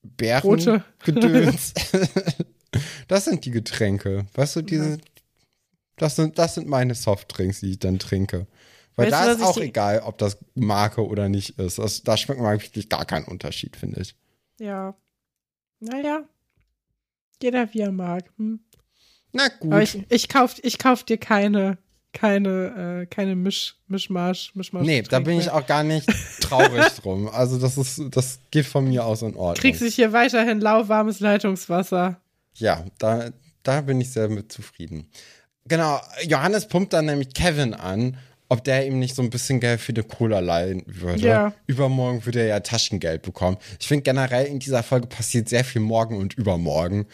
Bärengedöns. 0.04 1.74
das 3.08 3.26
sind 3.26 3.46
die 3.46 3.52
Getränke. 3.52 4.26
Weißt 4.34 4.56
du, 4.56 4.62
diese, 4.64 4.98
das 5.98 6.16
sind, 6.16 6.40
das 6.40 6.56
sind 6.56 6.68
meine 6.68 6.96
Softdrinks, 6.96 7.60
die 7.60 7.72
ich 7.72 7.80
dann 7.80 8.00
trinke. 8.00 8.48
Weil 8.96 9.12
Weißt 9.12 9.24
du, 9.24 9.28
da 9.28 9.34
was 9.34 9.38
ist 9.38 9.58
auch 9.58 9.62
egal, 9.64 10.00
ob 10.00 10.18
das 10.18 10.38
Marke 10.56 11.06
oder 11.06 11.30
nicht 11.30 11.60
ist. 11.60 11.78
Das, 11.78 12.04
da 12.04 12.18
schmeckt 12.18 12.42
man 12.42 12.60
wirklich 12.60 12.90
gar 12.90 13.06
keinen 13.06 13.26
Unterschied, 13.26 13.76
finde 13.76 14.02
ich. 14.02 14.16
Ja. 14.60 14.96
Naja. 15.82 16.24
Jeder 17.42 17.74
wie 17.74 17.80
er 17.80 17.92
mag. 17.92 18.24
Hm. 18.38 18.60
Na 19.34 19.48
gut. 19.48 19.72
Aber 19.72 19.82
ich, 19.82 20.00
ich 20.10 20.30
kauf, 20.30 20.56
ich 20.62 20.78
kauf 20.78 21.04
dir 21.04 21.18
keine, 21.18 21.78
keine, 22.14 23.02
äh, 23.02 23.06
keine 23.08 23.36
Misch, 23.36 23.76
Mischmasch, 23.88 24.54
Mischmasch. 24.56 24.86
Nee, 24.86 25.02
da 25.02 25.20
bin 25.20 25.40
ich 25.40 25.50
auch 25.50 25.66
gar 25.66 25.84
nicht 25.84 26.08
traurig 26.40 26.86
drum. 27.02 27.28
Also 27.30 27.58
das 27.58 27.78
ist, 27.78 28.02
das 28.12 28.40
geht 28.52 28.66
von 28.66 28.88
mir 28.88 29.06
aus 29.06 29.22
in 29.22 29.36
Ordnung. 29.36 29.56
Kriegst 29.56 29.82
dich 29.82 29.96
hier 29.96 30.14
weiterhin 30.14 30.62
lauwarmes 30.62 31.20
Leitungswasser. 31.20 32.22
Ja, 32.56 32.86
da, 33.00 33.32
da 33.64 33.82
bin 33.82 34.00
ich 34.02 34.12
sehr 34.12 34.30
mit 34.30 34.52
zufrieden. 34.52 35.10
Genau, 35.66 36.00
Johannes 36.28 36.68
pumpt 36.68 36.94
dann 36.94 37.06
nämlich 37.06 37.34
Kevin 37.34 37.74
an, 37.74 38.18
ob 38.52 38.66
der 38.66 38.86
ihm 38.86 39.00
nicht 39.00 39.16
so 39.16 39.22
ein 39.22 39.30
bisschen 39.30 39.62
Geld 39.62 39.80
für 39.80 39.94
die 39.94 40.04
Cola 40.04 40.40
leihen 40.40 40.84
würde. 40.86 41.26
Ja. 41.26 41.54
Übermorgen 41.68 42.26
würde 42.26 42.42
er 42.42 42.48
ja 42.48 42.60
Taschengeld 42.60 43.22
bekommen. 43.22 43.56
Ich 43.80 43.88
finde 43.88 44.04
generell 44.04 44.46
in 44.46 44.60
dieser 44.60 44.84
Folge 44.84 45.08
passiert 45.08 45.48
sehr 45.48 45.64
viel 45.64 45.80
morgen 45.80 46.18
und 46.18 46.34
übermorgen. 46.34 47.08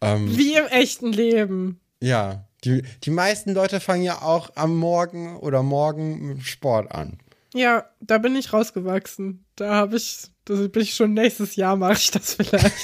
Ähm, 0.00 0.36
Wie 0.36 0.54
im 0.54 0.66
echten 0.66 1.12
Leben. 1.12 1.78
ja, 2.00 2.44
die, 2.64 2.82
die 3.04 3.10
meisten 3.10 3.54
Leute 3.54 3.78
fangen 3.78 4.02
ja 4.02 4.20
auch 4.20 4.50
am 4.56 4.76
Morgen 4.76 5.36
oder 5.36 5.62
morgen 5.62 6.26
mit 6.26 6.42
Sport 6.42 6.90
an. 6.90 7.18
Ja, 7.54 7.88
da 8.00 8.18
bin 8.18 8.34
ich 8.34 8.52
rausgewachsen. 8.52 9.44
Da 9.54 9.74
habe 9.74 9.96
ich, 9.96 10.24
da 10.44 10.54
bin 10.54 10.82
ich 10.82 10.94
schon 10.96 11.14
nächstes 11.14 11.54
Jahr 11.54 11.76
mache 11.76 11.92
ich 11.92 12.10
das 12.10 12.34
vielleicht. 12.34 12.74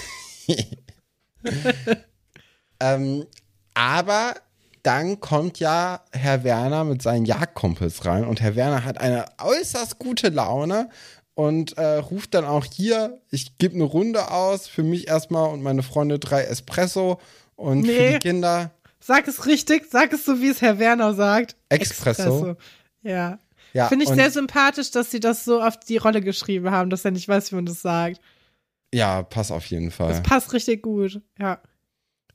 Ähm, 2.79 3.27
aber 3.75 4.35
dann 4.87 5.21
kommt 5.21 5.59
ja 5.59 6.01
Herr 6.13 6.45
Werner 6.45 6.85
mit 6.85 7.03
seinen 7.03 7.25
Jagdkumpels 7.25 8.05
rein 8.05 8.25
und 8.25 8.41
Herr 8.41 8.55
Werner 8.55 8.85
hat 8.85 8.99
eine 8.99 9.25
äußerst 9.43 9.99
gute 9.99 10.29
Laune 10.29 10.89
und 11.35 11.77
äh, 11.77 11.97
ruft 11.97 12.35
dann 12.35 12.45
auch 12.45 12.65
hier, 12.65 13.21
ich 13.31 13.59
gebe 13.59 13.75
eine 13.75 13.85
Runde 13.85 14.31
aus, 14.31 14.69
für 14.69 14.83
mich 14.83 15.09
erstmal 15.09 15.53
und 15.53 15.63
meine 15.63 15.83
Freunde 15.83 16.19
drei 16.19 16.45
Espresso 16.45 17.21
und 17.57 17.85
für 17.85 17.93
Nee. 17.93 18.13
die 18.15 18.19
Kinder 18.21 18.71
Sag 19.01 19.29
es 19.29 19.47
richtig, 19.47 19.87
sag 19.91 20.13
es 20.13 20.25
so, 20.25 20.41
wie 20.41 20.49
es 20.49 20.63
Herr 20.63 20.79
Werner 20.79 21.15
sagt. 21.15 21.57
Espresso. 21.69 22.57
Ja. 23.03 23.39
Ja, 23.73 23.89
Finde 23.89 24.05
ich 24.05 24.11
sehr 24.11 24.31
sympathisch, 24.31 24.91
dass 24.91 25.11
sie 25.11 25.21
das 25.21 25.45
so 25.45 25.63
auf 25.63 25.79
die 25.79 25.99
Rolle 25.99 26.23
geschrieben 26.23 26.71
haben, 26.71 26.91
dass 26.91 27.05
er 27.05 27.11
nicht 27.11 27.29
weiß, 27.29 27.53
wie 27.53 27.57
man 27.57 27.67
das 27.67 27.83
sagt. 27.83 28.21
Ja, 28.95 29.23
pass 29.23 29.51
auf 29.51 29.67
jeden 29.67 29.91
Fall. 29.91 30.09
Das 30.09 30.23
passt 30.23 30.53
richtig 30.55 30.83
gut. 30.83 31.21
Ja. 31.39 31.61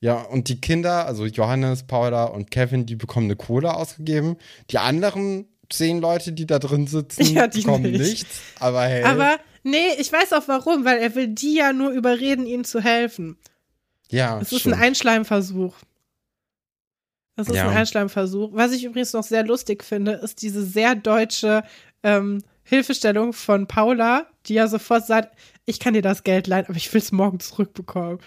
Ja, 0.01 0.15
und 0.21 0.49
die 0.49 0.59
Kinder, 0.59 1.05
also 1.05 1.25
Johannes, 1.25 1.83
Paula 1.83 2.25
und 2.25 2.49
Kevin, 2.51 2.85
die 2.87 2.95
bekommen 2.95 3.27
eine 3.27 3.35
Cola 3.35 3.73
ausgegeben. 3.75 4.35
Die 4.71 4.79
anderen 4.79 5.47
zehn 5.69 6.01
Leute, 6.01 6.33
die 6.33 6.47
da 6.47 6.57
drin 6.59 6.87
sitzen, 6.87 7.23
Ja, 7.35 7.47
die 7.47 7.61
bekommen 7.61 7.83
nicht. 7.91 7.99
nichts. 8.01 8.41
Aber 8.59 8.81
hey. 8.81 9.03
Aber 9.03 9.37
nee, 9.63 9.93
ich 9.99 10.11
weiß 10.11 10.33
auch 10.33 10.47
warum, 10.47 10.85
weil 10.85 10.97
er 10.99 11.13
will 11.15 11.27
die 11.27 11.53
ja 11.55 11.71
nur 11.71 11.91
überreden, 11.91 12.45
ihnen 12.47 12.63
zu 12.65 12.81
helfen. 12.81 13.37
ja, 14.09 14.39
Es 14.41 14.51
ist 14.51 14.61
stimmt. 14.61 14.75
ein 14.75 14.81
Einschleimversuch. 14.81 15.75
Das 17.35 17.47
ist 17.47 17.55
Ja. 17.55 17.69
ein 17.69 17.77
Einschleimversuch. 17.77 18.49
Was 18.53 18.71
ich 18.73 18.83
übrigens 18.83 19.13
noch 19.13 19.23
sehr 19.23 19.45
lustig 19.45 19.83
finde, 19.83 20.13
ist 20.13 20.41
diese 20.41 20.63
sehr 20.65 20.95
deutsche 20.95 21.63
ähm, 22.03 22.43
Hilfestellung 22.63 23.33
von 23.33 23.67
Paula, 23.67 24.25
die 24.47 24.55
ja 24.55 24.67
sofort 24.67 25.05
sagt, 25.05 25.37
ich 25.65 25.79
kann 25.79 25.93
dir 25.93 26.01
das 26.01 26.23
Geld 26.23 26.47
leihen, 26.47 26.65
aber 26.65 26.75
ich 26.75 26.91
will 26.93 27.01
es 27.01 27.11
morgen 27.11 27.39
zurückbekommen. 27.39 28.19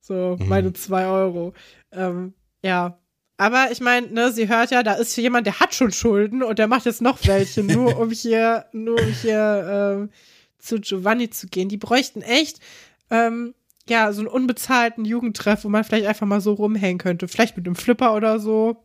So, 0.00 0.36
Mhm. 0.38 0.48
meine 0.48 0.72
zwei 0.72 1.06
Euro. 1.06 1.52
Ähm, 1.92 2.34
ja. 2.62 2.98
Aber 3.36 3.68
ich 3.70 3.80
meine, 3.80 4.06
ne, 4.08 4.32
sie 4.32 4.48
hört 4.48 4.70
ja, 4.70 4.82
da 4.82 4.94
ist 4.94 5.16
jemand, 5.16 5.46
der 5.46 5.60
hat 5.60 5.74
schon 5.74 5.92
Schulden 5.92 6.42
und 6.42 6.58
der 6.58 6.66
macht 6.68 6.84
jetzt 6.84 7.00
noch 7.00 7.18
welche, 7.26 7.62
nur 7.62 7.96
um 8.00 8.10
hier, 8.10 8.66
nur 8.72 9.00
um 9.00 9.06
hier 9.08 9.96
ähm, 10.00 10.10
zu 10.58 10.78
Giovanni 10.78 11.30
zu 11.30 11.46
gehen. 11.48 11.68
Die 11.70 11.78
bräuchten 11.78 12.20
echt 12.22 12.60
ähm, 13.10 13.54
ja, 13.88 14.12
so 14.12 14.20
einen 14.20 14.28
unbezahlten 14.28 15.04
Jugendtreff, 15.06 15.64
wo 15.64 15.68
man 15.70 15.84
vielleicht 15.84 16.06
einfach 16.06 16.26
mal 16.26 16.40
so 16.42 16.52
rumhängen 16.52 16.98
könnte. 16.98 17.28
Vielleicht 17.28 17.56
mit 17.56 17.66
einem 17.66 17.76
Flipper 17.76 18.14
oder 18.14 18.38
so. 18.40 18.76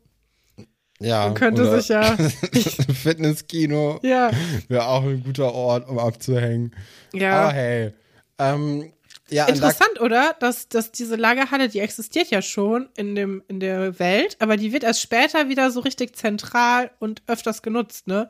Ja, 1.00 1.26
Man 1.26 1.34
könnte 1.34 1.70
sich 1.76 1.90
ja- 1.90 2.16
Fitnesskino 2.94 4.00
Ja. 4.04 4.32
wäre 4.68 4.88
auch 4.88 5.04
ein 5.04 5.24
guter 5.24 5.54
Ort, 5.54 5.88
um 5.90 6.00
abzuhängen. 6.00 6.72
Aber 7.14 7.22
Ja. 7.22 7.50
hey. 7.52 7.94
Ähm, 8.40 8.92
ja, 9.30 9.48
Interessant, 9.48 10.00
oder? 10.02 10.36
Dass, 10.40 10.68
dass 10.70 10.92
diese 10.92 11.16
Lagerhalle, 11.16 11.68
die 11.70 11.80
existiert 11.80 12.30
ja 12.30 12.42
schon 12.42 12.90
in, 12.96 13.16
dem, 13.16 13.44
in 13.48 13.60
der 13.60 13.98
Welt, 14.00 14.38
aber 14.40 14.56
die 14.58 14.72
wird 14.72 14.84
erst 14.84 15.02
später 15.02 15.50
wieder 15.50 15.72
so 15.72 15.80
richtig 15.80 16.16
zentral 16.16 16.92
und 17.00 17.24
öfters 17.28 17.62
genutzt, 17.62 18.08
ne? 18.08 18.30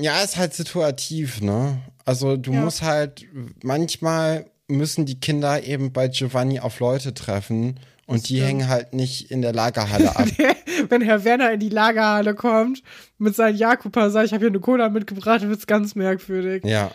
ja, 0.00 0.20
ist 0.22 0.36
halt 0.36 0.52
situativ, 0.54 1.40
ne? 1.40 1.80
Also 2.04 2.36
du 2.36 2.52
Ja. 2.52 2.60
musst 2.60 2.82
halt, 2.82 3.26
manchmal 3.62 4.50
müssen 4.66 5.06
die 5.06 5.18
Kinder 5.18 5.62
eben 5.64 5.92
bei 5.92 6.08
Giovanni 6.08 6.60
auf 6.60 6.78
Leute 6.80 7.14
treffen 7.14 7.80
und 8.06 8.16
Das 8.18 8.22
die 8.24 8.36
stimmt. 8.36 8.48
hängen 8.48 8.68
halt 8.68 8.92
nicht 8.92 9.30
in 9.30 9.40
der 9.40 9.54
Lagerhalle 9.54 10.14
ab. 10.14 10.26
Wenn 10.90 11.00
Herr 11.00 11.24
Werner 11.24 11.52
in 11.52 11.60
die 11.60 11.70
Lagerhalle 11.70 12.34
kommt 12.34 12.82
mit 13.16 13.34
seinen 13.34 13.56
Jakuba, 13.56 14.10
sagt, 14.10 14.26
ich 14.26 14.32
habe 14.32 14.42
hier 14.42 14.50
eine 14.50 14.60
Cola 14.60 14.90
mitgebracht, 14.90 15.40
wird's 15.48 15.66
ganz 15.66 15.94
merkwürdig. 15.94 16.64
ja. 16.64 16.90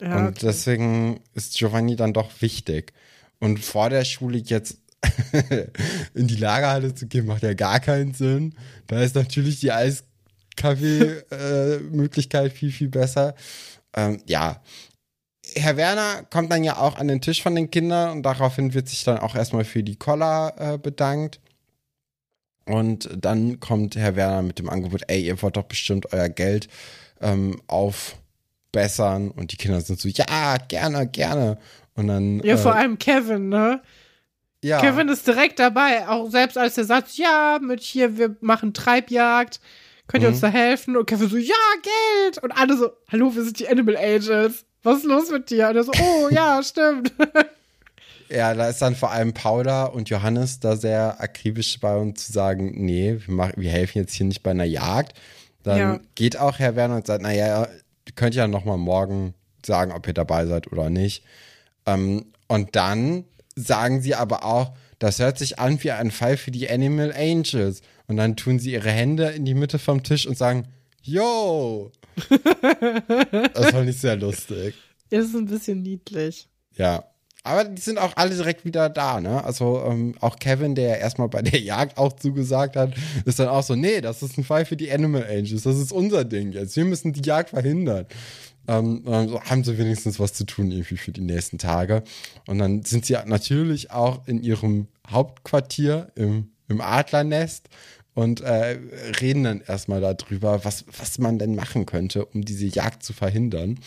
Ja, 0.00 0.18
und 0.18 0.28
okay. 0.28 0.38
deswegen 0.42 1.20
ist 1.34 1.56
Giovanni 1.56 1.96
dann 1.96 2.12
doch 2.12 2.30
wichtig. 2.40 2.92
Und 3.38 3.60
vor 3.60 3.90
der 3.90 4.04
Schule 4.04 4.38
jetzt 4.38 4.78
in 6.14 6.26
die 6.26 6.36
Lagerhalle 6.36 6.94
zu 6.94 7.06
gehen, 7.06 7.26
macht 7.26 7.42
ja 7.42 7.52
gar 7.54 7.80
keinen 7.80 8.14
Sinn. 8.14 8.54
Da 8.86 9.02
ist 9.02 9.14
natürlich 9.14 9.60
die 9.60 9.72
Eiskaffee-Möglichkeit 9.72 12.52
viel, 12.52 12.72
viel 12.72 12.88
besser. 12.88 13.34
Ähm, 13.94 14.22
ja. 14.26 14.62
Herr 15.56 15.76
Werner 15.76 16.24
kommt 16.30 16.50
dann 16.50 16.64
ja 16.64 16.78
auch 16.78 16.96
an 16.96 17.08
den 17.08 17.20
Tisch 17.20 17.42
von 17.42 17.54
den 17.54 17.70
Kindern 17.70 18.12
und 18.12 18.22
daraufhin 18.22 18.72
wird 18.72 18.88
sich 18.88 19.04
dann 19.04 19.18
auch 19.18 19.34
erstmal 19.34 19.64
für 19.64 19.82
die 19.82 19.96
Koller 19.96 20.54
äh, 20.56 20.78
bedankt. 20.78 21.38
Und 22.66 23.10
dann 23.14 23.60
kommt 23.60 23.94
Herr 23.94 24.16
Werner 24.16 24.40
mit 24.42 24.58
dem 24.58 24.70
Angebot, 24.70 25.02
ey, 25.08 25.22
ihr 25.22 25.42
wollt 25.42 25.58
doch 25.58 25.64
bestimmt 25.64 26.10
euer 26.12 26.30
Geld 26.30 26.68
ähm, 27.20 27.60
aufbessern. 28.74 29.30
Und 29.30 29.52
die 29.52 29.56
Kinder 29.56 29.80
sind 29.80 30.00
so, 30.00 30.08
ja, 30.08 30.56
gerne, 30.68 31.06
gerne. 31.06 31.58
Und 31.94 32.08
dann. 32.08 32.40
Ja, 32.40 32.54
äh, 32.54 32.58
vor 32.58 32.74
allem 32.74 32.98
Kevin, 32.98 33.48
ne? 33.48 33.80
ja. 34.62 34.80
Kevin 34.80 35.08
ist 35.08 35.26
direkt 35.26 35.58
dabei, 35.58 36.08
auch 36.08 36.30
selbst 36.30 36.56
als 36.58 36.76
er 36.78 36.84
sagt, 36.84 37.16
ja, 37.16 37.58
mit 37.60 37.80
hier, 37.82 38.16
wir 38.18 38.36
machen 38.40 38.72
Treibjagd, 38.74 39.60
könnt 40.08 40.24
ihr 40.24 40.28
Mhm. 40.30 40.34
uns 40.34 40.40
da 40.40 40.48
helfen? 40.48 40.96
Und 40.96 41.06
Kevin 41.06 41.28
so, 41.28 41.36
ja, 41.36 41.54
Geld! 41.82 42.42
Und 42.42 42.50
alle 42.52 42.76
so, 42.76 42.90
hallo, 43.12 43.34
wir 43.34 43.44
sind 43.44 43.58
die 43.58 43.68
Animal 43.68 43.96
Angels. 43.96 44.64
Was 44.82 44.98
ist 44.98 45.04
los 45.04 45.30
mit 45.30 45.50
dir? 45.50 45.68
Und 45.68 45.76
er 45.76 45.84
so, 45.84 45.92
oh, 45.98 46.28
ja, 46.32 46.62
stimmt. 46.62 47.12
Ja, 48.30 48.54
da 48.54 48.68
ist 48.70 48.80
dann 48.80 48.96
vor 48.96 49.10
allem 49.12 49.34
Paula 49.34 49.84
und 49.84 50.08
Johannes 50.08 50.58
da 50.58 50.76
sehr 50.76 51.20
akribisch 51.20 51.78
bei 51.78 51.94
uns 51.94 52.24
zu 52.26 52.32
sagen, 52.32 52.72
nee, 52.74 53.18
wir, 53.26 53.34
machen, 53.34 53.52
wir 53.58 53.70
helfen 53.70 53.98
jetzt 53.98 54.14
hier 54.14 54.24
nicht 54.24 54.42
bei 54.42 54.50
einer 54.52 54.64
Jagd. 54.64 55.16
Dann 55.62 55.78
Ja. 55.78 56.00
geht 56.14 56.38
auch 56.38 56.58
Herr 56.58 56.74
Werner 56.74 56.96
und 56.96 57.06
sagt, 57.06 57.22
naja, 57.22 57.68
könnt 58.14 58.34
ja 58.34 58.46
noch 58.46 58.64
mal 58.64 58.76
morgen 58.76 59.34
sagen, 59.64 59.92
ob 59.92 60.06
ihr 60.06 60.14
dabei 60.14 60.46
seid 60.46 60.70
oder 60.72 60.90
nicht. 60.90 61.24
Ähm, 61.86 62.26
und 62.48 62.76
dann 62.76 63.24
sagen 63.56 64.00
sie 64.00 64.14
aber 64.14 64.44
auch, 64.44 64.72
das 64.98 65.18
hört 65.18 65.38
sich 65.38 65.58
an 65.58 65.82
wie 65.82 65.90
ein 65.90 66.10
Fall 66.10 66.36
für 66.36 66.50
die 66.50 66.68
Animal 66.68 67.12
Angels. 67.12 67.82
Und 68.06 68.16
dann 68.16 68.36
tun 68.36 68.58
sie 68.58 68.72
ihre 68.72 68.90
Hände 68.90 69.28
in 69.30 69.44
die 69.44 69.54
Mitte 69.54 69.78
vom 69.78 70.02
Tisch 70.02 70.26
und 70.26 70.36
sagen, 70.36 70.68
yo. 71.02 71.90
das 73.54 73.70
fand 73.70 73.88
ich 73.88 73.98
sehr 73.98 74.16
lustig. 74.16 74.74
ist 75.10 75.34
ein 75.34 75.46
bisschen 75.46 75.82
niedlich. 75.82 76.48
Ja. 76.76 77.04
Aber 77.46 77.64
die 77.64 77.80
sind 77.80 77.98
auch 77.98 78.16
alle 78.16 78.34
direkt 78.34 78.64
wieder 78.64 78.88
da, 78.88 79.20
ne? 79.20 79.44
Also 79.44 79.84
ähm, 79.86 80.14
auch 80.20 80.36
Kevin, 80.38 80.74
der 80.74 80.88
ja 80.88 80.94
erstmal 80.94 81.28
bei 81.28 81.42
der 81.42 81.60
Jagd 81.60 81.98
auch 81.98 82.14
zugesagt 82.14 82.74
hat, 82.74 82.94
ist 83.26 83.38
dann 83.38 83.48
auch 83.48 83.62
so, 83.62 83.74
nee, 83.74 84.00
das 84.00 84.22
ist 84.22 84.38
ein 84.38 84.44
Fall 84.44 84.64
für 84.64 84.76
die 84.76 84.90
Animal 84.90 85.26
Angels, 85.28 85.62
das 85.62 85.76
ist 85.76 85.92
unser 85.92 86.24
Ding 86.24 86.52
jetzt. 86.52 86.74
Wir 86.74 86.86
müssen 86.86 87.12
die 87.12 87.20
Jagd 87.22 87.50
verhindern. 87.50 88.06
Ähm, 88.66 89.04
ähm, 89.06 89.28
so 89.28 89.42
haben 89.42 89.62
sie 89.62 89.76
wenigstens 89.76 90.18
was 90.18 90.32
zu 90.32 90.44
tun 90.44 90.70
irgendwie 90.70 90.96
für 90.96 91.12
die 91.12 91.20
nächsten 91.20 91.58
Tage. 91.58 92.02
Und 92.46 92.58
dann 92.58 92.82
sind 92.82 93.04
sie 93.04 93.16
natürlich 93.26 93.90
auch 93.90 94.26
in 94.26 94.42
ihrem 94.42 94.88
Hauptquartier 95.10 96.12
im, 96.14 96.48
im 96.68 96.80
Adlernest 96.80 97.68
und 98.14 98.40
äh, 98.40 98.78
reden 99.20 99.44
dann 99.44 99.60
erstmal 99.60 100.00
darüber, 100.00 100.64
was, 100.64 100.86
was 100.98 101.18
man 101.18 101.38
denn 101.38 101.54
machen 101.54 101.84
könnte, 101.84 102.24
um 102.24 102.42
diese 102.42 102.66
Jagd 102.66 103.02
zu 103.02 103.12
verhindern. 103.12 103.78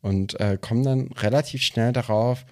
Und 0.00 0.40
äh, 0.40 0.58
kommen 0.60 0.84
dann 0.84 1.08
relativ 1.12 1.62
schnell 1.62 1.92
darauf, 1.92 2.44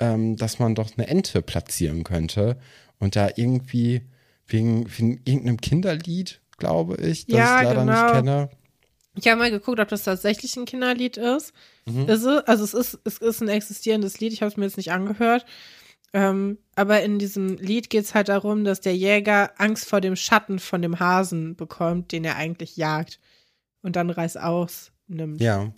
ähm, 0.00 0.36
dass 0.36 0.58
man 0.58 0.74
doch 0.74 0.90
eine 0.96 1.06
Ente 1.06 1.42
platzieren 1.42 2.02
könnte. 2.02 2.58
Und 2.98 3.16
da 3.16 3.28
irgendwie 3.36 4.02
wegen, 4.46 4.86
wegen 4.98 5.20
irgendeinem 5.24 5.60
Kinderlied, 5.60 6.40
glaube 6.58 6.96
ich, 6.96 7.26
das 7.26 7.38
Ja, 7.38 7.58
ich 7.58 7.68
leider 7.68 7.80
genau. 7.80 7.92
nicht 7.92 8.12
kenne. 8.14 8.50
Ich 9.14 9.28
habe 9.28 9.38
mal 9.38 9.50
geguckt, 9.50 9.80
ob 9.80 9.88
das 9.88 10.04
tatsächlich 10.04 10.56
ein 10.56 10.64
Kinderlied 10.64 11.16
ist. 11.16 11.52
Mhm. 11.86 12.08
Ist 12.08 12.24
es, 12.24 12.46
also 12.46 12.64
es 12.64 12.74
ist, 12.74 12.98
es 13.04 13.18
ist 13.18 13.40
ein 13.40 13.48
existierendes 13.48 14.20
Lied, 14.20 14.32
ich 14.32 14.42
habe 14.42 14.50
es 14.50 14.56
mir 14.56 14.64
jetzt 14.64 14.76
nicht 14.76 14.92
angehört. 14.92 15.44
Ähm, 16.12 16.58
aber 16.74 17.02
in 17.02 17.18
diesem 17.18 17.56
Lied 17.56 17.88
geht 17.88 18.04
es 18.04 18.14
halt 18.14 18.28
darum, 18.28 18.64
dass 18.64 18.80
der 18.80 18.96
Jäger 18.96 19.52
Angst 19.58 19.88
vor 19.88 20.00
dem 20.00 20.16
Schatten 20.16 20.58
von 20.58 20.82
dem 20.82 20.98
Hasen 20.98 21.54
bekommt, 21.56 22.12
den 22.12 22.24
er 22.24 22.36
eigentlich 22.36 22.76
jagt. 22.76 23.20
Und 23.82 23.96
dann 23.96 24.10
Reißaus 24.10 24.92
nimmt. 25.06 25.40
Ja. 25.40 25.72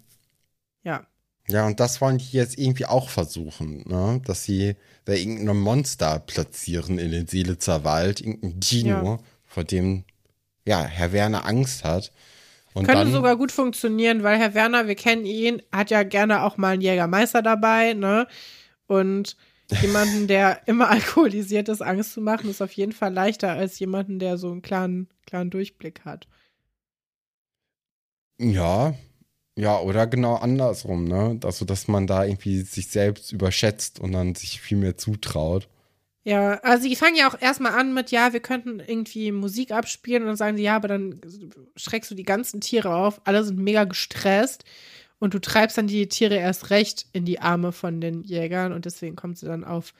Ja. 0.82 1.06
Ja, 1.48 1.66
und 1.66 1.80
das 1.80 2.00
wollen 2.00 2.18
die 2.18 2.30
jetzt 2.32 2.56
irgendwie 2.58 2.86
auch 2.86 3.08
versuchen, 3.10 3.82
ne? 3.88 4.20
Dass 4.24 4.44
sie 4.44 4.76
da 5.04 5.12
irgendein 5.12 5.56
Monster 5.56 6.20
platzieren 6.20 6.98
in 6.98 7.10
den 7.10 7.26
Seelitzer 7.26 7.84
Wald, 7.84 8.20
irgendein 8.20 8.60
Dino, 8.60 8.88
Ja. 8.88 9.18
vor 9.46 9.64
dem 9.64 10.04
ja 10.64 10.84
Herr 10.84 11.12
Werner 11.12 11.44
Angst 11.44 11.82
hat. 11.84 12.12
Und 12.74 12.86
Könnte 12.86 13.04
dann, 13.04 13.12
sogar 13.12 13.36
gut 13.36 13.52
funktionieren, 13.52 14.22
weil 14.22 14.38
Herr 14.38 14.54
Werner, 14.54 14.86
wir 14.86 14.94
kennen 14.94 15.26
ihn, 15.26 15.60
hat 15.72 15.90
ja 15.90 16.04
gerne 16.04 16.42
auch 16.44 16.56
mal 16.56 16.70
einen 16.74 16.82
Jägermeister 16.82 17.42
dabei, 17.42 17.92
ne? 17.94 18.26
Und 18.86 19.36
jemanden, 19.82 20.26
der 20.28 20.60
immer 20.66 20.88
alkoholisiert 20.88 21.68
ist, 21.68 21.82
Angst 21.82 22.12
zu 22.12 22.20
machen, 22.20 22.48
ist 22.48 22.62
auf 22.62 22.72
jeden 22.72 22.92
Fall 22.92 23.12
leichter 23.12 23.50
als 23.50 23.78
jemanden, 23.78 24.18
der 24.20 24.38
so 24.38 24.50
einen 24.52 24.62
klaren, 24.62 25.08
klaren 25.26 25.50
Durchblick 25.50 26.04
hat. 26.04 26.28
Ja, 28.38 28.94
ja, 29.56 29.78
oder 29.80 30.06
genau 30.06 30.36
andersrum, 30.36 31.04
ne? 31.04 31.38
Also, 31.44 31.64
dass 31.64 31.88
man 31.88 32.06
da 32.06 32.24
irgendwie 32.24 32.62
sich 32.62 32.88
selbst 32.88 33.32
überschätzt 33.32 34.00
und 34.00 34.12
dann 34.12 34.34
sich 34.34 34.60
viel 34.60 34.78
mehr 34.78 34.96
zutraut. 34.96 35.68
Ja, 36.24 36.60
also 36.60 36.88
die 36.88 36.96
fangen 36.96 37.16
ja 37.16 37.28
auch 37.28 37.40
erstmal 37.40 37.72
an 37.72 37.94
mit, 37.94 38.12
ja, 38.12 38.32
wir 38.32 38.40
könnten 38.40 38.78
irgendwie 38.78 39.32
Musik 39.32 39.72
abspielen 39.72 40.22
und 40.22 40.28
dann 40.28 40.36
sagen 40.36 40.56
sie, 40.56 40.62
ja, 40.62 40.76
aber 40.76 40.86
dann 40.88 41.20
schreckst 41.76 42.10
du 42.12 42.14
die 42.14 42.22
ganzen 42.22 42.60
Tiere 42.60 42.94
auf, 42.94 43.20
alle 43.24 43.42
sind 43.42 43.58
mega 43.58 43.84
gestresst 43.84 44.64
und 45.18 45.34
du 45.34 45.40
treibst 45.40 45.78
dann 45.78 45.88
die 45.88 46.08
Tiere 46.08 46.36
erst 46.36 46.70
recht 46.70 47.06
in 47.12 47.24
die 47.24 47.40
Arme 47.40 47.72
von 47.72 48.00
den 48.00 48.22
Jägern 48.22 48.72
und 48.72 48.84
deswegen 48.84 49.16
kommt 49.16 49.38
sie 49.38 49.46
dann 49.46 49.64
auf, 49.64 49.94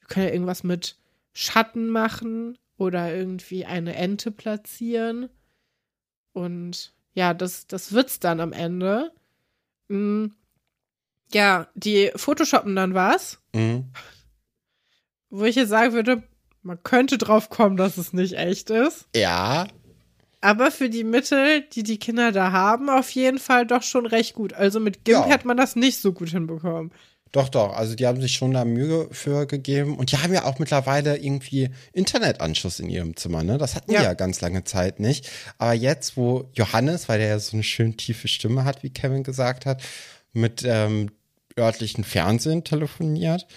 wir 0.00 0.08
können 0.08 0.26
ja 0.26 0.32
irgendwas 0.32 0.64
mit 0.64 0.96
Schatten 1.32 1.88
machen 1.88 2.58
oder 2.76 3.14
irgendwie 3.14 3.64
eine 3.64 3.94
Ente 3.94 4.30
platzieren 4.30 5.30
und 6.32 6.93
ja, 7.14 7.32
das, 7.34 7.66
das 7.66 7.92
wird's 7.92 8.20
dann 8.20 8.40
am 8.40 8.52
Ende. 8.52 9.12
Mm. 9.88 10.26
Ja, 11.32 11.68
die 11.74 12.10
photoshoppen 12.16 12.76
dann 12.76 12.94
was 12.94 13.40
Mhm. 13.54 13.90
wo 15.30 15.44
ich 15.44 15.56
jetzt 15.56 15.70
sagen 15.70 15.92
würde, 15.92 16.22
man 16.62 16.82
könnte 16.82 17.18
drauf 17.18 17.50
kommen, 17.50 17.76
dass 17.76 17.96
es 17.98 18.12
nicht 18.12 18.34
echt 18.34 18.70
ist. 18.70 19.08
Ja, 19.16 19.66
Aber 20.40 20.70
für 20.70 20.90
die 20.90 21.04
Mittel, 21.04 21.62
die 21.62 21.82
die 21.82 21.98
Kinder 21.98 22.30
da 22.30 22.52
haben, 22.52 22.90
auf 22.90 23.10
jeden 23.10 23.38
Fall 23.38 23.66
doch 23.66 23.82
schon 23.82 24.04
recht 24.06 24.34
gut. 24.34 24.52
Also 24.52 24.78
mit 24.78 25.04
GIMP 25.04 25.24
Ja. 25.24 25.26
hätte 25.26 25.46
man 25.46 25.56
das 25.56 25.74
nicht 25.74 25.98
so 26.00 26.12
gut 26.12 26.28
hinbekommen. 26.30 26.92
Doch, 27.34 27.48
doch. 27.48 27.74
Also 27.76 27.96
die 27.96 28.06
haben 28.06 28.20
sich 28.20 28.34
schon 28.34 28.52
da 28.52 28.64
Mühe 28.64 29.08
für 29.10 29.46
gegeben. 29.46 29.96
Und 29.98 30.12
die 30.12 30.18
haben 30.18 30.32
ja 30.32 30.44
auch 30.44 30.60
mittlerweile 30.60 31.16
irgendwie 31.18 31.68
Internetanschluss 31.92 32.78
in 32.78 32.88
ihrem 32.88 33.16
Zimmer, 33.16 33.42
ne? 33.42 33.58
Das 33.58 33.74
hatten 33.74 33.90
Ja. 33.90 33.98
die 33.98 34.04
ja 34.04 34.14
ganz 34.14 34.40
lange 34.40 34.62
Zeit 34.62 35.00
nicht. 35.00 35.28
Aber 35.58 35.72
jetzt, 35.72 36.16
wo 36.16 36.48
Johannes, 36.54 37.08
weil 37.08 37.18
der 37.18 37.26
ja 37.26 37.38
so 37.40 37.56
eine 37.56 37.64
schön 37.64 37.96
tiefe 37.96 38.28
Stimme 38.28 38.64
hat, 38.64 38.84
wie 38.84 38.90
Kevin 38.90 39.24
gesagt 39.24 39.66
hat, 39.66 39.82
mit 40.32 40.62
ähm, 40.64 41.10
örtlichen 41.58 42.04
Fernsehen 42.04 42.62
telefoniert. 42.62 43.48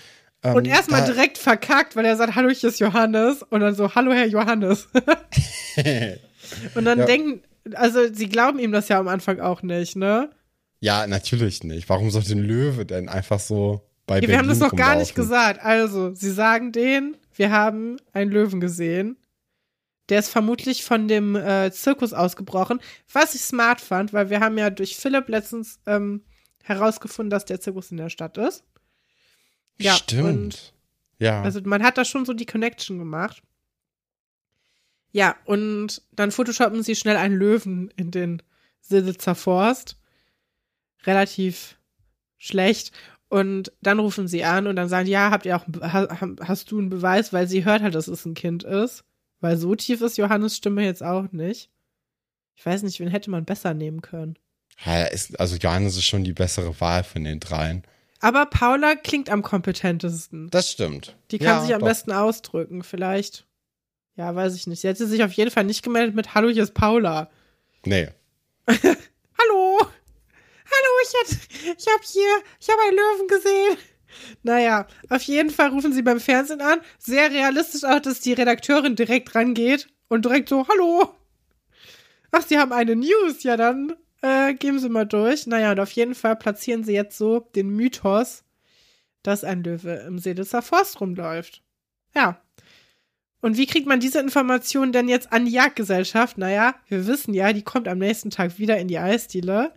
Ähm, 0.43 0.55
Und 0.55 0.67
erstmal 0.67 1.05
direkt 1.05 1.37
verkackt, 1.37 1.95
weil 1.95 2.05
er 2.05 2.15
sagt, 2.17 2.33
hallo, 2.33 2.49
ich 2.49 2.63
ist 2.63 2.79
Johannes. 2.79 3.43
Und 3.43 3.59
dann 3.59 3.75
so, 3.75 3.93
hallo, 3.93 4.11
Herr 4.11 4.25
Johannes. 4.25 4.87
Und 6.75 6.85
dann 6.85 6.99
Ja. 6.99 7.05
denken, 7.05 7.41
also 7.75 8.11
sie 8.11 8.27
glauben 8.29 8.57
ihm 8.59 8.71
das 8.71 8.87
ja 8.89 8.99
am 8.99 9.07
Anfang 9.07 9.39
auch 9.39 9.61
nicht, 9.61 9.95
ne? 9.95 10.29
Ja, 10.79 11.07
natürlich 11.07 11.63
nicht. 11.63 11.89
Warum 11.89 12.11
sollte 12.11 12.33
ein 12.33 12.43
Löwe 12.43 12.85
denn 12.85 13.09
einfach 13.09 13.39
so 13.39 13.81
bei 14.05 14.15
Ja, 14.15 14.21
wir 14.21 14.27
Berlin 14.27 14.39
haben 14.39 14.49
das 14.49 14.59
noch 14.59 14.75
gar 14.75 14.95
nicht 14.95 15.15
gesagt. 15.15 15.61
Also, 15.61 16.13
sie 16.13 16.31
sagen 16.31 16.71
denen, 16.71 17.17
wir 17.35 17.51
haben 17.51 17.97
einen 18.13 18.31
Löwen 18.31 18.59
gesehen. 18.59 19.17
Der 20.09 20.19
ist 20.19 20.29
vermutlich 20.29 20.85
von 20.85 21.07
dem 21.07 21.35
äh, 21.35 21.71
Zirkus 21.71 22.13
ausgebrochen, 22.13 22.79
was 23.11 23.35
ich 23.35 23.41
smart 23.41 23.81
fand, 23.81 24.13
weil 24.13 24.29
wir 24.29 24.39
haben 24.39 24.57
ja 24.57 24.69
durch 24.69 24.95
Philipp 24.95 25.27
letztens 25.27 25.79
ähm, 25.85 26.23
herausgefunden, 26.63 27.29
dass 27.29 27.43
der 27.43 27.59
Zirkus 27.59 27.91
in 27.91 27.97
der 27.97 28.09
Stadt 28.09 28.37
ist. 28.37 28.63
Ja, 29.79 29.93
Stimmt. 29.93 30.73
ja. 31.19 31.41
also 31.41 31.59
man 31.63 31.83
hat 31.83 31.97
da 31.97 32.05
schon 32.05 32.25
so 32.25 32.33
die 32.33 32.45
Connection 32.45 32.97
gemacht. 32.97 33.43
Ja, 35.11 35.35
und 35.45 36.01
dann 36.11 36.31
photoshoppen 36.31 36.83
sie 36.83 36.95
schnell 36.95 37.17
einen 37.17 37.35
Löwen 37.35 37.91
in 37.95 38.11
den 38.11 38.41
Silitzer 38.81 39.35
Forst. 39.35 39.96
Relativ 41.05 41.77
schlecht. 42.37 42.91
Und 43.29 43.71
dann 43.81 43.99
rufen 43.99 44.27
sie 44.27 44.43
an 44.45 44.67
und 44.67 44.75
dann 44.77 44.87
sagen, 44.87 45.07
ja, 45.07 45.31
habt 45.31 45.45
ihr 45.45 45.57
auch, 45.57 45.65
ha- 45.81 46.07
ha- 46.21 46.35
hast 46.45 46.71
du 46.71 46.79
einen 46.79 46.89
Beweis, 46.89 47.33
weil 47.33 47.47
sie 47.47 47.65
hört 47.65 47.81
halt, 47.81 47.93
dass 47.95 48.07
es 48.07 48.25
ein 48.25 48.33
Kind 48.35 48.63
ist. 48.63 49.03
Weil 49.41 49.57
so 49.57 49.75
tief 49.75 50.01
ist 50.01 50.17
Johannes 50.17 50.55
Stimme 50.55 50.83
jetzt 50.83 51.03
auch 51.03 51.31
nicht. 51.31 51.69
Ich 52.55 52.65
weiß 52.65 52.83
nicht, 52.83 52.99
wen 52.99 53.09
hätte 53.09 53.29
man 53.29 53.45
besser 53.45 53.73
nehmen 53.73 54.01
können. 54.01 54.37
ja 54.85 55.03
ist, 55.05 55.39
also 55.39 55.57
Johannes 55.57 55.95
ist 55.97 56.05
schon 56.05 56.23
die 56.23 56.33
bessere 56.33 56.79
Wahl 56.81 57.03
von 57.03 57.23
den 57.23 57.39
dreien. 57.39 57.83
Aber 58.19 58.47
Paula 58.47 58.95
klingt 58.95 59.29
am 59.29 59.43
kompetentesten. 59.43 60.49
Das 60.49 60.71
stimmt. 60.71 61.15
Die 61.29 61.37
kann 61.37 61.47
Ja, 61.57 61.61
sich 61.61 61.73
am 61.75 61.81
doch. 61.81 61.87
besten 61.87 62.11
ausdrücken, 62.13 62.81
vielleicht. 62.81 63.45
Ja, 64.15 64.33
weiß 64.33 64.55
ich 64.55 64.65
nicht. 64.65 64.79
Sie 64.81 64.87
hätte 64.87 65.05
sich 65.05 65.23
auf 65.23 65.33
jeden 65.33 65.51
Fall 65.51 65.65
nicht 65.65 65.83
gemeldet 65.83 66.15
mit 66.15 66.33
Hallo, 66.33 66.49
hier 66.49 66.63
ist 66.63 66.73
Paula. 66.73 67.29
Nee. 67.85 68.07
Ich 71.07 71.13
hätte, 71.13 71.41
ich 71.77 71.87
habe 71.87 72.03
hier, 72.03 72.43
ich 72.59 72.69
habe 72.69 72.81
einen 72.81 72.97
Löwen 72.97 73.27
gesehen. 73.27 73.77
Naja, 74.43 74.87
auf 75.09 75.21
jeden 75.23 75.49
Fall 75.49 75.69
rufen 75.69 75.93
sie 75.93 76.01
beim 76.01 76.19
Fernsehen 76.19 76.61
an. 76.61 76.81
Sehr 76.97 77.31
realistisch 77.31 77.83
auch, 77.83 77.99
dass 77.99 78.19
die 78.19 78.33
Redakteurin 78.33 78.95
direkt 78.95 79.35
rangeht 79.35 79.87
und 80.07 80.25
direkt 80.25 80.49
so, 80.49 80.67
hallo. 80.67 81.13
Ach, 82.31 82.45
sie 82.45 82.57
haben 82.57 82.73
eine 82.73 82.95
News. 82.95 83.43
Ja, 83.43 83.57
dann 83.57 83.95
äh, 84.21 84.53
geben 84.53 84.79
sie 84.79 84.89
mal 84.89 85.05
durch. 85.05 85.47
Naja, 85.47 85.71
und 85.71 85.79
auf 85.79 85.91
jeden 85.91 86.15
Fall 86.15 86.35
platzieren 86.35 86.83
sie 86.83 86.93
jetzt 86.93 87.17
so 87.17 87.39
den 87.55 87.69
Mythos, 87.69 88.43
dass 89.23 89.43
ein 89.43 89.63
Löwe 89.63 90.05
im 90.07 90.19
Seelitzer 90.19 90.61
Forst 90.61 90.99
rumläuft. 91.01 91.61
Ja. 92.15 92.41
Und 93.41 93.57
wie 93.57 93.67
kriegt 93.67 93.87
man 93.87 93.99
diese 93.99 94.19
Information 94.19 94.91
denn 94.91 95.07
jetzt 95.07 95.31
an 95.31 95.45
die 95.45 95.51
Jagdgesellschaft? 95.51 96.37
Naja, 96.37 96.75
wir 96.87 97.05
wissen 97.05 97.33
ja, 97.33 97.53
die 97.53 97.61
kommt 97.61 97.87
am 97.87 97.99
nächsten 97.99 98.31
Tag 98.31 98.57
wieder 98.57 98.77
in 98.77 98.87
die 98.87 98.97
Eisdiele. 98.97 99.73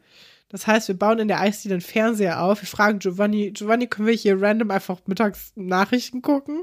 Das 0.50 0.66
heißt, 0.66 0.88
wir 0.88 0.98
bauen 0.98 1.18
in 1.20 1.28
der 1.28 1.40
Eisdiele 1.40 1.74
einen 1.74 1.80
Fernseher 1.80 2.42
auf. 2.42 2.60
Wir 2.60 2.68
fragen 2.68 2.98
Giovanni, 2.98 3.52
Giovanni, 3.52 3.86
können 3.86 4.08
wir 4.08 4.14
hier 4.14 4.40
random 4.40 4.70
einfach 4.70 4.98
mittags 5.06 5.52
Nachrichten 5.54 6.22
gucken? 6.22 6.62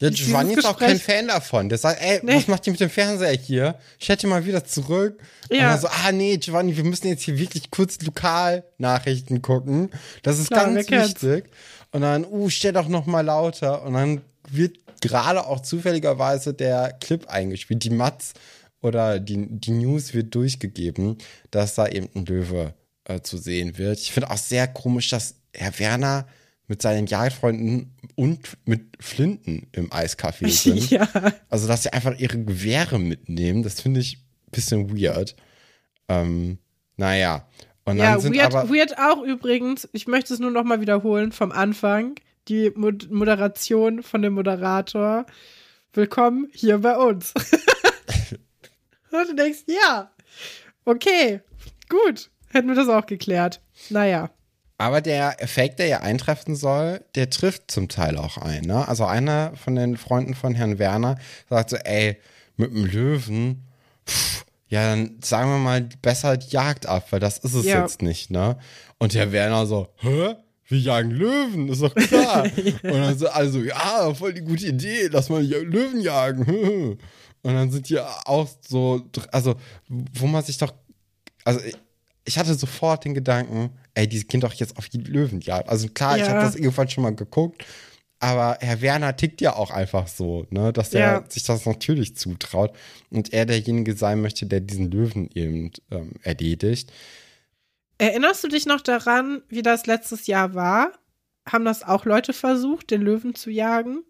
Ja, 0.00 0.10
Giovanni 0.10 0.54
ist 0.54 0.64
auch 0.64 0.78
kein 0.78 0.98
Fan 0.98 1.26
davon. 1.28 1.68
Der 1.68 1.76
sagt, 1.76 2.00
ey, 2.00 2.20
Nee. 2.22 2.36
was 2.36 2.48
macht 2.48 2.66
ihr 2.66 2.70
mit 2.70 2.80
dem 2.80 2.88
Fernseher 2.88 3.32
hier? 3.32 3.78
Ich 3.98 4.08
hätte 4.08 4.26
mal 4.28 4.46
wieder 4.46 4.64
zurück. 4.64 5.20
Ja. 5.50 5.56
Und 5.56 5.64
dann 5.64 5.80
so, 5.80 5.88
ah 5.88 6.12
nee, 6.12 6.36
Giovanni, 6.36 6.76
wir 6.76 6.84
müssen 6.84 7.08
jetzt 7.08 7.22
hier 7.22 7.36
wirklich 7.36 7.70
kurz 7.70 8.00
Lokalnachrichten 8.00 9.42
gucken. 9.42 9.90
Das 10.22 10.38
ist 10.38 10.48
Klar, 10.48 10.72
ganz 10.72 10.90
wichtig. 10.90 11.46
Und 11.90 12.02
dann, 12.02 12.24
uh, 12.24 12.48
stell 12.48 12.72
doch 12.72 12.88
noch 12.88 13.06
mal 13.06 13.22
lauter. 13.22 13.82
Und 13.82 13.94
dann 13.94 14.20
wird 14.48 14.78
gerade 15.00 15.46
auch 15.46 15.60
zufälligerweise 15.60 16.54
der 16.54 16.92
Clip 17.00 17.26
eingespielt. 17.28 17.82
Die 17.84 17.90
Mats 17.90 18.34
oder 18.80 19.18
die, 19.18 19.46
die 19.48 19.72
News 19.72 20.14
wird 20.14 20.34
durchgegeben, 20.34 21.18
dass 21.50 21.74
da 21.74 21.88
eben 21.88 22.08
ein 22.14 22.24
Löwe 22.24 22.74
äh, 23.08 23.20
zu 23.20 23.36
sehen 23.38 23.76
wird. 23.78 23.98
Ich 23.98 24.12
finde 24.12 24.30
auch 24.30 24.36
sehr 24.38 24.68
komisch, 24.68 25.08
dass 25.08 25.34
Herr 25.52 25.76
Werner 25.78 26.26
mit 26.68 26.82
seinen 26.82 27.06
Jagdfreunden 27.06 27.94
und 28.14 28.40
mit 28.66 28.82
Flinten 29.00 29.66
im 29.72 29.90
Eiscafé 29.90 30.48
sind. 30.62 30.90
ja. 30.90 31.08
Also, 31.48 31.66
dass 31.66 31.82
sie 31.82 31.92
einfach 31.92 32.16
ihre 32.18 32.38
Gewehre 32.44 32.98
mitnehmen, 33.00 33.62
das 33.62 33.80
finde 33.80 34.00
ich 34.00 34.18
ein 34.18 34.50
bisschen 34.52 34.96
weird. 34.96 35.34
Ähm, 36.08 36.58
naja. 36.96 37.48
Und 37.84 37.96
dann 37.98 38.14
Ja, 38.14 38.20
sind 38.20 38.36
weird, 38.36 38.54
aber. 38.54 38.68
weird 38.68 38.98
auch 38.98 39.22
übrigens, 39.22 39.88
ich 39.92 40.06
möchte 40.06 40.34
es 40.34 40.40
nur 40.40 40.50
noch 40.50 40.64
mal 40.64 40.80
wiederholen 40.82 41.32
vom 41.32 41.52
Anfang, 41.52 42.16
die 42.48 42.70
Mod 42.74 43.10
Moderation 43.10 44.02
von 44.02 44.20
dem 44.20 44.34
Moderator. 44.34 45.24
Willkommen 45.94 46.48
hier 46.52 46.78
bei 46.78 46.96
uns. 46.98 47.32
Und 49.10 49.28
du 49.30 49.34
denkst, 49.34 49.60
ja, 49.66 50.10
okay, 50.84 51.40
gut, 51.88 52.30
hätten 52.52 52.68
wir 52.68 52.74
das 52.74 52.88
auch 52.88 53.06
geklärt. 53.06 53.60
Naja, 53.90 54.30
Aber 54.78 55.00
der 55.00 55.42
Effekt, 55.42 55.78
der 55.80 55.86
ja 55.86 56.00
eintreffen 56.00 56.54
soll, 56.56 57.00
der 57.14 57.30
trifft 57.30 57.70
zum 57.70 57.88
Teil 57.88 58.16
auch 58.16 58.38
ein. 58.38 58.62
Ne? 58.62 58.86
Also 58.86 59.04
einer 59.04 59.52
von 59.56 59.74
den 59.74 59.96
Freunden 59.96 60.34
von 60.34 60.54
Herrn 60.54 60.78
Werner 60.78 61.16
sagt 61.48 61.70
so, 61.70 61.76
ey, 61.76 62.16
mit 62.56 62.70
dem 62.72 62.84
Löwen, 62.86 63.64
pff, 64.06 64.44
ja, 64.68 64.90
dann 64.90 65.18
sagen 65.24 65.50
wir 65.50 65.58
mal 65.58 65.80
besser 66.02 66.36
die 66.36 66.50
Jagd 66.50 66.86
ab, 66.86 67.06
weil 67.10 67.20
das 67.20 67.38
ist 67.38 67.54
es 67.54 67.64
Ja. 67.64 67.80
jetzt 67.80 68.02
nicht, 68.02 68.30
ne? 68.30 68.58
Und 68.98 69.14
Herr 69.14 69.32
Werner 69.32 69.66
so, 69.66 69.88
hä? 69.96 70.34
Wir 70.70 70.78
jagen 70.80 71.10
Löwen, 71.12 71.68
ist 71.70 71.80
doch 71.82 71.94
klar. 71.94 72.42
Und 72.82 72.82
dann 72.92 73.16
so, 73.18 73.28
also, 73.30 73.60
ja, 73.62 74.12
voll 74.12 74.34
die 74.34 74.42
gute 74.42 74.66
Idee, 74.66 75.08
lass 75.10 75.30
mal 75.30 75.42
ja- 75.42 75.58
Löwen 75.58 76.00
jagen. 76.02 76.98
Und 77.42 77.54
dann 77.54 77.70
sind 77.70 77.88
die 77.88 77.98
auch 77.98 78.46
so, 78.68 79.02
also, 79.32 79.54
wo 79.88 80.26
man 80.26 80.44
sich 80.44 80.58
doch, 80.58 80.74
also 81.44 81.60
ich, 82.28 82.34
ich 82.34 82.38
hatte 82.38 82.54
sofort 82.54 83.04
den 83.04 83.14
Gedanken, 83.14 83.70
ey, 83.94 84.08
die 84.08 84.26
gehen 84.26 84.40
doch 84.40 84.52
jetzt 84.54 84.76
auf 84.76 84.88
die 84.88 84.98
Löwenjagd. 84.98 85.68
Also 85.68 85.88
klar, 85.88 86.16
ich 86.16 86.22
Ja. 86.22 86.28
habe 86.28 86.40
das 86.40 86.54
irgendwann 86.54 86.88
schon 86.88 87.02
mal 87.02 87.14
geguckt, 87.14 87.64
aber 88.20 88.58
Herr 88.60 88.80
Werner 88.80 89.16
tickt 89.16 89.40
ja 89.40 89.54
auch 89.54 89.70
einfach 89.70 90.08
so, 90.08 90.46
ne, 90.50 90.72
dass 90.72 90.92
er 90.94 91.00
Ja. 91.00 91.24
sich 91.28 91.44
das 91.44 91.66
natürlich 91.66 92.16
zutraut 92.16 92.72
und 93.10 93.32
er 93.32 93.46
derjenige 93.46 93.94
sein 93.96 94.20
möchte, 94.20 94.46
der 94.46 94.60
diesen 94.60 94.90
Löwen 94.90 95.30
eben 95.34 95.70
ähm, 95.90 96.12
erledigt. 96.22 96.92
erinnerst 97.98 98.44
du 98.44 98.48
dich 98.48 98.66
noch 98.66 98.80
daran, 98.80 99.42
wie 99.48 99.62
das 99.62 99.86
letztes 99.86 100.26
Jahr 100.26 100.54
war? 100.54 100.92
Haben 101.48 101.64
das 101.64 101.82
auch 101.82 102.04
Leute 102.04 102.32
versucht, 102.32 102.90
den 102.90 103.02
Löwen 103.02 103.34
zu 103.34 103.50
jagen? 103.50 104.02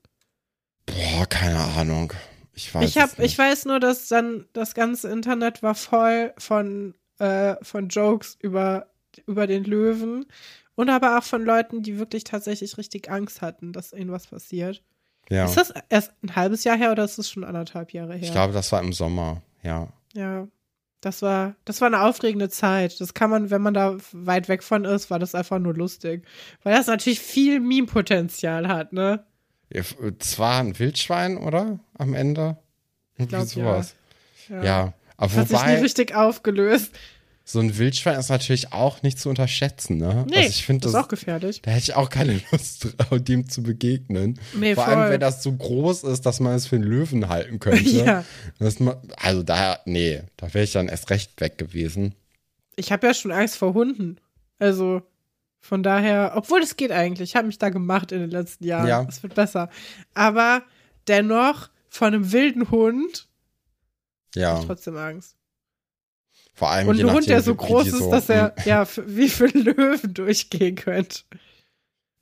Boah, 0.86 1.26
keine 1.26 1.58
Ahnung. 1.58 2.12
Ich 2.54 2.74
weiß 2.74 2.88
ich 2.90 2.98
hab, 2.98 3.18
ich 3.20 3.38
weiß 3.38 3.66
nur, 3.66 3.78
dass 3.78 4.08
dann 4.08 4.46
das 4.52 4.74
ganze 4.74 5.08
Internet 5.08 5.62
war 5.62 5.74
voll 5.74 6.32
von, 6.38 6.94
äh, 7.18 7.56
von 7.62 7.88
Jokes 7.88 8.36
über, 8.40 8.86
über 9.26 9.46
den 9.46 9.64
Löwen 9.64 10.26
und 10.74 10.90
aber 10.90 11.18
auch 11.18 11.24
von 11.24 11.44
Leuten, 11.44 11.82
die 11.82 11.98
wirklich 11.98 12.24
tatsächlich 12.24 12.78
richtig 12.78 13.10
Angst 13.10 13.42
hatten, 13.42 13.72
dass 13.72 13.92
irgendwas 13.92 14.26
passiert. 14.26 14.82
ja. 15.28 15.44
Ist 15.44 15.56
das 15.56 15.72
erst 15.88 16.12
ein 16.22 16.36
halbes 16.36 16.64
Jahr 16.64 16.76
her 16.76 16.92
oder 16.92 17.04
ist 17.04 17.18
das 17.18 17.30
schon 17.30 17.44
anderthalb 17.44 17.92
Jahre 17.92 18.14
her? 18.14 18.22
Ich 18.22 18.32
glaube, 18.32 18.52
das 18.52 18.70
war 18.72 18.80
im 18.82 18.92
Sommer, 18.92 19.42
ja. 19.62 19.88
Ja. 20.14 20.46
Das 21.00 21.22
war, 21.22 21.54
das 21.64 21.80
war 21.80 21.86
eine 21.86 22.02
aufregende 22.02 22.48
Zeit. 22.48 23.00
Das 23.00 23.14
kann 23.14 23.30
man, 23.30 23.50
wenn 23.50 23.62
man 23.62 23.72
da 23.72 23.96
weit 24.12 24.48
weg 24.48 24.64
von 24.64 24.84
ist, 24.84 25.10
war 25.10 25.20
das 25.20 25.34
einfach 25.34 25.60
nur 25.60 25.74
lustig. 25.74 26.26
Weil 26.64 26.74
das 26.74 26.88
natürlich 26.88 27.20
viel 27.20 27.60
Meme-Potenzial 27.60 28.66
hat, 28.66 28.92
ne? 28.92 29.24
Es 29.70 30.38
war 30.38 30.60
ein 30.60 30.76
Wildschwein, 30.78 31.38
oder? 31.38 31.78
Am 31.96 32.14
Ende? 32.14 32.56
Irgendwie 33.16 33.44
sowas. 33.44 33.94
Ja. 34.48 34.64
Ja. 34.64 34.92
Aber 35.18 35.26
Das 35.28 35.36
hat 35.36 35.48
sich 35.48 35.58
nie 35.58 35.62
wobei, 35.64 35.80
richtig 35.82 36.14
aufgelöst. 36.14 36.92
so 37.44 37.58
ein 37.60 37.76
Wildschwein 37.76 38.18
ist 38.18 38.28
natürlich 38.30 38.72
auch 38.72 39.02
nicht 39.02 39.18
zu 39.18 39.28
unterschätzen, 39.28 39.98
ne? 39.98 40.24
Nee, 40.30 40.36
also 40.36 40.48
ich 40.48 40.64
finde 40.64 40.82
das 40.84 40.92
ist 40.92 40.98
auch 40.98 41.08
gefährlich. 41.08 41.60
da 41.62 41.70
hätte 41.72 41.82
ich 41.82 41.94
auch 41.94 42.08
keine 42.08 42.40
Lust 42.52 42.88
drauf, 42.98 43.18
dem 43.20 43.48
zu 43.48 43.62
begegnen. 43.62 44.38
Nee, 44.54 44.74
Vor 44.74 44.84
voll. 44.84 44.94
allem, 44.94 45.10
wenn 45.12 45.20
das 45.20 45.42
so 45.42 45.52
groß 45.52 46.04
ist, 46.04 46.24
dass 46.24 46.40
man 46.40 46.54
es 46.54 46.66
für 46.68 46.76
einen 46.76 46.84
Löwen 46.84 47.28
halten 47.28 47.58
könnte. 47.58 47.82
Ja. 47.88 48.24
Das 48.58 48.80
ma- 48.80 49.00
also 49.16 49.42
da, 49.42 49.80
nee, 49.84 50.22
da 50.36 50.54
wäre 50.54 50.64
ich 50.64 50.72
dann 50.72 50.88
erst 50.88 51.10
recht 51.10 51.40
weg 51.40 51.58
gewesen. 51.58 52.14
Ich 52.76 52.92
habe 52.92 53.06
ja 53.06 53.12
schon 53.14 53.32
Angst 53.32 53.56
vor 53.56 53.74
Hunden. 53.74 54.18
Also 54.60 55.02
von 55.60 55.82
daher, 55.82 56.32
obwohl 56.36 56.60
es 56.60 56.76
geht 56.76 56.92
eigentlich. 56.92 57.30
Ich 57.30 57.36
habe 57.36 57.46
mich 57.48 57.58
da 57.58 57.70
gemacht 57.70 58.12
in 58.12 58.20
den 58.20 58.30
letzten 58.30 58.64
Jahren. 58.64 58.86
Ja. 58.86 59.04
Es 59.08 59.22
wird 59.24 59.34
besser. 59.34 59.68
Aber 60.14 60.62
dennoch 61.08 61.70
von 61.88 62.08
einem 62.14 62.30
wilden 62.32 62.70
Hund 62.70 63.27
Ja, 64.34 64.50
habe 64.50 64.60
ich 64.60 64.66
trotzdem 64.66 64.96
Angst. 64.96 65.36
vor 66.54 66.70
allem 66.70 66.88
Und 66.88 67.00
ein 67.00 67.12
Hund, 67.12 67.28
der 67.28 67.42
so 67.42 67.54
groß 67.54 67.88
ist, 67.88 67.98
so, 67.98 68.10
dass 68.10 68.28
er 68.28 68.54
ja 68.64 68.86
wie 69.06 69.28
für 69.28 69.46
Löwen 69.46 70.14
durchgehen 70.14 70.76
könnte. 70.76 71.20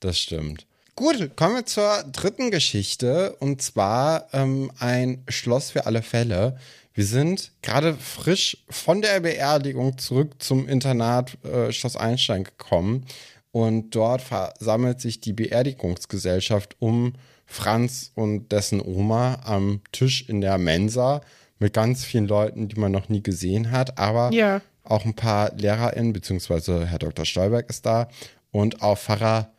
Das 0.01 0.19
stimmt. 0.19 0.67
Gut, 0.95 1.37
kommen 1.37 1.57
wir 1.57 1.67
zur 1.67 2.05
dritten 2.11 2.51
Geschichte 2.51 3.37
und 3.41 3.61
zwar 3.61 4.29
ähm, 4.33 4.73
ein 4.79 5.23
Schloss 5.29 5.71
für 5.71 5.85
alle 5.85 6.03
Fälle. 6.03 6.59
Wir 6.95 7.05
sind 7.05 7.53
gerade 7.61 7.95
frisch 7.95 8.65
von 8.71 9.03
der 9.03 9.21
Beerdigung 9.21 9.99
zurück 9.99 10.37
zum 10.39 10.67
Internat 10.67 11.37
äh, 11.45 11.71
Schloss 11.71 11.97
Einstein 11.97 12.45
gekommen 12.45 13.05
und 13.53 13.95
dort 13.95 14.23
versammelt 14.23 15.03
sich 15.03 15.21
die 15.21 15.35
Beerdigungsgesellschaft 15.35 16.77
um 16.79 17.13
Franz 17.45 18.13
und 18.15 18.51
dessen 18.51 18.81
Oma 18.81 19.41
am 19.45 19.83
Tisch 19.93 20.27
in 20.29 20.41
der 20.41 20.57
Mensa 20.57 21.21
mit 21.59 21.73
ganz 21.75 22.05
vielen 22.05 22.27
Leuten, 22.29 22.69
die 22.69 22.79
man 22.79 22.93
noch 22.93 23.09
nie 23.09 23.23
gesehen 23.23 23.71
hat, 23.71 23.99
aber 23.99 24.31
Ja. 24.33 24.61
auch 24.85 25.05
ein 25.05 25.15
paar 25.15 25.53
LehrerInnen, 25.57 26.13
beziehungsweise 26.13 26.87
Herr 26.87 26.99
Dr. 26.99 27.25
Stolberg 27.25 27.69
ist 27.71 27.87
da 27.87 28.09
und 28.53 28.83
auch 28.83 28.99
Pfarrer. 28.99 29.53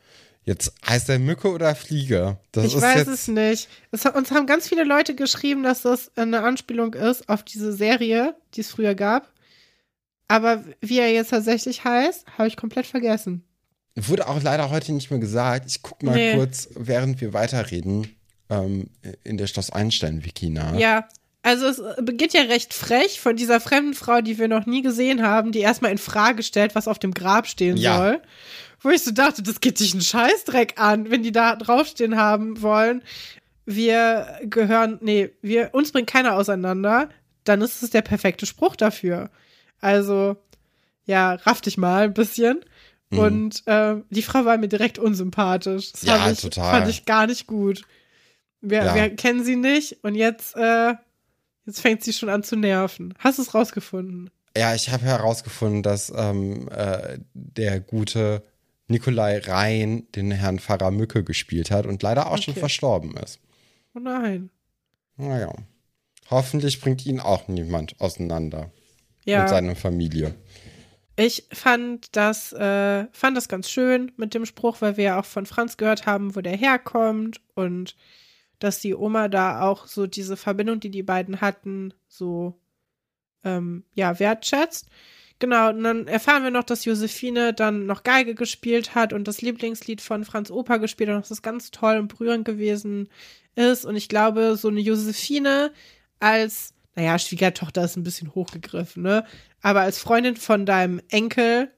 Jetzt 0.43 0.74
heißt 0.88 1.10
er 1.10 1.20
Mücke 1.20 1.52
oder 1.52 1.76
Fliege? 1.76 2.38
Das 2.54 2.66
Ich 2.66 2.80
weiß 2.82 3.08
es 3.08 3.28
nicht. 3.28 3.68
Es, 3.91 4.06
uns 4.06 4.32
haben 4.32 4.45
ganz 4.48 4.70
viele 4.70 4.86
Leute 4.86 5.14
geschrieben, 5.14 5.64
dass 5.64 5.82
das 5.82 6.10
eine 6.16 6.41
Anspielung 6.43 6.93
ist 6.93 7.28
auf 7.28 7.43
diese 7.43 7.74
Serie, 7.74 8.34
die 8.54 8.62
es 8.62 8.72
früher 8.72 8.95
gab. 8.95 9.30
Aber 10.30 10.64
wie 10.82 11.00
er 11.00 11.12
jetzt 11.12 11.30
tatsächlich 11.32 11.84
heißt, 11.84 12.26
habe 12.38 12.48
ich 12.48 12.56
komplett 12.58 12.86
vergessen. 12.86 13.43
Wurde 13.95 14.28
auch 14.28 14.41
leider 14.41 14.70
heute 14.70 14.93
nicht 14.93 15.10
mehr 15.10 15.20
gesagt. 15.20 15.66
Ich 15.70 15.82
guck 15.82 16.04
mal 16.04 16.16
Nee. 16.16 16.36
kurz, 16.36 16.70
während 16.76 17.20
wir 17.20 17.34
weiterreden, 17.34 18.16
ähm, 18.50 18.89
in 19.24 19.38
der 19.38 19.48
Schloss 19.48 19.70
Einstein-Wiki 19.72 20.50
nach. 20.50 20.78
Ja, 20.78 21.08
also 21.48 21.66
es 21.68 21.82
beginnt 22.04 22.34
ja 22.34 22.41
recht 22.43 22.74
frech 22.74 23.20
von 23.22 23.36
dieser 23.36 23.60
fremden 23.60 23.93
Frau, 23.93 24.22
die 24.22 24.38
wir 24.38 24.48
noch 24.48 24.66
nie 24.66 24.82
gesehen 24.82 25.22
haben, 25.26 25.52
die 25.52 25.60
erstmal 25.60 25.91
in 25.91 25.98
Frage 25.98 26.43
stellt, 26.43 26.76
was 26.76 26.88
auf 26.88 27.00
dem 27.00 27.14
Grab 27.14 27.48
stehen 27.48 27.78
Ja. 27.78 27.98
soll. 27.98 28.22
Wo 28.82 28.89
ich 28.89 29.02
so 29.04 29.12
dachte, 29.12 29.41
das 29.41 29.60
geht 29.62 29.80
dich 29.80 29.93
einen 29.93 30.02
Scheißdreck 30.02 30.80
an, 30.80 31.10
wenn 31.10 31.24
die 31.24 31.32
da 31.32 31.56
draufstehen 31.56 32.18
haben 32.18 32.62
wollen. 32.62 33.02
Wir 33.66 34.39
gehören, 34.43 35.00
nee, 35.02 35.32
wir, 35.41 35.70
uns 35.74 35.91
bringt 35.91 36.08
keiner 36.10 36.36
auseinander, 36.36 37.10
dann 37.43 37.62
ist 37.62 37.82
es 37.84 37.89
der 37.89 38.02
perfekte 38.02 38.45
Spruch 38.45 38.76
dafür. 38.76 39.30
Also, 39.82 40.38
ja, 41.06 41.34
raff 41.36 41.62
dich 41.62 41.78
mal 41.78 42.04
ein 42.04 42.14
bisschen. 42.14 42.60
Mhm. 43.10 43.20
Und 43.20 43.64
ähm, 43.68 44.04
die 44.10 44.22
Frau 44.22 44.45
war 44.45 44.58
mir 44.58 44.68
direkt 44.68 45.00
unsympathisch. 45.00 45.91
Das 45.93 46.02
Ja, 46.04 46.30
ich, 46.30 46.39
total. 46.41 46.72
fand 46.72 46.88
ich 46.89 47.06
gar 47.06 47.26
nicht 47.28 47.48
gut. 47.48 47.84
Wir, 48.62 48.84
Ja. 48.84 48.95
wir 48.95 49.10
kennen 49.16 49.43
sie 49.43 49.56
nicht 49.56 49.98
und 50.04 50.16
jetzt, 50.16 50.56
äh, 50.56 50.95
jetzt 51.68 51.82
fängt 51.82 52.03
sie 52.03 52.13
schon 52.13 52.30
an 52.30 52.41
zu 52.43 52.55
nerven. 52.55 53.13
Hast 53.20 53.38
du 53.38 53.43
es 53.43 53.53
rausgefunden? 53.53 54.32
Ja, 54.57 54.74
ich 54.74 54.89
habe 54.89 55.03
herausgefunden, 55.03 55.84
dass 55.84 56.11
ähm, 56.15 56.68
äh, 56.70 57.20
der 57.36 57.80
gute 57.80 58.41
Nikolai 58.88 59.38
Rhein 59.39 60.07
den 60.15 60.32
Herrn 60.32 60.57
Pfarrer 60.59 60.89
Mücke 60.89 61.24
gespielt 61.24 61.70
hat 61.70 61.86
und 61.86 62.01
leider 62.01 62.32
auch 62.32 62.38
schon 62.41 62.53
Okay. 62.53 62.61
verstorben 62.61 63.15
ist. 63.18 63.39
Oh 63.93 63.99
nein. 63.99 64.49
Naja. 65.18 65.53
Hoffentlich 66.30 66.82
bringt 66.82 67.05
ihn 67.05 67.20
auch 67.20 67.47
niemand 67.47 67.99
auseinander 68.01 68.72
mit 69.20 69.26
Ja, 69.26 69.47
seiner 69.47 69.76
Familie. 69.76 70.36
ich 71.15 71.45
fand 71.51 72.15
das, 72.15 72.53
äh, 72.53 73.05
fand 73.11 73.36
das 73.38 73.47
ganz 73.49 73.70
schön 73.70 74.11
mit 74.18 74.34
dem 74.34 74.45
Spruch, 74.45 74.78
weil 74.82 74.97
wir 74.97 75.03
ja 75.03 75.20
auch 75.20 75.26
von 75.26 75.45
Franz 75.45 75.78
gehört 75.78 76.05
haben, 76.05 76.36
wo 76.36 76.41
der 76.41 76.55
herkommt 76.57 77.41
und 77.55 77.95
dass 78.60 78.80
die 78.80 78.95
Oma 78.95 79.28
da 79.28 79.62
auch 79.62 79.88
so 79.88 80.08
diese 80.08 80.38
Verbindung, 80.38 80.80
die 80.80 80.89
die 80.89 81.03
beiden 81.03 81.41
hatten, 81.41 81.93
so 82.08 82.60
ähm, 83.43 83.84
ja 83.93 84.20
wertschätzt. 84.20 84.88
Genau, 85.39 85.70
und 85.70 85.84
dann 85.84 86.08
erfahren 86.08 86.43
wir 86.43 86.49
noch, 86.49 86.64
dass 86.64 86.86
Josephine 86.86 87.53
dann 87.53 87.86
noch 87.86 88.01
Geige 88.03 88.34
gespielt 88.34 88.95
hat 88.95 89.14
und 89.14 89.28
das 89.28 89.41
Lieblingslied 89.41 90.01
von 90.01 90.26
Franz 90.26 90.49
Oper 90.49 90.80
gespielt 90.80 91.10
hat, 91.10 91.22
dass 91.22 91.30
das 91.30 91.43
ganz 91.43 91.70
toll 91.70 91.97
und 91.97 92.08
berührend 92.08 92.43
gewesen 92.43 93.10
ist. 93.55 93.86
Und 93.86 93.95
ich 93.95 94.10
glaube, 94.10 94.55
so 94.58 94.70
eine 94.70 94.80
Josephine 94.80 95.72
als, 96.20 96.74
naja, 96.95 97.20
Schwiegertochter 97.20 97.84
ist 97.84 97.97
ein 97.97 98.03
bisschen 98.03 98.34
hochgegriffen, 98.34 99.03
ne? 99.03 99.26
Aber 99.62 99.82
als 99.82 99.99
Freundin 99.99 100.38
von 100.38 100.66
deinem 100.66 101.01
Enkel 101.10 101.72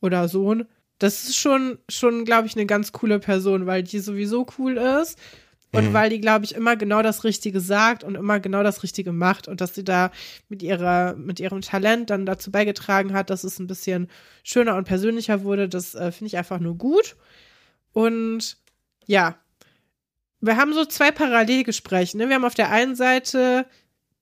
oder 0.00 0.28
Sohn, 0.28 0.66
das 0.98 1.24
ist 1.24 1.36
schon, 1.36 1.78
schon, 1.90 2.24
glaube 2.24 2.46
ich, 2.46 2.56
eine 2.56 2.66
ganz 2.66 2.92
coole 2.92 3.18
Person, 3.18 3.66
weil 3.66 3.82
die 3.82 3.98
sowieso 3.98 4.46
cool 4.58 4.78
ist. 4.78 5.18
Und 5.74 5.88
Mhm. 5.90 5.92
weil 5.92 6.10
die, 6.10 6.20
glaube 6.20 6.44
ich, 6.44 6.54
immer 6.54 6.76
genau 6.76 7.02
das 7.02 7.24
Richtige 7.24 7.60
sagt 7.60 8.04
und 8.04 8.14
immer 8.14 8.40
genau 8.40 8.62
das 8.62 8.82
Richtige 8.82 9.12
macht 9.12 9.48
und 9.48 9.60
dass 9.60 9.74
sie 9.74 9.84
da 9.84 10.10
mit 10.48 10.62
ihrer, 10.62 11.14
mit 11.16 11.40
ihrem 11.40 11.60
Talent 11.60 12.10
dann 12.10 12.26
dazu 12.26 12.50
beigetragen 12.50 13.12
hat, 13.12 13.30
dass 13.30 13.44
es 13.44 13.58
ein 13.58 13.66
bisschen 13.66 14.08
schöner 14.42 14.76
und 14.76 14.84
persönlicher 14.84 15.42
wurde, 15.42 15.68
das 15.68 15.94
äh, 15.94 16.12
finde 16.12 16.28
ich 16.28 16.36
einfach 16.38 16.60
nur 16.60 16.76
gut. 16.76 17.16
Und 17.92 18.56
ja, 19.06 19.36
wir 20.40 20.56
haben 20.56 20.74
so 20.74 20.84
zwei 20.84 21.10
Parallelgespräche. 21.10 22.18
Ne? 22.18 22.28
Wir 22.28 22.36
haben 22.36 22.44
auf 22.44 22.54
der 22.54 22.70
einen 22.70 22.94
Seite 22.96 23.66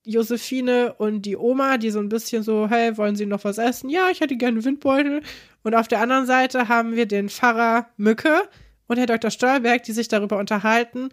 Josephine 0.05 0.93
und 0.93 1.21
die 1.23 1.37
Oma, 1.37 1.77
die 1.77 1.89
so 1.89 1.99
ein 1.99 2.09
bisschen 2.09 2.43
so, 2.43 2.67
hey, 2.69 2.97
wollen 2.97 3.15
Sie 3.15 3.25
noch 3.25 3.43
was 3.43 3.57
essen? 3.57 3.89
Ja, 3.89 4.09
ich 4.11 4.19
hätte 4.21 4.35
gerne 4.35 4.63
Windbeutel. 4.63 5.21
Und 5.63 5.75
auf 5.75 5.87
der 5.87 6.01
anderen 6.01 6.25
Seite 6.25 6.67
haben 6.67 6.95
wir 6.95 7.05
den 7.05 7.29
Pfarrer 7.29 7.87
Mücke 7.97 8.41
und 8.87 8.97
Herr 8.97 9.05
Dr. 9.05 9.31
Stolberg, 9.31 9.83
die 9.83 9.93
sich 9.93 10.09
darüber 10.09 10.37
unterhalten, 10.39 11.09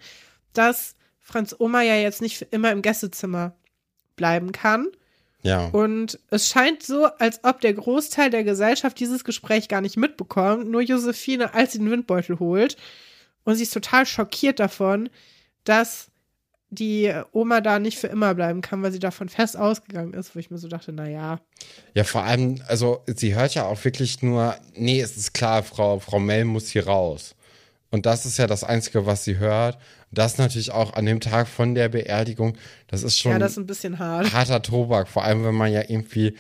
dass 0.53 0.95
Franz 1.21 1.55
Oma 1.59 1.83
ja 1.83 1.95
jetzt 1.97 2.23
nicht 2.23 2.39
für 2.39 2.45
immer 2.47 2.73
im 2.73 2.83
Gästezimmer 2.83 3.55
bleiben 4.17 4.53
kann. 4.53 4.89
Ja. 5.43 5.69
Und 5.69 6.19
es 6.31 6.49
scheint 6.49 6.83
so, 6.83 7.07
als 7.07 7.41
ob 7.45 7.61
der 7.61 7.73
Großteil 7.73 8.31
der 8.31 8.45
Gesellschaft 8.45 9.01
dieses 9.01 9.25
Gespräch 9.25 9.69
gar 9.69 9.81
nicht 9.81 9.97
mitbekommt. 9.97 10.69
Nur 10.69 10.83
Josephine, 10.83 11.55
als 11.55 11.73
sie 11.73 11.79
den 11.79 11.91
Windbeutel 11.91 12.39
holt. 12.39 12.77
Und 13.45 13.57
sie 13.57 13.63
ist 13.63 13.73
total 13.73 14.05
schockiert 14.05 14.61
davon, 14.61 15.09
dass 15.65 16.11
die 16.71 17.13
Oma 17.33 17.61
da 17.61 17.79
nicht 17.79 17.99
für 17.99 18.07
immer 18.07 18.35
bleiben 18.35 18.61
kann, 18.61 18.83
weil 18.83 18.93
sie 18.93 19.01
davon 19.01 19.29
fest 19.29 19.57
ausgegangen 19.57 20.15
ist, 20.15 20.35
wo 20.35 20.39
ich 20.39 20.51
mir 20.51 20.59
so 20.59 20.69
dachte, 20.69 20.93
naja. 20.93 21.41
Ja, 21.95 22.05
vor 22.05 22.23
allem, 22.23 22.63
also 22.69 23.03
sie 23.07 23.35
hört 23.35 23.55
ja 23.55 23.65
auch 23.65 23.85
wirklich 23.85 24.23
nur, 24.23 24.55
nee, 24.75 25.01
es 25.01 25.17
ist 25.17 25.35
klar, 25.35 25.65
Frau, 25.65 25.99
Frau 25.99 26.21
Mell 26.21 26.45
muss 26.45 26.69
hier 26.69 26.87
raus. 26.87 27.35
Und 27.91 28.07
das 28.07 28.25
ist 28.27 28.39
ja 28.39 28.47
das 28.47 28.63
Einzige, 28.65 29.05
was 29.07 29.25
sie 29.25 29.39
hört. 29.39 29.77
Und 29.77 30.19
das 30.19 30.39
natürlich 30.39 30.71
auch 30.71 30.93
an 30.95 31.07
dem 31.07 31.21
Tag 31.21 31.49
von 31.49 31.75
der 31.75 31.89
Beerdigung, 31.89 32.57
das 32.87 33.03
ist 33.03 33.19
schon 33.19 33.33
Ja, 33.33 33.39
das 33.39 33.53
ist 33.53 33.59
ein 33.59 33.67
bisschen 33.67 33.99
hart. 33.99 34.33
harter 34.33 34.63
Tobak, 34.63 35.09
vor 35.09 35.25
allem 35.25 35.45
wenn 35.45 35.55
man 35.55 35.73
ja 35.73 35.83
irgendwie 35.83 36.35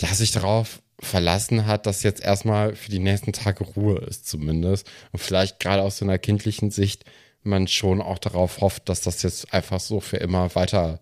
ja, 0.00 0.08
sich 0.14 0.32
darauf 0.32 0.80
verlassen 0.98 1.66
hat, 1.66 1.86
dass 1.86 2.02
jetzt 2.02 2.22
erstmal 2.22 2.74
für 2.74 2.90
die 2.90 2.98
nächsten 2.98 3.32
Tage 3.32 3.64
Ruhe 3.64 3.98
ist 4.00 4.26
zumindest. 4.28 4.86
Und 5.12 5.18
vielleicht 5.20 5.60
gerade 5.60 5.82
aus 5.82 5.98
so 5.98 6.04
einer 6.04 6.18
kindlichen 6.18 6.70
Sicht 6.70 7.04
man 7.42 7.68
schon 7.68 8.02
auch 8.02 8.18
darauf 8.18 8.60
hofft, 8.60 8.88
dass 8.90 9.00
das 9.00 9.22
jetzt 9.22 9.52
einfach 9.54 9.80
so 9.80 10.00
für 10.00 10.18
immer 10.18 10.54
weiter 10.54 11.00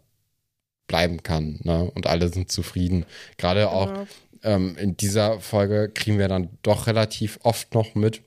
bleiben 0.87 1.23
kann. 1.23 1.61
Ne? 1.65 1.91
Und 1.95 2.07
alle 2.07 2.29
sind 2.29 2.51
zufrieden. 2.51 3.05
Gerade 3.37 3.71
auch 3.71 3.89
Genau. 3.93 4.07
ähm, 4.45 4.77
in 4.79 4.97
dieser 4.97 5.41
Folge 5.41 5.91
kriegen 5.93 6.19
wir 6.19 6.29
dann 6.29 6.49
doch 6.63 6.87
relativ 6.87 7.41
oft 7.43 7.75
noch 7.75 7.95
mit, 7.97 8.23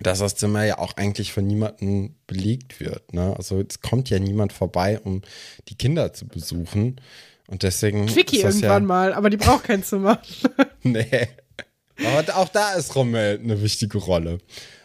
dass 0.00 0.18
das 0.20 0.34
Zimmer 0.34 0.64
ja 0.64 0.78
auch 0.78 0.96
eigentlich 0.96 1.32
von 1.32 1.46
niemandem 1.46 2.14
belegt 2.26 2.80
wird. 2.80 3.12
Ne? 3.12 3.34
Also 3.36 3.60
es 3.60 3.80
kommt 3.80 4.10
ja 4.10 4.18
niemand 4.18 4.52
vorbei, 4.52 5.00
um 5.02 5.22
die 5.68 5.74
Kinder 5.74 6.12
zu 6.12 6.26
besuchen. 6.26 7.00
Und 7.46 7.62
deswegen. 7.64 8.06
Das 8.06 8.16
irgendwann 8.16 8.62
ja, 8.62 8.78
mal, 8.80 9.12
aber 9.12 9.28
die 9.28 9.36
braucht 9.36 9.64
kein 9.64 9.82
Zimmer. 9.82 10.20
Nee. 10.82 11.28
Aber 11.98 12.36
auch 12.38 12.48
da 12.48 12.72
ist 12.72 12.94
Rommel 12.96 13.38
eine 13.38 13.60
wichtige 13.62 13.98
Rolle. 13.98 14.38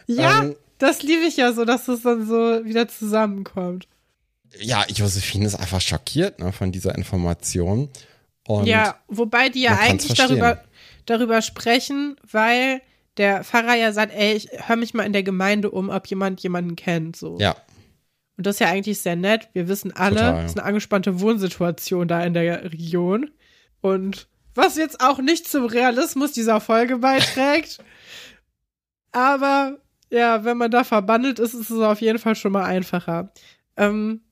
ja, 0.06 0.42
Ähm, 0.42 0.56
das 0.76 1.02
liebe 1.02 1.22
ich 1.22 1.38
ja 1.38 1.54
so, 1.54 1.64
dass 1.64 1.88
es 1.88 2.02
dann 2.02 2.26
so 2.26 2.62
wieder 2.66 2.86
zusammenkommt. 2.86 3.88
Ja, 4.60 4.84
Josephine 4.88 5.46
ist 5.46 5.54
einfach 5.54 5.80
schockiert 5.80 6.38
ne, 6.38 6.52
von 6.52 6.72
dieser 6.72 6.94
Information. 6.94 7.88
Und 8.46 8.66
ja, 8.66 8.96
wobei 9.08 9.48
die 9.48 9.62
ja 9.62 9.78
eigentlich 9.78 10.14
darüber, 10.14 10.62
darüber 11.06 11.40
sprechen, 11.40 12.16
weil 12.30 12.82
der 13.16 13.44
Pfarrer 13.44 13.74
ja 13.74 13.92
sagt, 13.92 14.12
ey, 14.14 14.34
ich 14.34 14.48
hör 14.52 14.76
mich 14.76 14.94
mal 14.94 15.04
in 15.04 15.12
der 15.12 15.22
Gemeinde 15.22 15.70
um, 15.70 15.88
ob 15.88 16.06
jemand 16.06 16.40
jemanden 16.42 16.76
kennt. 16.76 17.16
So. 17.16 17.38
ja, 17.40 17.56
Und 18.36 18.46
das 18.46 18.56
ist 18.56 18.60
ja 18.60 18.68
eigentlich 18.68 19.00
sehr 19.00 19.16
nett. 19.16 19.48
Wir 19.52 19.68
wissen 19.68 19.92
alle, 19.92 20.16
Total, 20.16 20.34
ja. 20.34 20.40
es 20.42 20.50
ist 20.52 20.58
eine 20.58 20.66
angespannte 20.66 21.20
Wohnsituation 21.20 22.08
da 22.08 22.22
in 22.24 22.34
der 22.34 22.64
Region. 22.72 23.30
Und 23.80 24.28
was 24.54 24.76
jetzt 24.76 25.00
auch 25.00 25.18
nicht 25.18 25.48
zum 25.48 25.66
Realismus 25.66 26.32
dieser 26.32 26.60
Folge 26.60 26.98
beiträgt. 26.98 27.78
Aber 29.12 29.78
ja, 30.10 30.44
wenn 30.44 30.56
man 30.56 30.70
da 30.70 30.84
verbandelt 30.84 31.38
ist, 31.38 31.54
ist 31.54 31.70
es 31.70 31.80
auf 31.80 32.00
jeden 32.00 32.18
Fall 32.18 32.36
schon 32.36 32.52
mal 32.52 32.64
einfacher. 32.64 33.32
Ähm, 33.76 34.22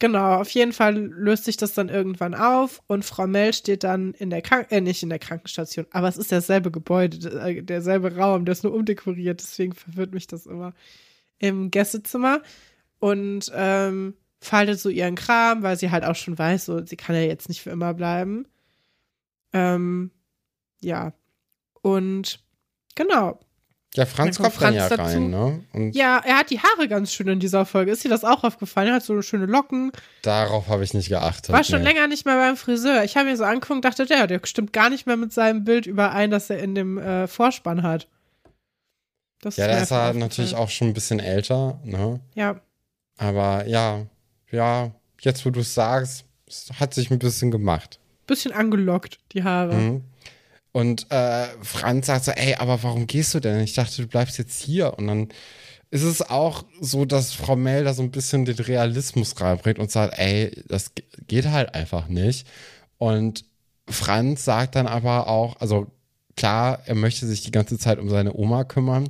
genau, 0.00 0.40
auf 0.40 0.50
jeden 0.50 0.72
Fall 0.72 0.96
löst 0.96 1.44
sich 1.44 1.56
das 1.56 1.74
dann 1.74 1.88
irgendwann 1.88 2.34
auf 2.34 2.82
und 2.86 3.04
Frau 3.04 3.26
Mell 3.26 3.52
steht 3.52 3.84
dann 3.84 4.12
in 4.14 4.30
der 4.30 4.42
Krank 4.42 4.68
äh, 4.70 4.80
nicht 4.80 5.02
in 5.02 5.10
der 5.10 5.18
Krankenstation, 5.18 5.86
aber 5.90 6.08
es 6.08 6.16
ist 6.16 6.32
dasselbe 6.32 6.70
Gebäude, 6.70 7.40
äh, 7.40 7.62
derselbe 7.62 8.16
Raum, 8.16 8.44
der 8.44 8.52
ist 8.52 8.64
nur 8.64 8.74
umdekoriert, 8.74 9.40
deswegen 9.40 9.74
verwirrt 9.74 10.12
mich 10.14 10.26
das 10.26 10.46
immer 10.46 10.74
im 11.38 11.70
Gästezimmer 11.70 12.42
und 12.98 13.50
ähm, 13.54 14.14
faltet 14.40 14.78
so 14.80 14.88
ihren 14.88 15.14
Kram, 15.14 15.62
weil 15.62 15.76
sie 15.78 15.90
halt 15.90 16.04
auch 16.04 16.16
schon 16.16 16.38
weiß, 16.38 16.66
so 16.66 16.84
sie 16.84 16.96
kann 16.96 17.16
ja 17.16 17.22
jetzt 17.22 17.48
nicht 17.48 17.62
für 17.62 17.70
immer 17.70 17.94
bleiben. 17.94 18.46
Ähm, 19.52 20.10
ja. 20.80 21.14
Und 21.82 22.44
genau. 22.94 23.40
Ja, 23.96 24.06
Franz 24.06 24.38
kommt 24.38 24.60
dann 24.60 24.74
ja 24.74 24.88
Franz 24.88 25.00
dazu. 25.02 25.18
rein, 25.18 25.30
ne? 25.30 25.60
Und 25.72 25.94
Ja, 25.94 26.20
er 26.24 26.38
hat 26.38 26.50
die 26.50 26.58
Haare 26.58 26.88
ganz 26.88 27.12
schön 27.12 27.28
in 27.28 27.38
dieser 27.38 27.64
Folge. 27.64 27.92
Ist 27.92 28.02
dir 28.02 28.08
das 28.08 28.24
auch 28.24 28.42
aufgefallen? 28.42 28.88
Er 28.88 28.94
hat 28.94 29.04
so 29.04 29.22
schöne 29.22 29.46
Locken. 29.46 29.92
darauf 30.22 30.68
habe 30.68 30.82
ich 30.82 30.94
nicht 30.94 31.08
geachtet. 31.08 31.50
War 31.50 31.62
schon 31.62 31.80
nee. 31.82 31.88
länger 31.88 32.08
nicht 32.08 32.26
mehr 32.26 32.36
beim 32.36 32.56
Friseur. 32.56 33.04
Ich 33.04 33.16
habe 33.16 33.26
mir 33.26 33.36
so 33.36 33.44
angeguckt, 33.44 33.84
dachte, 33.84 34.04
der, 34.06 34.26
der 34.26 34.40
stimmt 34.44 34.72
gar 34.72 34.90
nicht 34.90 35.06
mehr 35.06 35.16
mit 35.16 35.32
seinem 35.32 35.64
Bild 35.64 35.86
überein, 35.86 36.30
das 36.30 36.50
er 36.50 36.58
in 36.58 36.74
dem 36.74 36.98
äh, 36.98 37.28
Vorspann 37.28 37.84
hat. 37.84 38.08
Das 39.40 39.56
Ja, 39.56 39.68
da 39.68 39.78
ist 39.78 39.92
er 39.92 40.14
natürlich 40.14 40.56
auch 40.56 40.70
schon 40.70 40.88
ein 40.88 40.94
bisschen 40.94 41.20
älter, 41.20 41.78
ne? 41.84 42.20
Ja, 42.34 42.60
Aber 43.18 43.66
ja, 43.66 44.06
ja, 44.50 44.90
jetzt 45.20 45.44
wo 45.46 45.50
du 45.50 45.60
es 45.60 45.74
sagst, 45.74 46.24
hat 46.80 46.94
sich 46.94 47.10
ein 47.10 47.18
bisschen 47.18 47.50
gemacht. 47.50 48.00
bisschen 48.26 48.52
angelockt, 48.52 49.18
die 49.32 49.44
Haare. 49.44 49.74
Mhm. 49.74 50.04
Und 50.74 51.08
äh, 51.12 51.46
Franz 51.62 52.08
sagt 52.08 52.24
so, 52.24 52.32
ey, 52.32 52.56
aber 52.56 52.82
warum 52.82 53.06
gehst 53.06 53.32
du 53.32 53.40
denn? 53.40 53.60
Ich 53.60 53.74
dachte, 53.74 54.02
du 54.02 54.08
bleibst 54.08 54.38
jetzt 54.38 54.60
hier. 54.60 54.98
Und 54.98 55.06
dann 55.06 55.28
ist 55.90 56.02
es 56.02 56.22
auch 56.22 56.64
so, 56.80 57.04
dass 57.04 57.32
Frau 57.32 57.56
Mel 57.56 57.84
da 57.84 57.94
so 57.94 58.02
ein 58.02 58.10
bisschen 58.10 58.44
den 58.44 58.56
Realismus 58.58 59.40
reinbringt 59.40 59.78
und 59.78 59.92
sagt, 59.92 60.18
ey, 60.18 60.64
das 60.68 60.94
ge- 60.96 61.04
geht 61.28 61.46
halt 61.46 61.74
einfach 61.74 62.08
nicht. 62.08 62.48
Und 62.98 63.44
Franz 63.88 64.44
sagt 64.44 64.74
dann 64.76 64.88
aber 64.88 65.28
auch, 65.28 65.60
also 65.60 65.86
klar, 66.36 66.80
er 66.86 66.96
möchte 66.96 67.26
sich 67.26 67.42
die 67.42 67.52
ganze 67.52 67.78
Zeit 67.78 68.00
um 68.00 68.08
seine 68.10 68.34
Oma 68.34 68.64
kümmern, 68.64 69.08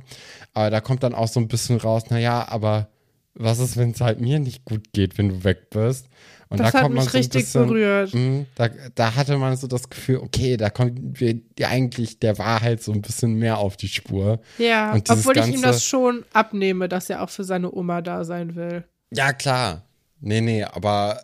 aber 0.53 0.69
da 0.69 0.81
kommt 0.81 1.01
dann 1.03 1.15
auch 1.15 1.27
so 1.29 1.39
ein 1.39 1.47
bisschen 1.47 1.77
raus, 1.77 2.03
naja, 2.11 2.47
aber 2.49 2.89
was 3.33 3.59
ist, 3.59 3.77
wenn 3.77 3.91
es 3.91 4.01
halt 4.01 4.21
mir 4.21 4.39
nicht 4.39 4.65
gut 4.65 4.93
geht, 4.93 5.17
wenn 5.17 5.29
du 5.29 5.43
weg 5.43 5.71
bist? 5.71 6.07
Und 6.49 6.59
das 6.59 6.71
da 6.71 6.83
hat 6.83 6.91
mich 6.91 7.03
so 7.03 7.09
richtig 7.11 7.43
bisschen, 7.43 7.67
berührt. 7.67 8.13
Mhm, 8.13 8.45
Da, 8.55 8.69
da 8.93 9.15
hatte 9.15 9.37
man 9.37 9.57
so 9.57 9.67
das 9.67 9.89
Gefühl, 9.89 10.17
okay, 10.17 10.57
da 10.57 10.69
kommen 10.69 11.13
wir 11.17 11.39
eigentlich 11.67 12.19
der 12.19 12.37
Wahrheit 12.37 12.83
so 12.83 12.91
ein 12.91 13.01
bisschen 13.01 13.33
mehr 13.35 13.57
auf 13.57 13.77
die 13.77 13.87
Spur. 13.87 14.39
Ja, 14.57 14.95
obwohl 15.09 15.37
ich 15.37 15.47
ihm 15.47 15.61
das 15.61 15.83
schon 15.83 16.23
abnehme, 16.33 16.87
dass 16.87 17.09
er 17.09 17.23
auch 17.23 17.29
für 17.29 17.43
seine 17.43 17.73
Oma 17.73 18.01
da 18.01 18.23
sein 18.23 18.55
will. 18.55 18.83
Ja, 19.11 19.33
klar. 19.33 19.83
Nee, 20.19 20.41
nee, 20.41 20.63
aber 20.63 21.21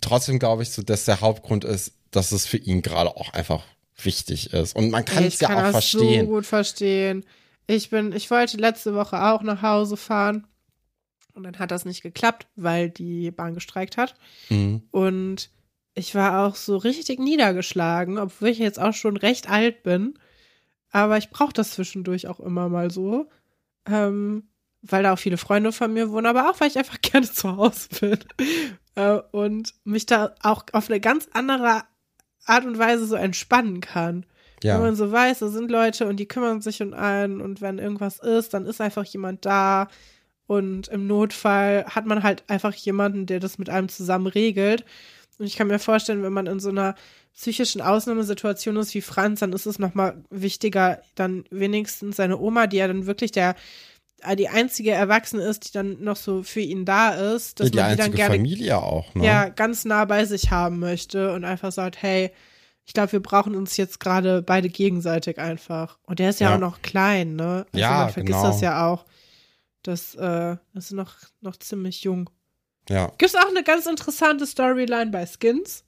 trotzdem 0.00 0.38
glaube 0.38 0.62
ich 0.62 0.70
so, 0.70 0.82
dass 0.82 1.04
der 1.04 1.20
Hauptgrund 1.20 1.64
ist, 1.64 1.92
dass 2.10 2.32
es 2.32 2.46
für 2.46 2.58
ihn 2.58 2.82
gerade 2.82 3.10
auch 3.10 3.32
einfach 3.32 3.64
wichtig 4.02 4.52
ist. 4.52 4.76
Und 4.76 4.90
man 4.90 5.04
kann 5.04 5.24
es 5.24 5.34
ich 5.34 5.40
ja 5.40 5.48
kann 5.48 5.58
auch 5.58 5.62
das 5.62 5.70
verstehen. 5.72 6.26
so 6.26 6.32
gut 6.32 6.46
verstehen. 6.46 7.24
Ich 7.66 7.90
bin, 7.90 8.12
ich 8.12 8.30
wollte 8.30 8.56
letzte 8.58 8.94
Woche 8.94 9.20
auch 9.20 9.42
nach 9.42 9.62
Hause 9.62 9.96
fahren 9.96 10.46
und 11.36 11.44
dann 11.44 11.58
hat 11.58 11.70
das 11.70 11.84
nicht 11.84 12.02
geklappt, 12.02 12.46
weil 12.56 12.90
die 12.90 13.30
Bahn 13.30 13.54
gestreikt 13.54 13.96
hat. 13.96 14.14
Mhm. 14.48 14.82
aber 20.90 21.18
ich 21.18 21.30
brauche 21.30 21.52
das 21.52 21.72
zwischendurch 21.72 22.26
auch 22.26 22.40
immer 22.40 22.68
mal 22.68 22.90
so. 22.90 23.28
Ähm, 23.86 24.48
weil 24.82 25.02
da 25.02 25.12
auch 25.12 25.18
viele 25.18 25.36
Freunde 25.36 25.72
von 25.72 25.92
mir 25.92 26.10
wohnen, 26.10 26.26
aber 26.26 26.50
auch 26.50 26.60
weil 26.60 26.68
ich 26.68 26.78
einfach 26.78 27.00
gerne 27.02 27.30
zu 27.30 27.56
Hause 27.56 27.88
bin. 28.00 28.18
Äh, 28.94 29.20
und 29.32 29.74
mich 29.84 30.06
da 30.06 30.34
auch 30.42 30.64
auf 30.72 30.88
eine 30.88 31.00
ganz 31.00 31.28
andere 31.32 31.82
Art 32.44 32.64
und 32.64 32.78
Weise 32.78 33.06
so 33.06 33.16
entspannen 33.16 33.80
kann. 33.80 34.24
Ja. 34.62 34.74
Wenn 34.74 34.82
man 34.82 34.96
so 34.96 35.12
weiß, 35.12 35.40
da 35.40 35.48
sind 35.48 35.70
Leute 35.70 36.06
und 36.06 36.16
die 36.16 36.28
kümmern 36.28 36.62
sich 36.62 36.82
um 36.82 36.94
einen 36.94 37.40
und 37.40 37.60
wenn 37.60 37.78
irgendwas 37.78 38.18
ist, 38.18 38.54
dann 38.54 38.64
ist 38.64 38.80
einfach 38.80 39.04
jemand 39.04 39.44
da. 39.44 39.88
Und 40.46 40.88
im 40.88 41.06
Notfall 41.06 41.84
hat 41.88 42.06
man 42.06 42.22
halt 42.22 42.44
einfach 42.48 42.74
jemanden, 42.74 43.26
der 43.26 43.40
das 43.40 43.58
mit 43.58 43.68
einem 43.68 43.88
zusammen 43.88 44.26
regelt. 44.28 44.84
Und 45.38 45.46
ich 45.46 45.56
kann 45.56 45.66
mir 45.66 45.78
vorstellen, 45.78 46.22
wenn 46.22 46.32
man 46.32 46.46
in 46.46 46.60
so 46.60 46.68
einer 46.70 46.94
psychischen 47.34 47.82
Ausnahmesituation 47.82 48.76
ist 48.76 48.94
wie 48.94 49.02
Franz, 49.02 49.40
dann 49.40 49.52
ist 49.52 49.66
es 49.66 49.78
nochmal 49.78 50.24
wichtiger, 50.30 51.02
dann 51.14 51.44
wenigstens 51.50 52.16
seine 52.16 52.38
Oma, 52.38 52.66
die 52.66 52.78
ja 52.78 52.88
dann 52.88 53.06
wirklich 53.06 53.32
der 53.32 53.54
die 54.38 54.48
einzige 54.48 54.92
Erwachsene 54.92 55.42
ist, 55.42 55.68
die 55.68 55.72
dann 55.72 56.02
noch 56.02 56.16
so 56.16 56.42
für 56.42 56.60
ihn 56.60 56.86
da 56.86 57.10
ist, 57.10 57.60
dass 57.60 57.70
die 57.70 57.76
man 57.76 57.90
die 57.90 57.96
dann 57.96 58.12
gerne 58.12 58.34
Familie 58.34 58.78
auch, 58.78 59.14
ne? 59.14 59.26
ja, 59.26 59.48
ganz 59.50 59.84
nah 59.84 60.06
bei 60.06 60.24
sich 60.24 60.50
haben 60.50 60.78
möchte 60.78 61.32
und 61.34 61.44
einfach 61.44 61.70
sagt, 61.70 62.00
hey, 62.02 62.30
ich 62.86 62.94
glaube, 62.94 63.12
wir 63.12 63.20
brauchen 63.20 63.54
uns 63.54 63.76
jetzt 63.76 64.00
gerade 64.00 64.42
beide 64.42 64.68
gegenseitig 64.68 65.38
einfach. 65.38 65.98
Und 66.04 66.18
der 66.18 66.30
ist 66.30 66.40
ja, 66.40 66.48
Ja. 66.50 66.56
auch 66.56 66.60
noch 66.60 66.82
klein, 66.82 67.36
ne? 67.36 67.66
Also 67.72 67.78
Ja, 67.78 68.04
man 68.04 68.10
vergisst 68.10 68.38
genau. 68.38 68.48
das 68.50 68.60
ja 68.62 68.86
auch. 68.88 69.04
Das, 69.86 70.14
äh, 70.16 70.56
das 70.74 70.86
ist 70.86 70.92
noch, 70.92 71.14
noch 71.40 71.56
ziemlich 71.56 72.02
jung. 72.02 72.28
ja. 72.88 73.06
Gibt 73.18 73.34
es 73.34 73.36
auch 73.36 73.48
eine 73.48 73.62
ganz 73.62 73.86
interessante 73.86 74.46
Storyline 74.46 75.10
bei 75.10 75.26
Skins? 75.26 75.84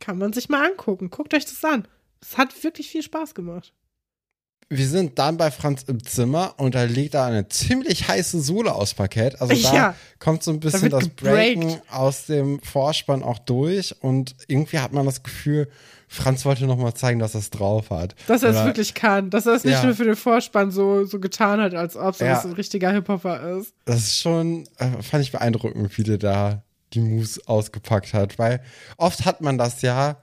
Kann 0.00 0.18
man 0.18 0.32
sich 0.32 0.48
mal 0.48 0.66
angucken. 0.70 1.08
Guckt 1.08 1.32
euch 1.32 1.44
das 1.44 1.64
an. 1.64 1.88
Es 2.20 2.36
hat 2.36 2.62
wirklich 2.64 2.90
viel 2.90 3.02
Spaß 3.02 3.34
gemacht. 3.34 3.72
Wir 4.70 4.88
sind 4.88 5.18
dann 5.18 5.36
bei 5.36 5.50
Franz 5.50 5.82
im 5.84 6.02
Zimmer 6.04 6.54
und 6.56 6.74
da 6.74 6.84
legt 6.84 7.14
er 7.14 7.24
eine 7.26 7.48
ziemlich 7.48 8.08
heiße 8.08 8.40
Sohle 8.40 8.74
aufs 8.74 8.94
Parkett. 8.94 9.40
Also 9.40 9.54
da 9.54 9.74
Ja. 9.74 9.94
kommt 10.18 10.42
so 10.42 10.50
ein 10.50 10.58
bisschen 10.60 10.90
das 10.90 11.08
Breaken 11.08 11.60
gebreakt. 11.60 11.92
aus 11.92 12.26
dem 12.26 12.60
Vorspann 12.62 13.22
auch 13.22 13.38
durch 13.38 13.94
und 14.02 14.34
irgendwie 14.48 14.78
hat 14.78 14.92
man 14.92 15.04
das 15.06 15.22
Gefühl, 15.22 15.68
Franz 16.08 16.44
wollte 16.44 16.66
noch 16.66 16.76
mal 16.76 16.94
zeigen, 16.94 17.18
dass 17.18 17.34
er 17.34 17.40
es 17.40 17.50
drauf 17.50 17.90
hat. 17.90 18.14
Dass 18.26 18.42
er 18.42 18.50
es 18.50 18.64
wirklich 18.64 18.94
kann. 18.94 19.30
Dass 19.30 19.46
er 19.46 19.54
es 19.54 19.64
nicht 19.64 19.74
Ja. 19.74 19.84
nur 19.84 19.94
für 19.94 20.04
den 20.04 20.16
Vorspann 20.16 20.70
so, 20.70 21.04
so 21.04 21.18
getan 21.20 21.60
hat, 21.60 21.74
als 21.74 21.96
ob 21.96 22.18
Ja. 22.20 22.38
es 22.38 22.44
ein 22.44 22.52
richtiger 22.52 22.90
Hip-Hopper 22.92 23.58
ist. 23.58 23.74
Das 23.84 23.98
ist 23.98 24.18
schon, 24.18 24.64
äh, 24.78 25.02
fand 25.02 25.24
ich 25.24 25.32
beeindruckend, 25.32 25.96
wie 25.98 26.02
der 26.04 26.18
da 26.18 26.62
die 26.92 27.00
Moves 27.00 27.46
ausgepackt 27.48 28.14
hat, 28.14 28.38
weil 28.38 28.62
oft 28.96 29.24
hat 29.24 29.40
man 29.40 29.58
das 29.58 29.82
ja, 29.82 30.16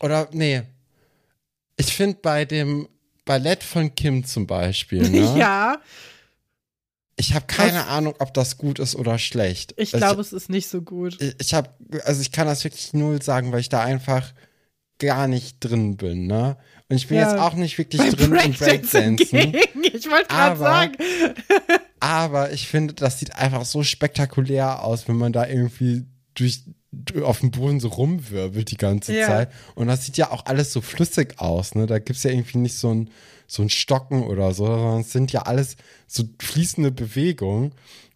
oder 0.00 0.28
nee, 0.32 0.62
ich 1.76 1.94
finde 1.94 2.18
bei 2.22 2.44
dem 2.44 2.88
Ballett 3.24 3.62
von 3.62 3.94
Kim 3.94 4.24
zum 4.24 4.46
Beispiel, 4.46 5.08
ne? 5.08 5.34
Ja, 5.38 5.80
ich 7.16 7.34
habe 7.34 7.46
keine 7.46 7.86
Ahnung, 7.86 8.14
ob 8.18 8.32
das 8.34 8.56
gut 8.58 8.78
ist 8.78 8.96
oder 8.96 9.18
schlecht. 9.18 9.74
ich 9.76 9.94
Also 9.94 10.04
glaube, 10.06 10.20
es 10.22 10.32
ist 10.32 10.48
nicht 10.48 10.68
so 10.68 10.82
gut. 10.82 11.20
ich, 11.20 11.34
ich 11.38 11.54
habe, 11.54 11.70
also 12.04 12.20
ich 12.20 12.32
kann 12.32 12.46
das 12.46 12.64
wirklich 12.64 12.92
null 12.94 13.22
sagen, 13.22 13.52
weil 13.52 13.60
ich 13.60 13.68
da 13.68 13.82
einfach 13.82 14.32
gar 14.98 15.28
nicht 15.28 15.58
drin 15.60 15.96
bin, 15.96 16.26
ne? 16.26 16.56
Und 16.88 16.96
ich 16.96 17.08
bin 17.08 17.18
Ja. 17.18 17.24
jetzt 17.30 17.38
auch 17.38 17.54
nicht 17.54 17.76
wirklich 17.78 18.00
drin 18.02 18.24
im 18.24 18.30
Breakdancen 18.30 19.16
Breakdancen. 19.16 19.38
hingegen. 19.38 19.84
Ich 19.84 20.10
wollte 20.10 20.28
gerade 20.28 20.58
sagen. 20.58 20.92
Aber 22.00 22.52
ich 22.52 22.66
finde, 22.66 22.94
das 22.94 23.18
sieht 23.18 23.36
einfach 23.36 23.64
so 23.64 23.82
spektakulär 23.84 24.82
aus, 24.82 25.06
wenn 25.06 25.16
man 25.16 25.32
da 25.32 25.46
irgendwie 25.46 26.04
durch 26.34 26.62
auf 27.22 27.40
dem 27.40 27.50
Boden 27.50 27.80
so 27.80 27.88
rumwirbelt 27.88 28.70
die 28.70 28.76
ganze 28.76 29.16
Ja. 29.16 29.26
Zeit. 29.26 29.50
Und 29.74 29.86
das 29.88 30.04
sieht 30.04 30.16
ja 30.16 30.30
auch 30.30 30.46
alles 30.46 30.72
so 30.72 30.80
flüssig 30.80 31.38
aus, 31.38 31.74
ne? 31.74 31.86
Da 31.86 31.98
gibt's 31.98 32.22
ja 32.22 32.30
irgendwie 32.30 32.58
nicht 32.58 32.76
so 32.76 32.92
ein, 32.92 33.10
so 33.46 33.62
ein 33.62 33.70
Stocken 33.70 34.22
oder 34.24 34.52
so, 34.52 34.66
sondern 34.66 35.00
es 35.00 35.12
sind 35.12 35.32
ja 35.32 35.42
alles 35.42 35.76
so 36.06 36.24
fließende 36.38 36.90
Bewegungen, 36.90 37.72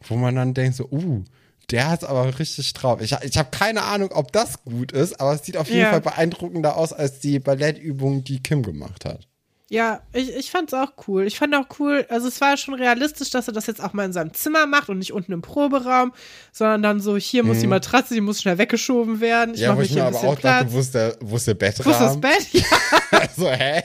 wo 0.07 0.17
man 0.17 0.35
dann 0.37 0.55
denkt 0.55 0.77
so, 0.77 0.89
uh, 0.91 1.25
der 1.71 1.89
hat's 1.91 2.05
aber 2.05 2.39
richtig 2.39 2.73
drauf. 2.75 3.01
Ich, 3.01 3.13
ich 3.23 3.37
habe 3.39 3.51
keine 3.51 3.83
Ahnung, 3.83 4.11
ob 4.13 4.31
das 4.33 4.63
gut 4.63 4.93
ist, 4.93 5.21
aber 5.21 5.35
es 5.35 5.45
sieht 5.45 5.57
auf 5.57 5.69
jeden 5.69 5.81
Ja. 5.81 5.91
Fall 5.91 6.01
beeindruckender 6.03 6.77
aus 6.77 6.93
als 6.93 7.19
die 7.19 7.39
Ballettübung, 7.39 8.25
die 8.25 8.43
Kim 8.43 8.63
gemacht 8.63 9.05
hat. 9.05 9.27
Ja, 9.69 10.01
ich, 10.13 10.33
ich 10.35 10.51
fand's 10.53 10.73
auch 10.75 10.93
cool. 11.09 11.27
Ich 11.27 11.39
fand 11.39 11.53
auch 11.57 11.67
cool, 11.81 12.07
also 12.09 12.29
es 12.29 12.41
war 12.41 12.57
schon 12.57 12.75
realistisch, 12.75 13.31
dass 13.31 13.49
er 13.49 13.53
das 13.53 13.67
jetzt 13.67 13.83
auch 13.83 13.93
mal 13.95 14.05
in 14.05 14.13
seinem 14.13 14.33
Zimmer 14.33 14.65
macht 14.67 14.89
und 14.89 14.99
nicht 14.99 15.13
unten 15.13 15.33
im 15.33 15.43
Proberaum, 15.43 16.13
sondern 16.53 16.83
dann 16.85 17.01
so, 17.01 17.17
hier 17.17 17.43
muss 17.43 17.59
die 17.59 17.67
Matratze, 17.67 18.15
die 18.15 18.21
muss 18.21 18.41
schnell 18.41 18.59
weggeschoben 18.59 19.21
werden. 19.21 19.55
Ich 19.55 19.61
Mhm. 19.61 19.65
ja, 19.67 19.77
wo 19.77 19.81
ich 19.81 19.93
mir 19.93 20.05
aber 20.05 20.19
auch 20.19 20.37
dachte, 20.37 20.41
Platz. 20.41 20.67
wo 20.73 20.79
ist 20.79 20.95
der, 20.95 21.17
wo 21.21 21.35
ist 21.37 21.49
der 21.49 21.55
Bettrahmen? 21.55 21.87
Wo 21.87 21.91
ist 21.91 22.01
das 22.01 22.21
Bett? 22.21 22.47
Ja. 22.53 22.63
Also, 23.11 23.51
hä? 23.51 23.83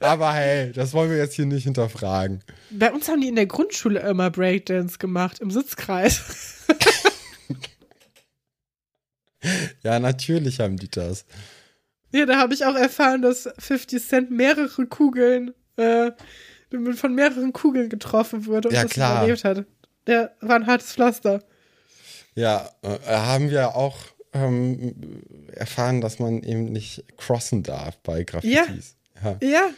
Aber 0.00 0.32
hey, 0.32 0.72
das 0.72 0.92
wollen 0.92 1.08
wir 1.10 1.18
jetzt 1.18 1.34
hier 1.34 1.46
nicht 1.46 1.62
hinterfragen. 1.62 2.42
Bei 2.70 2.90
uns 2.92 3.08
haben 3.08 3.20
die 3.20 3.28
in 3.28 3.36
der 3.36 3.46
Grundschule 3.46 4.00
immer 4.00 4.28
Breakdance 4.30 4.98
gemacht, 4.98 5.38
im 5.38 5.50
Sitzkreis. 5.52 6.22
Ja, 9.82 9.98
natürlich 9.98 10.60
haben 10.60 10.76
die 10.76 10.88
das. 10.88 11.24
Ja, 12.12 12.26
da 12.26 12.38
habe 12.38 12.54
ich 12.54 12.64
auch 12.64 12.74
erfahren, 12.74 13.22
dass 13.22 13.48
50 13.58 14.06
Cent 14.06 14.30
mehrere 14.30 14.86
Kugeln, 14.86 15.54
äh, 15.76 16.12
von 16.94 17.14
mehreren 17.14 17.52
Kugeln 17.52 17.88
getroffen 17.88 18.46
wurde 18.46 18.68
und 18.68 18.74
Ja, 18.74 18.82
das 18.82 18.92
klar. 18.92 19.18
überlebt 19.24 19.44
hat. 19.44 19.64
Der 20.06 20.34
war 20.40 20.56
ein 20.56 20.66
hartes 20.66 20.92
Pflaster. 20.92 21.42
Ja, 22.34 22.70
äh, 22.82 22.98
haben 23.06 23.50
wir 23.50 23.74
auch 23.76 23.96
ähm, 24.32 24.94
erfahren, 25.52 26.00
dass 26.00 26.18
man 26.18 26.42
eben 26.42 26.64
nicht 26.64 27.04
crossen 27.18 27.62
darf 27.62 27.98
bei 27.98 28.24
Graffitis. 28.24 28.96
Ja. 29.22 29.36
Ja, 29.42 29.70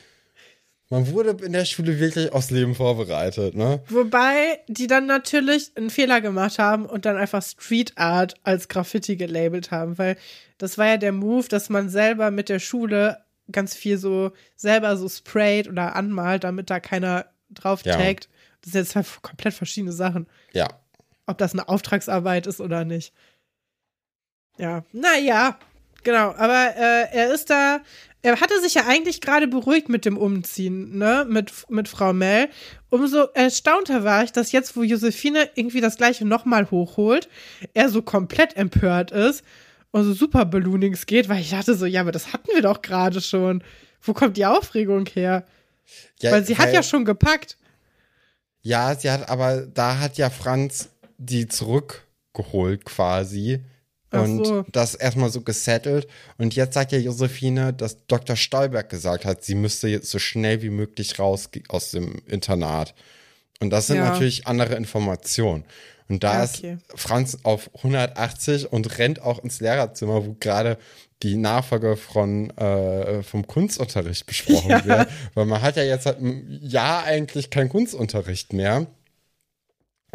Man 0.94 1.10
wurde 1.12 1.44
in 1.44 1.52
der 1.52 1.64
Schule 1.64 1.98
wirklich 1.98 2.32
aufs 2.32 2.50
Leben 2.50 2.74
vorbereitet, 2.76 3.54
ne? 3.56 3.82
wobei 3.88 4.60
die 4.68 4.86
dann 4.86 5.06
natürlich 5.06 5.72
einen 5.76 5.90
Fehler 5.90 6.20
gemacht 6.20 6.58
haben 6.60 6.86
und 6.86 7.04
dann 7.04 7.16
einfach 7.16 7.42
Street 7.42 7.92
Art 7.96 8.34
als 8.44 8.68
Graffiti 8.68 9.16
gelabelt 9.16 9.70
haben, 9.72 9.98
weil 9.98 10.16
das 10.58 10.78
war 10.78 10.86
ja 10.86 10.96
der 10.96 11.10
Move, 11.12 11.48
dass 11.48 11.68
man 11.68 11.88
selber 11.88 12.30
mit 12.30 12.48
der 12.48 12.60
Schule 12.60 13.18
ganz 13.50 13.74
viel 13.74 13.98
so 13.98 14.30
selber 14.54 14.96
so 14.96 15.08
sprayt 15.08 15.68
oder 15.68 15.96
anmalt, 15.96 16.44
damit 16.44 16.70
da 16.70 16.78
keiner 16.78 17.26
drauf 17.50 17.82
Ja. 17.84 17.96
taggt. 17.96 18.28
Das 18.62 18.72
sind 18.72 18.82
jetzt 18.82 18.92
zwei 18.92 19.02
komplett 19.20 19.54
verschiedene 19.54 19.92
Sachen. 19.92 20.26
Ja. 20.52 20.68
ob 21.26 21.38
das 21.38 21.52
eine 21.54 21.68
Auftragsarbeit 21.68 22.46
ist 22.46 22.60
oder 22.60 22.84
nicht. 22.84 23.12
Ja, 24.58 24.84
naja, 24.92 25.58
genau. 26.02 26.34
Aber 26.36 26.76
äh, 26.76 27.08
er 27.12 27.32
ist 27.34 27.50
da, 27.50 27.80
er 28.24 28.40
hatte 28.40 28.58
sich 28.62 28.72
ja 28.72 28.86
eigentlich 28.86 29.20
gerade 29.20 29.46
beruhigt 29.46 29.90
mit 29.90 30.06
dem 30.06 30.16
Umziehen, 30.16 30.96
ne, 30.96 31.26
mit, 31.28 31.52
mit 31.68 31.88
Frau 31.88 32.14
Mel. 32.14 32.48
Umso 32.88 33.24
erstaunter 33.34 34.02
war 34.02 34.24
ich, 34.24 34.32
dass 34.32 34.50
jetzt, 34.50 34.76
wo 34.78 34.82
Josephine 34.82 35.50
irgendwie 35.54 35.82
das 35.82 35.98
Gleiche 35.98 36.24
nochmal 36.24 36.70
hochholt, 36.70 37.28
er 37.74 37.90
so 37.90 38.00
komplett 38.00 38.56
empört 38.56 39.10
ist 39.10 39.44
und 39.90 40.04
so 40.04 40.14
super 40.14 40.46
Balloonings 40.46 41.04
geht, 41.04 41.28
weil 41.28 41.42
ich 41.42 41.50
dachte 41.50 41.74
so, 41.74 41.84
ja, 41.84 42.00
aber 42.00 42.12
das 42.12 42.32
hatten 42.32 42.48
wir 42.54 42.62
doch 42.62 42.80
gerade 42.80 43.20
schon. 43.20 43.62
Wo 44.00 44.14
kommt 44.14 44.38
die 44.38 44.46
Aufregung 44.46 45.04
her? 45.06 45.44
ja 46.22 46.32
weil 46.32 46.46
sie 46.46 46.56
hat 46.56 46.72
ja 46.72 46.82
schon 46.82 47.04
gepackt. 47.04 47.58
Ja, 48.62 48.94
sie 48.94 49.10
hat, 49.10 49.28
aber 49.28 49.66
da 49.66 49.98
hat 49.98 50.16
ja 50.16 50.30
Franz 50.30 50.88
die 51.18 51.46
zurückgeholt 51.46 52.86
quasi. 52.86 53.62
Und 54.22 54.44
so. 54.46 54.64
das 54.72 54.94
erstmal 54.94 55.30
so 55.30 55.40
gesettelt. 55.40 56.06
Und 56.38 56.54
jetzt 56.54 56.74
sagt 56.74 56.92
ja 56.92 56.98
Josephine, 56.98 57.72
dass 57.72 58.06
Dr. 58.06 58.36
Stolberg 58.36 58.88
gesagt 58.88 59.24
hat, 59.24 59.44
sie 59.44 59.54
müsste 59.54 59.88
jetzt 59.88 60.10
so 60.10 60.18
schnell 60.18 60.62
wie 60.62 60.70
möglich 60.70 61.18
raus 61.18 61.48
aus 61.68 61.90
dem 61.90 62.22
Internat. 62.26 62.94
Und 63.60 63.70
das 63.70 63.86
sind 63.86 63.96
Ja. 63.96 64.10
natürlich 64.10 64.46
andere 64.46 64.74
Informationen. 64.74 65.64
Und 66.08 66.22
da 66.22 66.42
ist 66.44 66.58
okay. 66.58 66.76
Franz 66.94 67.38
auf 67.44 67.70
180 67.82 68.70
und 68.70 68.98
rennt 68.98 69.22
auch 69.22 69.42
ins 69.42 69.60
Lehrerzimmer, 69.60 70.26
wo 70.26 70.36
gerade 70.38 70.76
die 71.22 71.36
Nachfolge 71.36 71.96
von, 71.96 72.50
äh, 72.58 73.22
vom 73.22 73.46
Kunstunterricht 73.46 74.26
besprochen 74.26 74.68
Ja. 74.70 74.84
wird. 74.84 75.08
Weil 75.32 75.46
man 75.46 75.62
hat 75.62 75.76
ja 75.76 75.82
jetzt 75.82 76.04
seit 76.04 76.18
einem 76.18 76.44
Jahr 76.60 77.04
eigentlich 77.04 77.48
keinen 77.48 77.70
Kunstunterricht 77.70 78.52
mehr. 78.52 78.86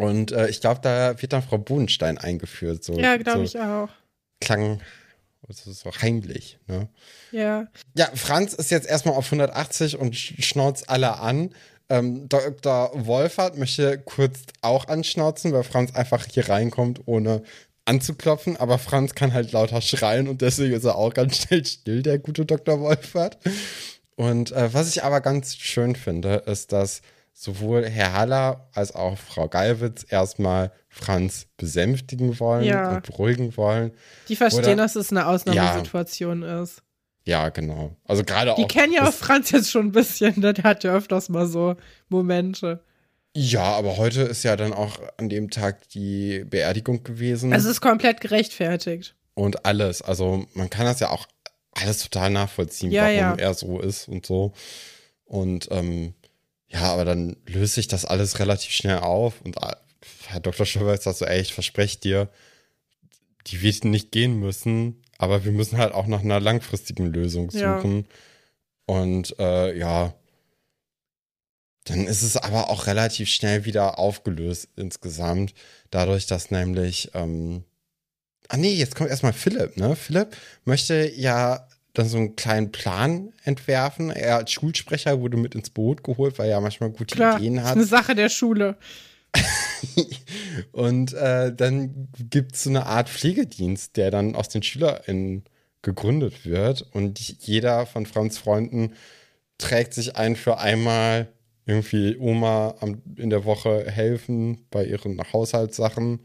Und 0.02 0.32
äh, 0.32 0.48
ich 0.50 0.62
glaube, 0.62 0.80
da 0.82 1.22
wird 1.22 1.34
dann 1.34 1.44
Frau 1.44 1.58
Bodenstein 1.58 2.18
eingeführt. 2.18 2.84
So, 2.84 2.94
Ja, 2.94 3.18
glaube 3.18 3.40
so 3.40 3.58
ich 3.58 3.60
auch. 3.60 3.90
Klang 4.42 4.80
so, 5.50 5.72
so 5.72 5.92
heimlich. 6.02 6.60
Ne? 6.68 6.90
Ja. 7.32 7.68
Ja, 7.96 8.10
Franz 8.14 8.54
ist 8.54 8.70
jetzt 8.72 8.88
erstmal 8.88 9.16
auf 9.16 9.26
180 9.26 9.98
und 9.98 10.14
sch- 10.16 10.42
schnauzt 10.42 10.90
alle 10.90 11.20
an. 11.20 11.56
Ähm, 11.90 12.30
Dr. 12.30 12.92
Wolfert 12.94 13.58
möchte 13.58 13.98
kurz 13.98 14.42
auch 14.62 14.88
anschnauzen, 14.88 15.52
weil 15.54 15.64
Franz 15.64 15.96
einfach 15.96 16.26
hier 16.30 16.48
reinkommt, 16.50 17.02
ohne 17.08 17.42
anzuklopfen. 17.86 18.58
Aber 18.58 18.78
Franz 18.78 19.16
kann 19.16 19.34
halt 19.34 19.52
lauter 19.52 19.82
schreien 19.82 20.28
und 20.28 20.42
deswegen 20.42 20.76
ist 20.76 20.84
er 20.84 20.96
auch 20.96 21.14
ganz 21.16 21.38
schnell 21.38 21.66
still, 21.66 22.04
der 22.04 22.20
gute 22.20 22.46
Dr. 22.46 22.80
Wolfert. 22.80 23.40
Und 24.16 24.52
äh, 24.52 24.72
was 24.74 24.90
ich 24.90 25.04
aber 25.04 25.22
ganz 25.22 25.56
schön 25.56 25.96
finde, 25.96 26.44
ist, 26.46 26.72
dass 26.74 27.02
sowohl 27.42 27.86
Herr 27.88 28.12
Haller 28.14 28.68
als 28.74 28.94
auch 28.94 29.18
Frau 29.18 29.48
Gallwitz 29.48 30.06
erstmal 30.10 30.74
Franz 30.90 31.48
besänftigen 31.56 32.38
wollen 32.42 32.66
Ja. 32.66 32.96
und 32.96 33.04
beruhigen 33.04 33.56
wollen. 33.56 33.92
Die 34.28 34.36
verstehen, 34.36 34.64
Oder- 34.66 34.76
dass 34.76 34.96
es 34.98 35.12
eine 35.12 35.26
Ausnahmesituation 35.26 36.44
ist. 36.44 36.82
Ja, 37.26 37.48
genau. 37.50 37.96
Also 38.04 38.24
gerade 38.26 38.52
auch. 38.54 38.58
Die 38.58 38.66
kennen 38.68 38.92
ja 38.92 39.08
auch 39.08 39.14
Franz 39.14 39.52
jetzt 39.52 39.72
schon 39.72 39.88
ein 39.88 39.92
bisschen, 39.94 40.42
der 40.42 40.54
hat 40.64 40.84
ja 40.84 40.94
öfters 40.94 41.30
mal 41.30 41.48
so 41.48 41.76
Momente. 42.10 42.84
Ja, 43.36 43.64
aber 43.76 43.96
heute 43.98 44.24
ist 44.24 44.44
ja 44.44 44.56
dann 44.58 44.74
auch 44.74 45.00
an 45.18 45.30
dem 45.30 45.50
Tag 45.50 45.88
die 45.90 46.44
Beerdigung 46.46 47.04
gewesen. 47.04 47.54
Es 47.54 47.64
ist 47.66 47.80
komplett 47.80 48.20
gerechtfertigt. 48.22 49.16
und 49.36 49.66
alles. 49.66 50.02
Also 50.02 50.46
man 50.56 50.70
kann 50.70 50.86
das 50.86 51.00
ja 51.00 51.10
auch 51.12 51.26
alles 51.72 52.00
total 52.04 52.32
nachvollziehen, 52.32 52.92
Ja, 52.92 53.04
warum 53.04 53.16
ja. 53.16 53.36
er 53.36 53.54
so 53.54 53.80
ist 53.80 54.10
und 54.10 54.26
so. 54.26 54.52
Und 55.24 55.70
ähm, 55.72 56.16
ja, 56.70 56.82
aber 56.84 57.04
dann 57.06 57.36
löst 57.48 57.76
sich 57.76 57.88
das 57.88 58.06
alles 58.06 58.40
relativ 58.40 58.72
schnell 58.72 59.00
auf 59.00 59.42
und 59.42 59.58
äh, 59.58 59.76
Herr 60.28 60.40
Dr. 60.40 60.66
Schöberts 60.66 61.04
sagt 61.06 61.18
so, 61.18 61.26
ey, 61.26 61.42
ich 61.42 61.54
verspreche 61.54 62.00
dir, 62.00 62.30
die 63.48 63.62
wird 63.62 63.84
nicht 63.84 64.12
gehen 64.12 64.40
müssen, 64.40 65.02
aber 65.18 65.44
wir 65.46 65.52
müssen 65.52 65.78
halt 65.78 65.94
auch 65.94 66.08
nach 66.08 66.22
einer 66.22 66.40
langfristigen 66.40 67.08
Lösung 67.08 67.50
Ja. 67.52 67.80
suchen. 67.82 68.06
Und 68.86 69.38
äh, 69.40 69.78
ja, 69.78 70.14
dann 71.86 72.06
ist 72.06 72.22
es 72.22 72.38
aber 72.38 72.70
auch 72.70 72.86
relativ 72.88 73.30
schnell 73.30 73.66
wieder 73.66 73.98
aufgelöst 73.98 74.68
insgesamt, 74.76 75.54
dadurch, 75.90 76.28
dass 76.28 76.52
nämlich, 76.52 77.12
ähm, 77.16 77.64
ah 78.48 78.58
nee, 78.58 78.74
jetzt 78.74 78.96
kommt 78.96 79.10
erstmal 79.10 79.34
Philipp, 79.34 79.78
ne? 79.78 79.96
Philipp 79.96 80.36
möchte 80.66 81.10
ja 81.16 81.68
dann 81.94 82.08
so 82.08 82.18
einen 82.18 82.36
kleinen 82.36 82.72
Plan 82.72 83.34
entwerfen. 83.44 84.10
Er 84.12 84.38
als 84.38 84.52
Schulsprecher 84.52 85.20
wurde 85.22 85.38
mit 85.38 85.56
ins 85.56 85.70
Boot 85.70 86.04
geholt, 86.04 86.38
weil 86.38 86.50
er 86.50 86.62
manchmal 86.62 86.92
gute 86.92 87.16
Klar, 87.16 87.38
Ideen 87.38 87.58
ist 87.58 87.64
hat. 87.64 87.76
eine 87.76 87.86
Sache 87.86 88.16
der 88.16 88.30
Schule. 88.30 88.78
Und 90.72 91.14
äh, 91.14 91.54
dann 91.54 92.08
gibt 92.30 92.56
es 92.56 92.64
so 92.64 92.70
eine 92.70 92.86
Art 92.86 93.10
Pflegedienst, 93.10 93.98
der 93.98 94.12
dann 94.12 94.36
aus 94.36 94.50
den 94.50 94.64
SchülerInnen 94.64 95.44
gegründet 95.82 96.46
wird. 96.46 96.86
Und 96.94 97.20
jeder 97.20 97.86
von 97.86 98.06
Franz 98.06 98.38
Freunden 98.38 98.94
trägt 99.58 99.94
sich 99.94 100.16
ein 100.16 100.36
für 100.36 100.60
einmal 100.60 101.28
irgendwie 101.66 102.18
Oma 102.18 102.76
am, 102.80 103.02
in 103.16 103.30
der 103.30 103.46
Woche 103.46 103.86
helfen 103.90 104.66
bei 104.72 104.86
ihren 104.86 105.22
Haushaltssachen. 105.32 106.20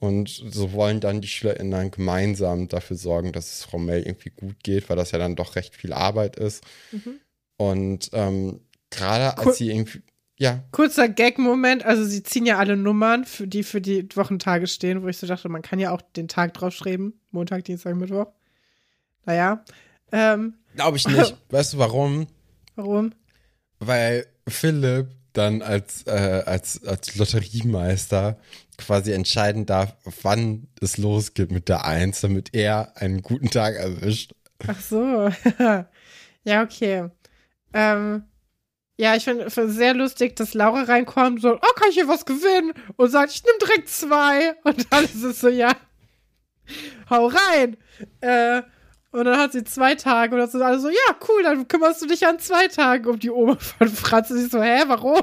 Und 0.00 0.28
so 0.30 0.72
wollen 0.72 1.00
dann 1.00 1.20
die 1.20 1.28
SchülerInnen 1.28 1.70
dann 1.70 1.90
gemeinsam 1.90 2.68
dafür 2.68 2.96
sorgen, 2.96 3.32
dass 3.32 3.52
es 3.52 3.64
Frau 3.64 3.78
Mel 3.78 4.02
irgendwie 4.02 4.30
gut 4.30 4.56
geht, 4.64 4.88
weil 4.88 4.96
das 4.96 5.10
ja 5.10 5.18
dann 5.18 5.36
doch 5.36 5.56
recht 5.56 5.76
viel 5.76 5.92
Arbeit 5.92 6.36
ist. 6.36 6.64
Mhm. 6.90 7.20
Und 7.58 8.10
ähm, 8.14 8.60
gerade 8.88 9.36
als 9.36 9.46
Cool. 9.46 9.54
sie 9.54 9.70
irgendwie, 9.70 10.02
ja, 10.38 10.64
Kurzer 10.72 11.10
Gag-Moment, 11.10 11.84
also 11.84 12.02
sie 12.02 12.22
ziehen 12.22 12.46
ja 12.46 12.56
alle 12.56 12.78
Nummern, 12.78 13.26
für 13.26 13.46
die 13.46 13.62
für 13.62 13.82
die 13.82 14.08
Wochentage 14.16 14.66
stehen, 14.68 15.02
wo 15.02 15.08
ich 15.08 15.18
so 15.18 15.26
dachte, 15.26 15.50
man 15.50 15.60
kann 15.60 15.78
ja 15.78 15.90
auch 15.90 16.00
den 16.00 16.28
Tag 16.28 16.54
draufschreiben. 16.54 17.20
Montag, 17.30 17.64
Dienstag, 17.66 17.94
Mittwoch. 17.94 18.32
Naja. 19.26 19.62
Ähm, 20.12 20.54
glaube 20.74 20.96
ich 20.96 21.06
nicht. 21.06 21.36
weißt 21.50 21.74
du 21.74 21.78
warum? 21.78 22.26
warum? 22.74 23.12
Weil 23.80 24.26
Philipp 24.48 25.08
dann 25.32 25.62
als, 25.62 26.06
äh, 26.06 26.42
als, 26.46 26.84
als 26.86 27.16
Lotteriemeister 27.16 28.38
quasi 28.78 29.12
entscheiden 29.12 29.66
darf, 29.66 29.94
wann 30.22 30.68
es 30.80 30.96
losgeht 30.96 31.50
mit 31.50 31.68
der 31.68 31.84
Eins, 31.84 32.20
damit 32.20 32.54
er 32.54 32.96
einen 32.96 33.22
guten 33.22 33.50
Tag 33.50 33.76
erwischt. 33.76 34.32
Ach 34.66 34.80
so. 34.80 35.30
ja, 36.44 36.62
okay. 36.62 37.08
Ähm, 37.72 38.24
ja, 38.96 39.16
ich 39.16 39.24
finde 39.24 39.50
find 39.50 39.70
sehr 39.70 39.94
lustig, 39.94 40.36
dass 40.36 40.52
Laura 40.54 40.82
reinkommt, 40.82 41.40
so, 41.40 41.54
oh, 41.54 41.72
kann 41.74 41.88
ich 41.88 41.94
hier 41.94 42.08
was 42.08 42.26
gewinnen? 42.26 42.74
Und 42.96 43.10
sagt, 43.10 43.32
ich 43.32 43.42
nehme 43.44 43.58
direkt 43.58 43.88
zwei. 43.88 44.54
Und 44.64 44.92
dann 44.92 45.04
ist 45.04 45.22
es 45.22 45.40
so, 45.40 45.48
ja, 45.48 45.74
hau 47.08 47.26
rein. 47.28 47.76
Äh, 48.20 48.62
und 49.12 49.24
dann 49.24 49.38
hat 49.38 49.52
sie 49.52 49.64
zwei 49.64 49.94
Tage 49.94 50.34
und 50.34 50.40
dann 50.40 50.50
sind 50.50 50.62
alle 50.62 50.78
so, 50.78 50.88
ja, 50.88 51.16
cool, 51.28 51.42
dann 51.42 51.66
kümmerst 51.68 52.02
du 52.02 52.06
dich 52.06 52.26
an 52.26 52.38
zwei 52.38 52.68
Tagen 52.68 53.06
um 53.08 53.18
die 53.18 53.30
Oma 53.30 53.56
von 53.56 53.88
Franz. 53.88 54.30
Und 54.30 54.44
ich 54.44 54.50
so, 54.50 54.62
hä, 54.62 54.82
warum? 54.86 55.22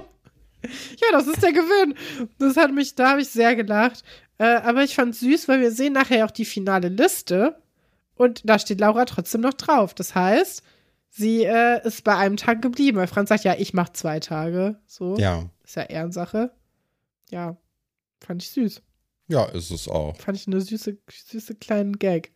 Ja, 0.64 1.12
das 1.12 1.28
ist 1.28 1.42
der 1.42 1.54
Gewinn. 1.54 1.96
Das 2.40 2.58
hat 2.58 2.74
mich, 2.74 2.96
da 2.96 3.12
habe 3.12 3.22
ich 3.22 3.30
sehr 3.30 3.56
gelacht. 3.56 4.04
Äh, 4.40 4.56
aber 4.58 4.84
ich 4.84 4.96
fand 4.96 5.16
süß, 5.16 5.48
weil 5.48 5.62
wir 5.62 5.72
sehen 5.72 5.94
nachher 5.94 6.26
auch 6.26 6.32
die 6.32 6.46
finale 6.46 6.90
Liste. 6.90 7.62
Und 8.16 8.42
da 8.44 8.60
steht 8.60 8.80
Laura 8.80 9.06
trotzdem 9.06 9.42
noch 9.42 9.54
drauf. 9.54 9.94
Das 9.94 10.16
heißt, 10.16 10.64
sie 11.10 11.44
äh, 11.44 11.86
ist 11.88 12.04
bei 12.04 12.16
einem 12.16 12.36
Tag 12.38 12.62
geblieben. 12.62 12.98
Weil 12.98 13.08
Franz 13.08 13.30
sagt, 13.30 13.44
ja, 13.46 13.56
ich 13.58 13.74
mache 13.74 13.94
zwei 13.94 14.20
Tage. 14.20 14.80
So. 14.88 15.16
Ja, 15.18 15.46
Ist 15.64 15.76
ja 15.76 15.84
Ehrensache. 15.84 16.52
Ja. 17.30 17.56
Fand 18.20 18.42
ich 18.44 18.50
süß. 18.50 18.82
ja, 19.28 19.46
ist 19.46 19.70
es 19.72 19.88
auch. 19.88 20.18
Fand 20.18 20.38
ich 20.38 20.48
eine 20.48 20.60
süße, 20.60 20.98
süße 21.08 21.56
kleinen 21.56 22.00
Gag. 22.00 22.34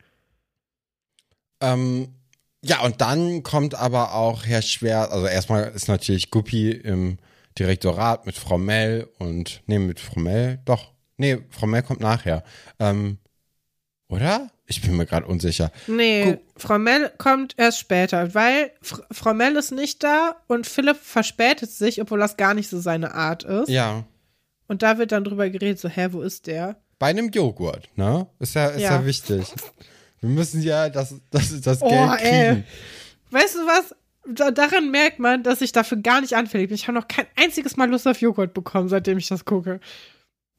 Ähm, 1.62 2.10
ja, 2.64 2.82
und 2.82 3.02
dann 3.02 3.44
kommt 3.44 3.76
aber 3.76 4.14
auch 4.14 4.46
Herr 4.46 4.62
Schwer, 4.62 5.12
also 5.12 5.26
erstmal 5.28 5.70
ist 5.72 5.88
natürlich 5.88 6.30
Guppi 6.32 6.72
im 6.72 7.18
Direktorat 7.58 8.26
mit 8.26 8.36
Frau 8.36 8.58
Mell 8.58 9.10
und, 9.20 9.62
nee, 9.66 9.80
mit 9.80 10.00
Frau 10.00 10.20
Mell, 10.20 10.60
doch, 10.66 10.92
nee, 11.18 11.40
Frau 11.50 11.68
Mell 11.68 11.84
kommt 11.84 12.00
nachher. 12.02 12.44
Ähm, 12.80 13.18
oder? 14.10 14.50
Ich 14.68 14.82
bin 14.82 14.96
mir 14.96 15.06
gerade 15.06 15.26
unsicher. 15.26 15.72
Nee, 15.88 16.24
Gu- 16.24 16.38
Frau 16.56 16.78
Mell 16.80 17.12
kommt 17.18 17.56
erst 17.58 17.80
später, 17.80 18.34
weil 18.34 18.72
Fr 18.82 19.02
Frau 19.12 19.34
Mell 19.34 19.56
ist 19.58 19.72
nicht 19.72 20.04
da 20.04 20.36
und 20.48 20.66
Philipp 20.68 20.98
verspätet 20.98 21.72
sich, 21.72 22.02
obwohl 22.02 22.20
das 22.20 22.38
gar 22.38 22.54
nicht 22.54 22.70
so 22.70 22.80
seine 22.80 23.14
Art 23.14 23.44
ist. 23.44 23.70
Ja, 23.70 24.06
Und 24.68 24.82
da 24.84 24.98
wird 24.98 25.12
dann 25.12 25.24
drüber 25.26 25.50
geredet, 25.50 25.80
so, 25.80 25.90
hä, 25.90 26.08
wo 26.12 26.22
ist 26.22 26.48
der? 26.48 26.78
bei 27.00 27.08
einem 27.08 27.30
Joghurt, 27.32 27.90
ne? 27.96 28.28
Ist 28.40 28.54
ja, 28.54 28.68
ist 28.68 28.82
ja. 28.82 29.00
Ja. 29.00 29.06
wichtig. 29.06 29.48
Wir 30.22 30.30
müssen 30.30 30.62
ja 30.62 30.90
das, 30.90 31.16
das, 31.32 31.60
das 31.62 31.82
Oh, 31.82 31.90
Geld 31.90 32.22
ey. 32.22 32.50
kriegen. 32.50 32.64
Weißt 33.32 33.56
du 33.56 33.60
was? 33.66 33.96
Da, 34.28 34.52
daran 34.52 34.92
merkt 34.92 35.18
man, 35.20 35.42
dass 35.44 35.62
ich 35.62 35.72
dafür 35.72 35.98
gar 35.98 36.22
nicht 36.22 36.36
anfällig 36.36 36.68
bin. 36.70 36.76
Ich 36.76 36.88
habe 36.88 36.98
noch 36.98 37.08
kein 37.08 37.26
einziges 37.36 37.76
Mal 37.76 37.90
Lust 37.90 38.08
auf 38.08 38.22
Joghurt 38.22 38.54
bekommen, 38.54 38.88
seitdem 38.88 39.18
ich 39.18 39.28
das 39.28 39.46
gucke. 39.46 39.80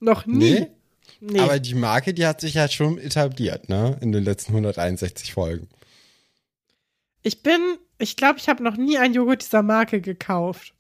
Noch 0.01 0.27
nie. 0.27 0.53
Nee? 0.61 0.67
Nee. 1.21 1.39
Aber 1.41 1.61
die 1.61 1.75
Marke, 1.77 2.13
die 2.13 2.27
hat 2.27 2.41
sich 2.41 2.55
ja 2.55 2.69
schon 2.69 2.99
etabliert, 2.99 3.69
ne? 3.69 3.97
In 4.01 4.11
den 4.11 4.25
letzten 4.25 4.51
161 4.53 5.33
Folgen. 5.33 5.69
ich 7.23 7.43
bin, 7.45 7.61
ich 7.99 8.17
glaube, 8.17 8.41
ich 8.41 8.49
habe 8.49 8.65
noch 8.65 8.77
nie 8.77 8.99
einen 8.99 9.15
Joghurt 9.15 9.43
dieser 9.43 9.63
Marke 9.63 10.01
gekauft. 10.01 10.75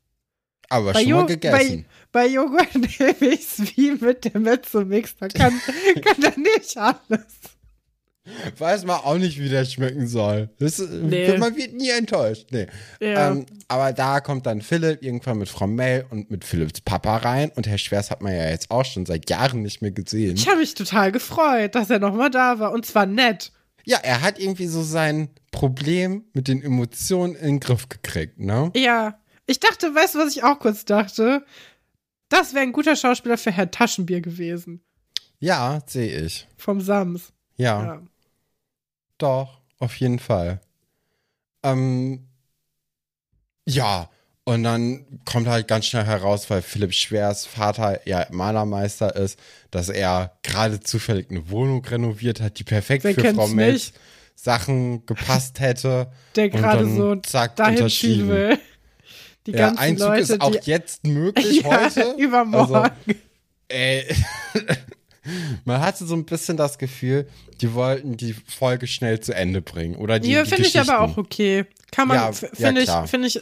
Aber 0.68 0.92
Bei, 0.92 1.02
schon 1.04 1.12
mal 1.12 1.26
gegessen. 1.26 1.86
bei, 2.10 2.22
bei 2.22 2.26
Joghurt 2.26 2.74
nehme 2.98 3.32
ich 3.34 3.40
es 3.58 3.76
wie 3.76 3.92
mit 3.92 4.24
dem 4.24 4.42
Mezzo-Mix. 4.42 5.14
Da 5.20 5.28
kann, 5.28 5.52
kann 6.04 6.22
er 6.22 6.36
nicht 6.36 6.76
alles. 6.76 7.26
Weiß 8.58 8.84
man 8.84 9.00
auch 9.00 9.18
nicht, 9.18 9.40
wie 9.40 9.48
der 9.48 9.64
schmecken 9.64 10.06
soll. 10.06 10.48
Das, 10.58 10.78
Nee. 10.78 11.36
Man 11.38 11.56
wird 11.56 11.74
nie 11.74 11.90
enttäuscht. 11.90 12.46
Nee. 12.50 12.66
Ja. 13.00 13.30
Ähm, 13.32 13.46
aber 13.66 13.92
da 13.92 14.20
kommt 14.20 14.46
dann 14.46 14.62
Philipp 14.62 15.02
irgendwann 15.02 15.38
mit 15.38 15.48
Frau 15.48 15.66
Mel 15.66 16.06
und 16.10 16.30
mit 16.30 16.44
Philipps 16.44 16.80
Papa 16.80 17.16
rein. 17.16 17.50
Und 17.56 17.66
Herr 17.66 17.78
Schwers 17.78 18.10
hat 18.12 18.22
man 18.22 18.32
ja 18.34 18.48
jetzt 18.48 18.70
auch 18.70 18.84
schon 18.84 19.06
seit 19.06 19.28
Jahren 19.28 19.62
nicht 19.62 19.82
mehr 19.82 19.90
gesehen. 19.90 20.36
Ich 20.36 20.46
habe 20.48 20.58
mich 20.58 20.74
total 20.74 21.10
gefreut, 21.10 21.74
dass 21.74 21.90
er 21.90 21.98
nochmal 21.98 22.30
da 22.30 22.60
war. 22.60 22.72
Und 22.72 22.86
zwar 22.86 23.06
nett. 23.06 23.50
Ja, 23.84 23.98
er 24.02 24.22
hat 24.22 24.38
irgendwie 24.38 24.68
so 24.68 24.82
sein 24.82 25.28
Problem 25.50 26.24
mit 26.32 26.46
den 26.46 26.62
Emotionen 26.62 27.34
in 27.34 27.46
den 27.46 27.60
Griff 27.60 27.88
gekriegt, 27.88 28.38
ne? 28.38 28.70
Ja. 28.76 29.18
Ich 29.46 29.58
dachte, 29.58 29.92
weißt 29.92 30.14
du, 30.14 30.18
was 30.20 30.36
ich 30.36 30.44
auch 30.44 30.60
kurz 30.60 30.84
dachte? 30.84 31.44
Das 32.28 32.54
wäre 32.54 32.62
ein 32.62 32.72
guter 32.72 32.94
Schauspieler 32.94 33.36
für 33.36 33.50
Herr 33.50 33.70
Taschenbier 33.72 34.20
gewesen. 34.20 34.84
Ja, 35.40 35.80
sehe 35.86 36.20
ich. 36.20 36.46
Vom 36.56 36.80
Sams. 36.80 37.32
Ja, 37.56 37.84
Ja. 37.84 38.02
Doch, 39.22 39.60
auf 39.78 39.96
jeden 39.96 40.18
Fall. 40.18 40.60
Ähm, 41.62 42.28
ja, 43.66 44.10
und 44.44 44.64
dann 44.64 45.20
kommt 45.24 45.46
halt 45.46 45.68
ganz 45.68 45.86
schnell 45.86 46.04
heraus, 46.04 46.50
weil 46.50 46.62
Philipp 46.62 46.92
Schwers 46.92 47.46
Vater 47.46 48.06
ja 48.08 48.26
Malermeister 48.30 49.14
ist, 49.14 49.38
dass 49.70 49.88
er 49.88 50.36
gerade 50.42 50.80
zufällig 50.80 51.30
eine 51.30 51.48
Wohnung 51.50 51.84
renoviert 51.84 52.40
hat, 52.40 52.58
die 52.58 52.64
perfekt 52.64 53.04
Wer 53.04 53.14
für 53.14 53.34
Frau 53.34 53.46
Melz 53.46 53.92
nicht? 53.92 54.00
Sachen 54.34 55.06
gepasst 55.06 55.60
hätte. 55.60 56.10
Der 56.36 56.48
gerade 56.48 56.88
so 56.88 57.14
zack, 57.16 57.54
dahin 57.54 57.76
unterschrieben. 57.76 58.28
will. 58.28 58.58
Die 59.46 59.52
Der 59.52 59.60
ganzen 59.60 59.78
Einzug 59.78 60.08
Leute, 60.08 60.20
ist 60.22 60.40
auch 60.40 60.50
die 60.56 60.70
jetzt 60.70 61.06
möglich 61.06 61.62
ja, 61.62 61.80
heute. 61.84 62.14
übermorgen. 62.18 62.74
Also, 62.74 62.90
ey, 63.68 64.04
man 65.64 65.80
hatte 65.80 66.04
so 66.06 66.14
ein 66.14 66.24
bisschen 66.24 66.56
das 66.56 66.78
Gefühl, 66.78 67.28
die 67.60 67.74
wollten 67.74 68.16
die 68.16 68.32
Folge 68.34 68.86
schnell 68.86 69.20
zu 69.20 69.34
Ende 69.34 69.62
bringen. 69.62 69.96
Oder 69.96 70.18
die, 70.18 70.28
die 70.28 70.34
finde 70.44 70.66
ich 70.68 70.78
aber 70.80 71.00
auch 71.00 71.16
okay. 71.16 71.64
Kann 71.90 72.08
man, 72.08 72.16
Ja, 72.16 72.30
f- 72.30 72.42
ja, 72.56 72.66
finde 72.68 72.80
ich, 72.82 72.90
finde 73.10 73.28
ich, 73.28 73.40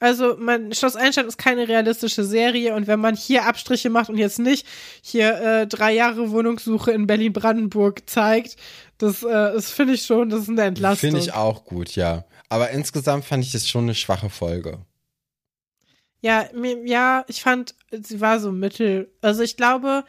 also 0.00 0.36
man, 0.36 0.74
Schloss 0.74 0.96
Einstein 0.96 1.26
ist 1.26 1.38
keine 1.38 1.68
realistische 1.68 2.24
Serie 2.24 2.74
und 2.74 2.88
wenn 2.88 2.98
man 2.98 3.14
hier 3.14 3.46
Abstriche 3.46 3.90
macht 3.90 4.10
und 4.10 4.18
jetzt 4.18 4.40
nicht 4.40 4.66
hier 5.00 5.40
äh, 5.40 5.66
drei 5.68 5.92
Jahre 5.94 6.30
Wohnungssuche 6.32 6.90
in 6.90 7.06
Berlin-Brandenburg 7.06 8.08
zeigt, 8.10 8.56
das 8.98 9.22
äh, 9.22 9.56
ist, 9.56 9.70
finde 9.70 9.94
ich 9.94 10.04
schon, 10.04 10.30
das 10.30 10.42
ist 10.42 10.48
eine 10.48 10.62
Entlastung. 10.62 11.10
Finde 11.10 11.20
ich 11.20 11.32
auch 11.32 11.64
gut, 11.64 11.94
ja. 11.94 12.24
Aber 12.48 12.70
insgesamt 12.70 13.24
fand 13.24 13.44
ich 13.44 13.52
das 13.52 13.68
schon 13.68 13.84
eine 13.84 13.94
schwache 13.94 14.28
Folge. 14.30 14.80
Ja, 16.20 16.48
mir, 16.54 16.86
ja, 16.86 17.24
ich 17.28 17.40
fand, 17.42 17.74
sie 17.90 18.20
war 18.20 18.38
so 18.38 18.52
mittel. 18.52 19.10
Also 19.20 19.42
ich 19.42 19.56
glaube, 19.56 20.04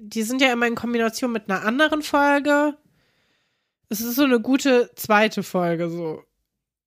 die 0.00 0.22
sind 0.22 0.40
ja 0.40 0.52
immer 0.52 0.66
in 0.66 0.74
Kombination 0.74 1.32
mit 1.32 1.48
einer 1.48 1.64
anderen 1.64 2.02
Folge. 2.02 2.76
Es 3.88 4.00
ist 4.00 4.16
so 4.16 4.24
eine 4.24 4.40
gute 4.40 4.90
zweite 4.96 5.42
Folge 5.42 5.88
so. 5.90 6.22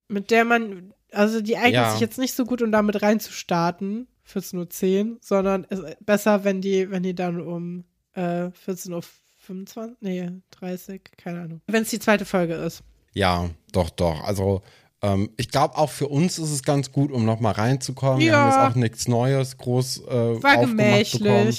mit 0.08 0.30
der 0.30 0.44
man, 0.44 0.92
also 1.12 1.40
die 1.40 1.56
eignet 1.56 1.74
Ja. 1.74 1.90
sich 1.92 2.00
jetzt 2.00 2.18
nicht 2.18 2.34
so 2.34 2.44
gut, 2.44 2.62
um 2.62 2.72
damit 2.72 3.00
reinzustarten, 3.02 4.06
14.10 4.30 5.12
Uhr, 5.12 5.16
sondern 5.20 5.66
besser, 6.00 6.44
wenn 6.44 6.60
die, 6.60 6.90
wenn 6.90 7.02
die 7.02 7.14
dann 7.14 7.40
um 7.40 7.84
äh, 8.14 8.50
14.25 8.66 9.76
Uhr, 9.76 9.96
nee, 10.00 10.30
30, 10.52 11.02
keine 11.16 11.40
Ahnung. 11.42 11.60
Wenn 11.66 11.82
es 11.82 11.90
die 11.90 11.98
zweite 11.98 12.24
Folge 12.24 12.54
ist. 12.54 12.82
Ja, 13.14 13.48
doch, 13.72 13.90
doch. 13.90 14.22
Also 14.24 14.62
ähm, 15.02 15.30
ich 15.36 15.48
glaube 15.50 15.76
auch 15.78 15.90
für 15.90 16.08
uns 16.08 16.38
ist 16.38 16.50
es 16.50 16.62
ganz 16.62 16.92
gut, 16.92 17.10
um 17.10 17.24
nochmal 17.24 17.52
reinzukommen. 17.54 18.20
Wir 18.20 18.32
Ja. 18.32 18.36
haben 18.38 18.50
jetzt 18.50 18.72
auch 18.72 18.74
nichts 18.76 19.08
Neues 19.08 19.56
groß 19.56 20.02
äh, 20.06 20.42
War 20.42 20.58
aufgemacht 20.58 21.12
bekommen. 21.12 21.56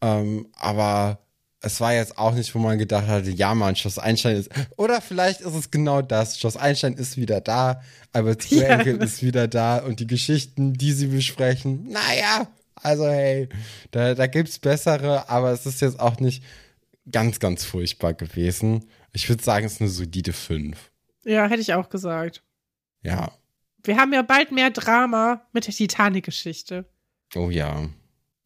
Ähm, 0.00 0.48
aber 0.56 1.18
es 1.62 1.80
war 1.80 1.92
jetzt 1.92 2.16
auch 2.16 2.34
nicht, 2.34 2.54
wo 2.54 2.58
man 2.58 2.78
gedacht 2.78 3.06
hatte, 3.06 3.30
ja 3.30 3.54
Mann, 3.54 3.76
Schloss 3.76 3.98
Einstein 3.98 4.36
ist. 4.36 4.50
Oder 4.76 5.00
vielleicht 5.00 5.42
ist 5.42 5.54
es 5.54 5.70
genau 5.70 6.00
das. 6.00 6.38
Schloss 6.38 6.56
Einstein 6.56 6.94
ist 6.94 7.16
wieder 7.16 7.40
da, 7.40 7.82
Albert 8.12 8.44
Ja. 8.50 8.80
Square 8.80 8.90
ist 8.90 9.22
wieder 9.22 9.46
da 9.46 9.78
und 9.78 10.00
die 10.00 10.06
Geschichten, 10.06 10.72
die 10.72 10.92
sie 10.92 11.08
besprechen, 11.08 11.88
naja, 11.90 12.48
also 12.76 13.06
hey, 13.06 13.48
da, 13.90 14.14
da 14.14 14.26
gibt's 14.26 14.58
bessere, 14.58 15.28
aber 15.28 15.50
es 15.52 15.66
ist 15.66 15.82
jetzt 15.82 16.00
auch 16.00 16.18
nicht 16.18 16.42
ganz, 17.10 17.40
ganz 17.40 17.64
furchtbar 17.64 18.14
gewesen. 18.14 18.86
Ich 19.12 19.28
würde 19.28 19.42
sagen, 19.42 19.66
es 19.66 19.74
ist 19.74 19.80
eine 19.80 19.90
solide 19.90 20.32
5. 20.32 20.90
Ja, 21.24 21.46
hätte 21.46 21.60
ich 21.60 21.74
auch 21.74 21.90
gesagt. 21.90 22.42
Ja. 23.02 23.32
Wir 23.82 23.96
haben 23.96 24.12
ja 24.12 24.22
bald 24.22 24.52
mehr 24.52 24.70
Drama 24.70 25.42
mit 25.52 25.66
der 25.66 25.74
Titanic-Geschichte. 25.74 26.86
Oh 27.34 27.50
ja. 27.50 27.88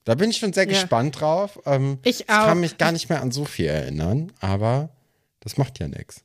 Da 0.05 0.15
bin 0.15 0.31
ich 0.31 0.37
schon 0.37 0.53
sehr 0.53 0.65
Ja. 0.67 0.71
gespannt 0.81 1.21
drauf. 1.21 1.61
Ähm, 1.67 1.99
Ich 2.05 2.21
Ich 2.21 2.27
kann 2.27 2.51
auch. 2.51 2.55
mich 2.61 2.79
gar 2.79 2.93
nicht 2.93 3.09
mehr 3.09 3.23
an 3.23 3.31
so 3.33 3.45
viel 3.45 3.67
erinnern, 3.67 4.33
aber 4.41 4.91
das 5.41 5.57
macht 5.57 5.79
ja 5.81 5.89
nichts. 5.89 6.23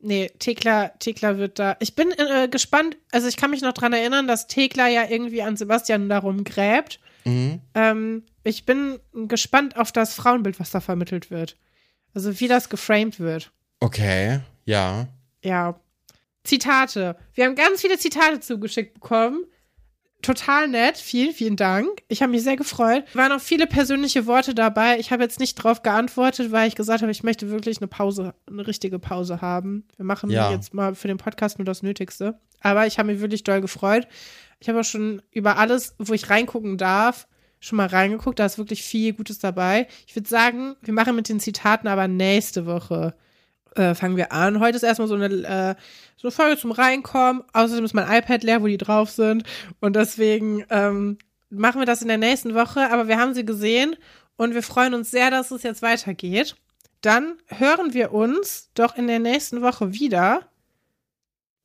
Nee, 0.00 0.30
Thekla, 0.38 0.88
Thekla 0.98 1.38
wird 1.38 1.58
da. 1.58 1.76
Ich 1.80 1.94
bin 1.94 2.10
äh, 2.12 2.48
gespannt, 2.48 2.96
also 3.12 3.26
ich 3.26 3.36
kann 3.36 3.50
mich 3.50 3.62
noch 3.62 3.72
dran 3.72 3.92
erinnern, 3.94 4.26
dass 4.28 4.46
Thekla 4.48 4.88
ja 4.88 5.04
irgendwie 5.08 5.40
an 5.42 5.56
Sebastian 5.56 6.08
darum 6.10 6.44
gräbt. 6.44 7.00
Mhm. 7.24 7.60
Ähm, 7.74 8.22
ich 8.42 8.66
bin 8.66 8.98
gespannt 9.28 9.78
auf 9.78 9.92
das 9.92 10.14
Frauenbild, 10.14 10.60
was 10.60 10.70
da 10.70 10.80
vermittelt 10.80 11.30
wird. 11.30 11.56
Also 12.12 12.38
wie 12.38 12.48
das 12.48 12.68
geframed 12.68 13.18
wird. 13.18 13.50
Okay, 13.80 14.40
ja. 14.66 15.08
Ja. 15.42 15.80
Zitate. 16.42 17.16
Wir 17.32 17.46
haben 17.46 17.54
ganz 17.54 17.80
viele 17.80 17.98
Zitate 17.98 18.40
zugeschickt 18.40 18.94
bekommen. 18.94 19.44
Total 20.24 20.68
nett. 20.68 20.96
Vielen, 20.96 21.32
vielen 21.34 21.56
Dank. 21.56 21.88
Ich 22.08 22.22
habe 22.22 22.32
mich 22.32 22.42
sehr 22.42 22.56
gefreut. 22.56 23.04
Waren 23.14 23.32
auch 23.32 23.40
viele 23.40 23.66
persönliche 23.66 24.26
Worte 24.26 24.54
dabei. 24.54 24.98
Ich 24.98 25.10
habe 25.12 25.22
jetzt 25.22 25.38
nicht 25.38 25.54
drauf 25.56 25.82
geantwortet, 25.82 26.50
weil 26.50 26.66
ich 26.66 26.74
gesagt 26.76 27.02
habe, 27.02 27.12
ich 27.12 27.22
möchte 27.22 27.50
wirklich 27.50 27.78
eine 27.78 27.88
Pause, 27.88 28.34
eine 28.48 28.66
richtige 28.66 28.98
Pause 28.98 29.40
haben. 29.42 29.84
Wir 29.96 30.04
machen 30.04 30.30
Ja. 30.30 30.50
jetzt 30.50 30.72
mal 30.72 30.94
für 30.94 31.08
den 31.08 31.18
Podcast 31.18 31.58
nur 31.58 31.66
das 31.66 31.82
Nötigste. 31.82 32.38
Aber 32.60 32.86
ich 32.86 32.98
habe 32.98 33.12
mich 33.12 33.20
wirklich 33.20 33.44
doll 33.44 33.60
gefreut. 33.60 34.08
Ich 34.60 34.68
habe 34.70 34.80
auch 34.80 34.84
schon 34.84 35.20
über 35.30 35.58
alles, 35.58 35.94
wo 35.98 36.14
ich 36.14 36.30
reingucken 36.30 36.78
darf, 36.78 37.26
schon 37.60 37.76
mal 37.76 37.86
reingeguckt. 37.86 38.38
Da 38.38 38.46
ist 38.46 38.56
wirklich 38.56 38.82
viel 38.82 39.12
Gutes 39.12 39.38
dabei. 39.38 39.88
Ich 40.06 40.16
würde 40.16 40.28
sagen, 40.28 40.74
wir 40.80 40.94
machen 40.94 41.14
mit 41.16 41.28
den 41.28 41.40
Zitaten 41.40 41.86
aber 41.86 42.08
nächste 42.08 42.64
Woche 42.64 43.14
äh, 43.76 43.94
fangen 43.94 44.16
wir 44.16 44.32
an. 44.32 44.60
Heute 44.60 44.76
ist 44.76 44.82
erstmal 44.82 45.08
so 45.08 45.14
eine, 45.14 45.26
äh, 45.26 45.74
so 46.16 46.28
eine 46.28 46.32
Folge 46.32 46.58
zum 46.58 46.72
Reinkommen. 46.72 47.42
Außerdem 47.52 47.84
ist 47.84 47.94
mein 47.94 48.10
iPad 48.10 48.42
leer, 48.42 48.62
wo 48.62 48.66
die 48.66 48.78
drauf 48.78 49.10
sind. 49.10 49.44
Und 49.80 49.96
deswegen 49.96 50.64
ähm, 50.70 51.18
machen 51.50 51.80
wir 51.80 51.86
das 51.86 52.02
in 52.02 52.08
der 52.08 52.18
nächsten 52.18 52.54
Woche. 52.54 52.90
Aber 52.90 53.08
wir 53.08 53.18
haben 53.18 53.34
sie 53.34 53.44
gesehen 53.44 53.96
und 54.36 54.54
wir 54.54 54.62
freuen 54.62 54.94
uns 54.94 55.10
sehr, 55.10 55.30
dass 55.30 55.50
es 55.50 55.62
jetzt 55.62 55.82
weitergeht. 55.82 56.56
Dann 57.00 57.34
hören 57.48 57.92
wir 57.92 58.12
uns 58.12 58.70
doch 58.74 58.96
in 58.96 59.06
der 59.06 59.18
nächsten 59.18 59.60
Woche 59.60 59.92
wieder, 59.92 60.48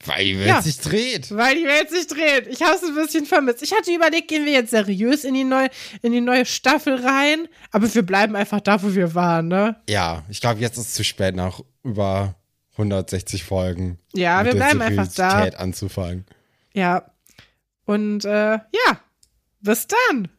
Weil 0.05 0.23
die 0.23 0.37
Welt 0.39 0.47
Ja. 0.47 0.61
sich 0.61 0.79
dreht. 0.79 1.35
weil 1.35 1.55
die 1.55 1.65
Welt 1.65 1.89
sich 1.89 2.07
dreht. 2.07 2.47
Ich 2.47 2.61
habe 2.61 2.75
es 2.75 2.83
ein 2.83 2.95
bisschen 2.95 3.25
vermisst. 3.25 3.61
Ich 3.61 3.73
hatte 3.73 3.93
überlegt, 3.93 4.29
gehen 4.29 4.45
wir 4.45 4.53
jetzt 4.53 4.69
seriös 4.71 5.25
in 5.25 5.33
die 5.33 5.43
neue, 5.43 5.69
in 6.01 6.13
die 6.13 6.21
neue 6.21 6.45
Staffel 6.45 6.95
rein. 7.05 7.47
Aber 7.71 7.93
wir 7.93 8.03
bleiben 8.03 8.35
einfach 8.37 8.61
da, 8.61 8.81
wo 8.81 8.95
wir 8.95 9.13
waren, 9.13 9.49
ne? 9.49 9.75
Ja, 9.89 10.23
ich 10.29 10.39
glaube, 10.39 10.61
jetzt 10.61 10.77
ist 10.77 10.87
es 10.87 10.93
zu 10.93 11.03
spät, 11.03 11.35
nach 11.35 11.59
über 11.83 12.35
160 12.77 13.43
Folgen 13.43 13.99
Ja, 14.13 14.45
wir 14.45 14.53
bleiben 14.55 14.81
einfach 14.81 15.07
da. 15.13 15.43
Anzufangen. 15.57 16.25
Ja. 16.73 17.11
Und 17.85 18.23
äh, 18.23 18.53
ja, 18.53 18.99
bis 19.59 19.85
dann. 19.87 20.29